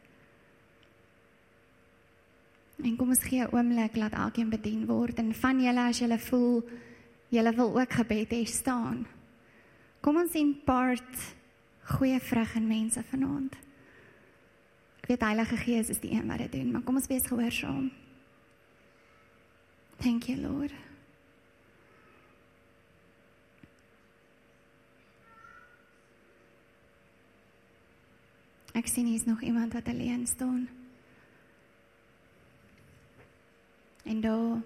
En 2.81 2.97
kom 2.97 3.09
ons 3.13 3.23
gee 3.29 3.43
'n 3.45 3.53
oomblik 3.53 3.97
laat 3.97 4.13
elkeen 4.13 4.51
bedien 4.51 4.87
word 4.87 5.19
en 5.19 5.35
van 5.35 5.61
julle 5.61 5.89
as 5.89 5.99
julle 5.99 6.19
voel 6.19 6.63
julle 7.29 7.53
wil 7.55 7.81
ook 7.81 7.93
gebed 7.93 8.31
hê 8.31 8.45
staan. 8.45 9.07
Kom 10.01 10.17
ons 10.17 10.33
impart 10.33 11.35
goeie 11.83 12.21
vrug 12.21 12.55
in 12.55 12.67
mense 12.67 13.03
vanaand. 13.03 13.57
Ek 15.03 15.07
weet 15.07 15.21
Heilige 15.21 15.57
Gees 15.57 15.89
is 15.89 16.01
die 16.01 16.13
een 16.13 16.27
wat 16.27 16.39
dit 16.39 16.53
doen, 16.53 16.71
maar 16.73 16.83
kom 16.83 16.95
ons 16.95 17.07
wees 17.07 17.27
gehoorsaam. 17.27 17.91
Thank 19.99 20.23
you, 20.25 20.41
Lord. 20.41 20.90
Ek 28.81 28.89
sien 28.89 29.11
hier 29.11 29.19
is 29.21 29.27
nog 29.29 29.43
iemand 29.45 29.73
wat 29.77 29.89
alleen 29.89 30.27
staan. 30.27 30.69
En 34.03 34.21
daar 34.21 34.63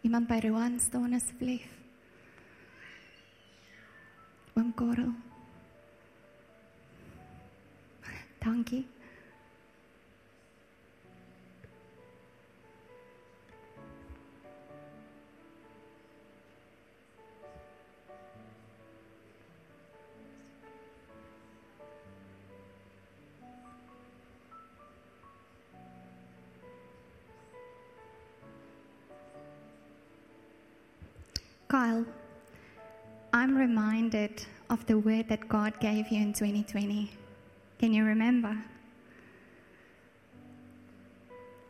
iemand 0.00 0.26
by 0.28 0.40
Rowan 0.42 0.80
staan 0.80 1.12
asseblief. 1.16 1.64
Oom 4.54 4.74
Karel. 4.74 5.12
Dankie. 8.44 8.86
Kyle, 31.86 32.04
I'm 33.32 33.56
reminded 33.56 34.44
of 34.70 34.84
the 34.86 34.98
word 34.98 35.28
that 35.28 35.48
God 35.48 35.78
gave 35.78 36.08
you 36.08 36.20
in 36.20 36.32
2020. 36.32 37.12
Can 37.78 37.92
you 37.92 38.04
remember? 38.04 38.56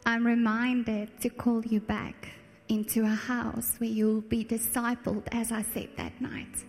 I'm 0.06 0.26
reminded 0.26 1.20
to 1.20 1.28
call 1.28 1.62
you 1.66 1.80
back 1.80 2.28
into 2.68 3.02
a 3.02 3.16
house 3.32 3.74
where 3.76 3.90
you'll 3.90 4.22
be 4.22 4.42
discipled, 4.42 5.24
as 5.32 5.52
I 5.52 5.60
said 5.60 5.90
that 5.98 6.18
night. 6.18 6.64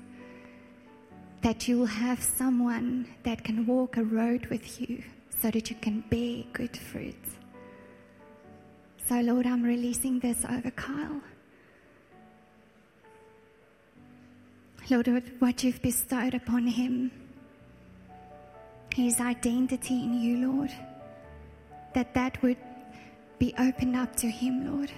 That 1.41 1.69
you'll 1.69 1.85
have 1.85 2.21
someone 2.21 3.07
that 3.23 3.45
can 3.45 3.65
walk 3.65 3.95
a 3.95 4.03
road 4.03 4.47
with 4.47 4.81
you 4.81 5.03
so 5.41 5.51
that 5.51 5.69
you 5.69 5.77
can 5.77 6.03
bear 6.09 6.43
good 6.51 6.75
fruit. 6.75 7.23
So, 9.07 9.21
Lord, 9.21 9.45
I'm 9.45 9.63
releasing 9.63 10.19
this 10.19 10.43
over 10.43 10.71
Kyle. 10.71 11.21
Lord, 14.89 15.23
what 15.39 15.63
you've 15.63 15.81
bestowed 15.81 16.33
upon 16.33 16.65
him, 16.65 17.11
his 18.95 19.19
identity 19.19 19.95
in 19.95 20.13
you, 20.21 20.49
Lord, 20.49 20.71
that 21.93 22.13
that 22.13 22.41
would 22.41 22.57
be 23.37 23.53
opened 23.59 23.97
up 23.97 24.15
to 24.17 24.27
him, 24.27 24.73
Lord. 24.73 24.91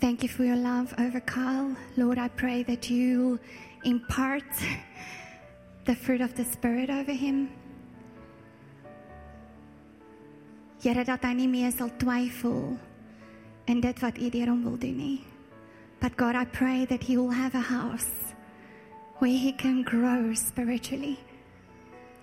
Thank 0.00 0.22
you 0.22 0.28
for 0.28 0.44
your 0.44 0.56
love 0.56 0.92
over 0.98 1.18
Kyle. 1.20 1.74
Lord, 1.96 2.18
I 2.18 2.28
pray 2.28 2.62
that 2.64 2.90
you 2.90 3.40
impart 3.84 4.44
the 5.86 5.94
fruit 5.94 6.20
of 6.20 6.34
the 6.34 6.44
Spirit 6.44 6.90
over 6.90 7.12
him. 7.12 7.48
Dat 10.84 11.22
hy 11.24 11.32
nie 11.32 11.48
meer 11.48 11.70
sal 11.72 11.88
twyfel 11.96 12.76
in 13.64 13.80
dit 13.80 14.00
wat 14.04 14.18
U 14.20 14.28
deur 14.28 14.50
hom 14.52 14.66
wil 14.66 14.76
doen 14.76 14.98
nie. 15.00 15.33
But 16.00 16.16
God, 16.16 16.34
I 16.36 16.44
pray 16.44 16.84
that 16.86 17.02
he 17.02 17.16
will 17.16 17.30
have 17.30 17.54
a 17.54 17.60
house 17.60 18.34
where 19.18 19.30
he 19.30 19.52
can 19.52 19.82
grow 19.82 20.34
spiritually. 20.34 21.18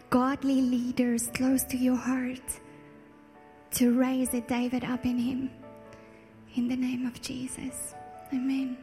Godly 0.09 0.61
leaders 0.61 1.27
close 1.33 1.63
to 1.65 1.77
your 1.77 1.95
heart 1.95 2.59
to 3.71 3.97
raise 3.97 4.33
a 4.33 4.41
David 4.41 4.83
up 4.83 5.05
in 5.05 5.17
him. 5.17 5.49
In 6.55 6.67
the 6.67 6.75
name 6.75 7.05
of 7.05 7.21
Jesus. 7.21 7.95
Amen. 8.33 8.77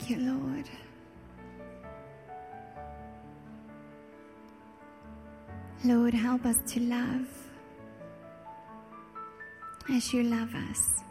Thank 0.00 0.18
you, 0.18 0.32
Lord. 0.32 0.64
Lord, 5.84 6.14
help 6.14 6.46
us 6.46 6.58
to 6.72 6.80
love 6.80 7.28
as 9.90 10.10
you 10.14 10.22
love 10.22 10.54
us. 10.54 11.02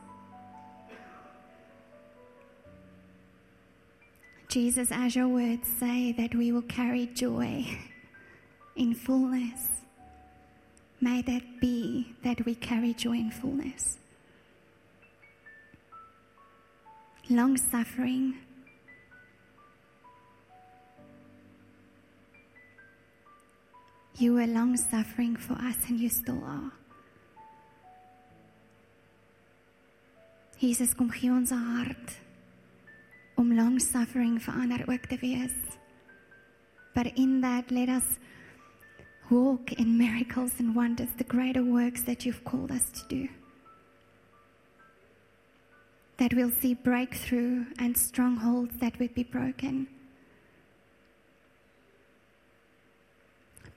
Jesus, 4.48 4.90
as 4.92 5.16
your 5.16 5.28
words 5.28 5.68
say, 5.80 6.12
that 6.14 6.34
we 6.34 6.52
will 6.52 6.64
carry 6.64 7.06
joy 7.06 7.68
in 8.76 8.96
fullness. 8.96 9.84
May 11.00 11.22
that 11.22 11.62
be 11.62 12.16
that 12.24 12.44
we 12.44 12.56
carry 12.56 12.96
joy 12.96 13.18
in 13.18 13.30
fullness. 13.30 14.00
Long 17.30 17.56
suffering. 17.56 18.34
You 24.20 24.34
were 24.34 24.48
long 24.48 24.76
suffering 24.76 25.38
for 25.38 25.54
us, 25.54 25.78
and 25.88 25.98
you 25.98 26.10
still 26.10 26.44
are. 26.44 26.74
Jesus, 30.60 30.94
kom 30.94 31.10
gee 31.10 31.32
ons 31.32 31.52
'n 31.52 31.58
hart 31.58 32.20
om 33.38 33.56
long 33.56 33.80
suffering 33.80 34.38
vir 34.38 34.54
ander 34.54 34.84
ook 34.92 35.06
te 35.08 35.18
wees. 35.22 35.56
But 36.94 37.08
in 37.16 37.40
that, 37.42 37.72
let 37.72 37.88
us 37.88 38.20
walk 39.30 39.72
in 39.72 39.98
miracles 39.98 40.60
and 40.60 40.76
wonders, 40.76 41.10
the 41.16 41.24
greater 41.24 41.64
works 41.64 42.04
that 42.04 42.26
you've 42.26 42.44
called 42.44 42.72
us 42.72 42.92
to 42.92 43.08
do. 43.08 43.30
That 46.18 46.34
we'll 46.34 46.52
see 46.52 46.74
breakthrough 46.74 47.66
and 47.78 47.98
strongholds 47.98 48.76
that 48.80 49.00
would 49.00 49.14
be 49.14 49.24
broken. 49.24 49.88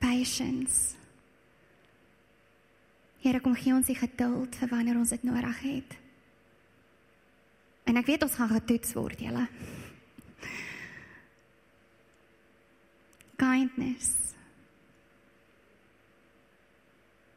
Patience. 0.03 0.97
Here 3.23 3.39
kom 3.41 3.55
gee 3.55 3.75
ons 3.75 3.87
die 3.87 3.99
geduld 3.99 4.57
vir 4.59 4.71
wanneer 4.73 4.99
ons 4.99 5.13
dit 5.15 5.23
nodig 5.23 5.61
het. 5.63 5.95
En 7.87 7.99
ek 8.01 8.09
weet 8.11 8.25
ons 8.27 8.35
gaan 8.35 8.51
getoets 8.51 8.97
word, 8.99 9.23
julle. 9.23 9.47
Kindness. 13.39 14.11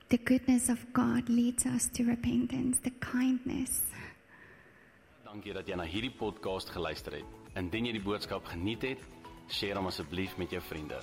The 0.10 0.20
goodness 0.22 0.70
of 0.70 0.82
God 0.94 1.30
leads 1.30 1.66
us 1.66 1.90
to 1.98 2.06
repentance, 2.06 2.82
the 2.82 2.94
kindness. 3.02 3.82
Dankie 5.26 5.54
dat 5.54 5.70
jy 5.70 5.78
na 5.78 5.86
hierdie 5.90 6.14
podcast 6.14 6.70
geluister 6.74 7.18
het. 7.20 7.38
Indien 7.58 7.90
jy 7.90 7.98
die 7.98 8.06
boodskap 8.06 8.46
geniet 8.54 8.86
het, 8.86 9.02
deel 9.50 9.82
hom 9.82 9.90
asseblief 9.90 10.38
met 10.42 10.54
jou 10.54 10.62
vriende. 10.66 11.02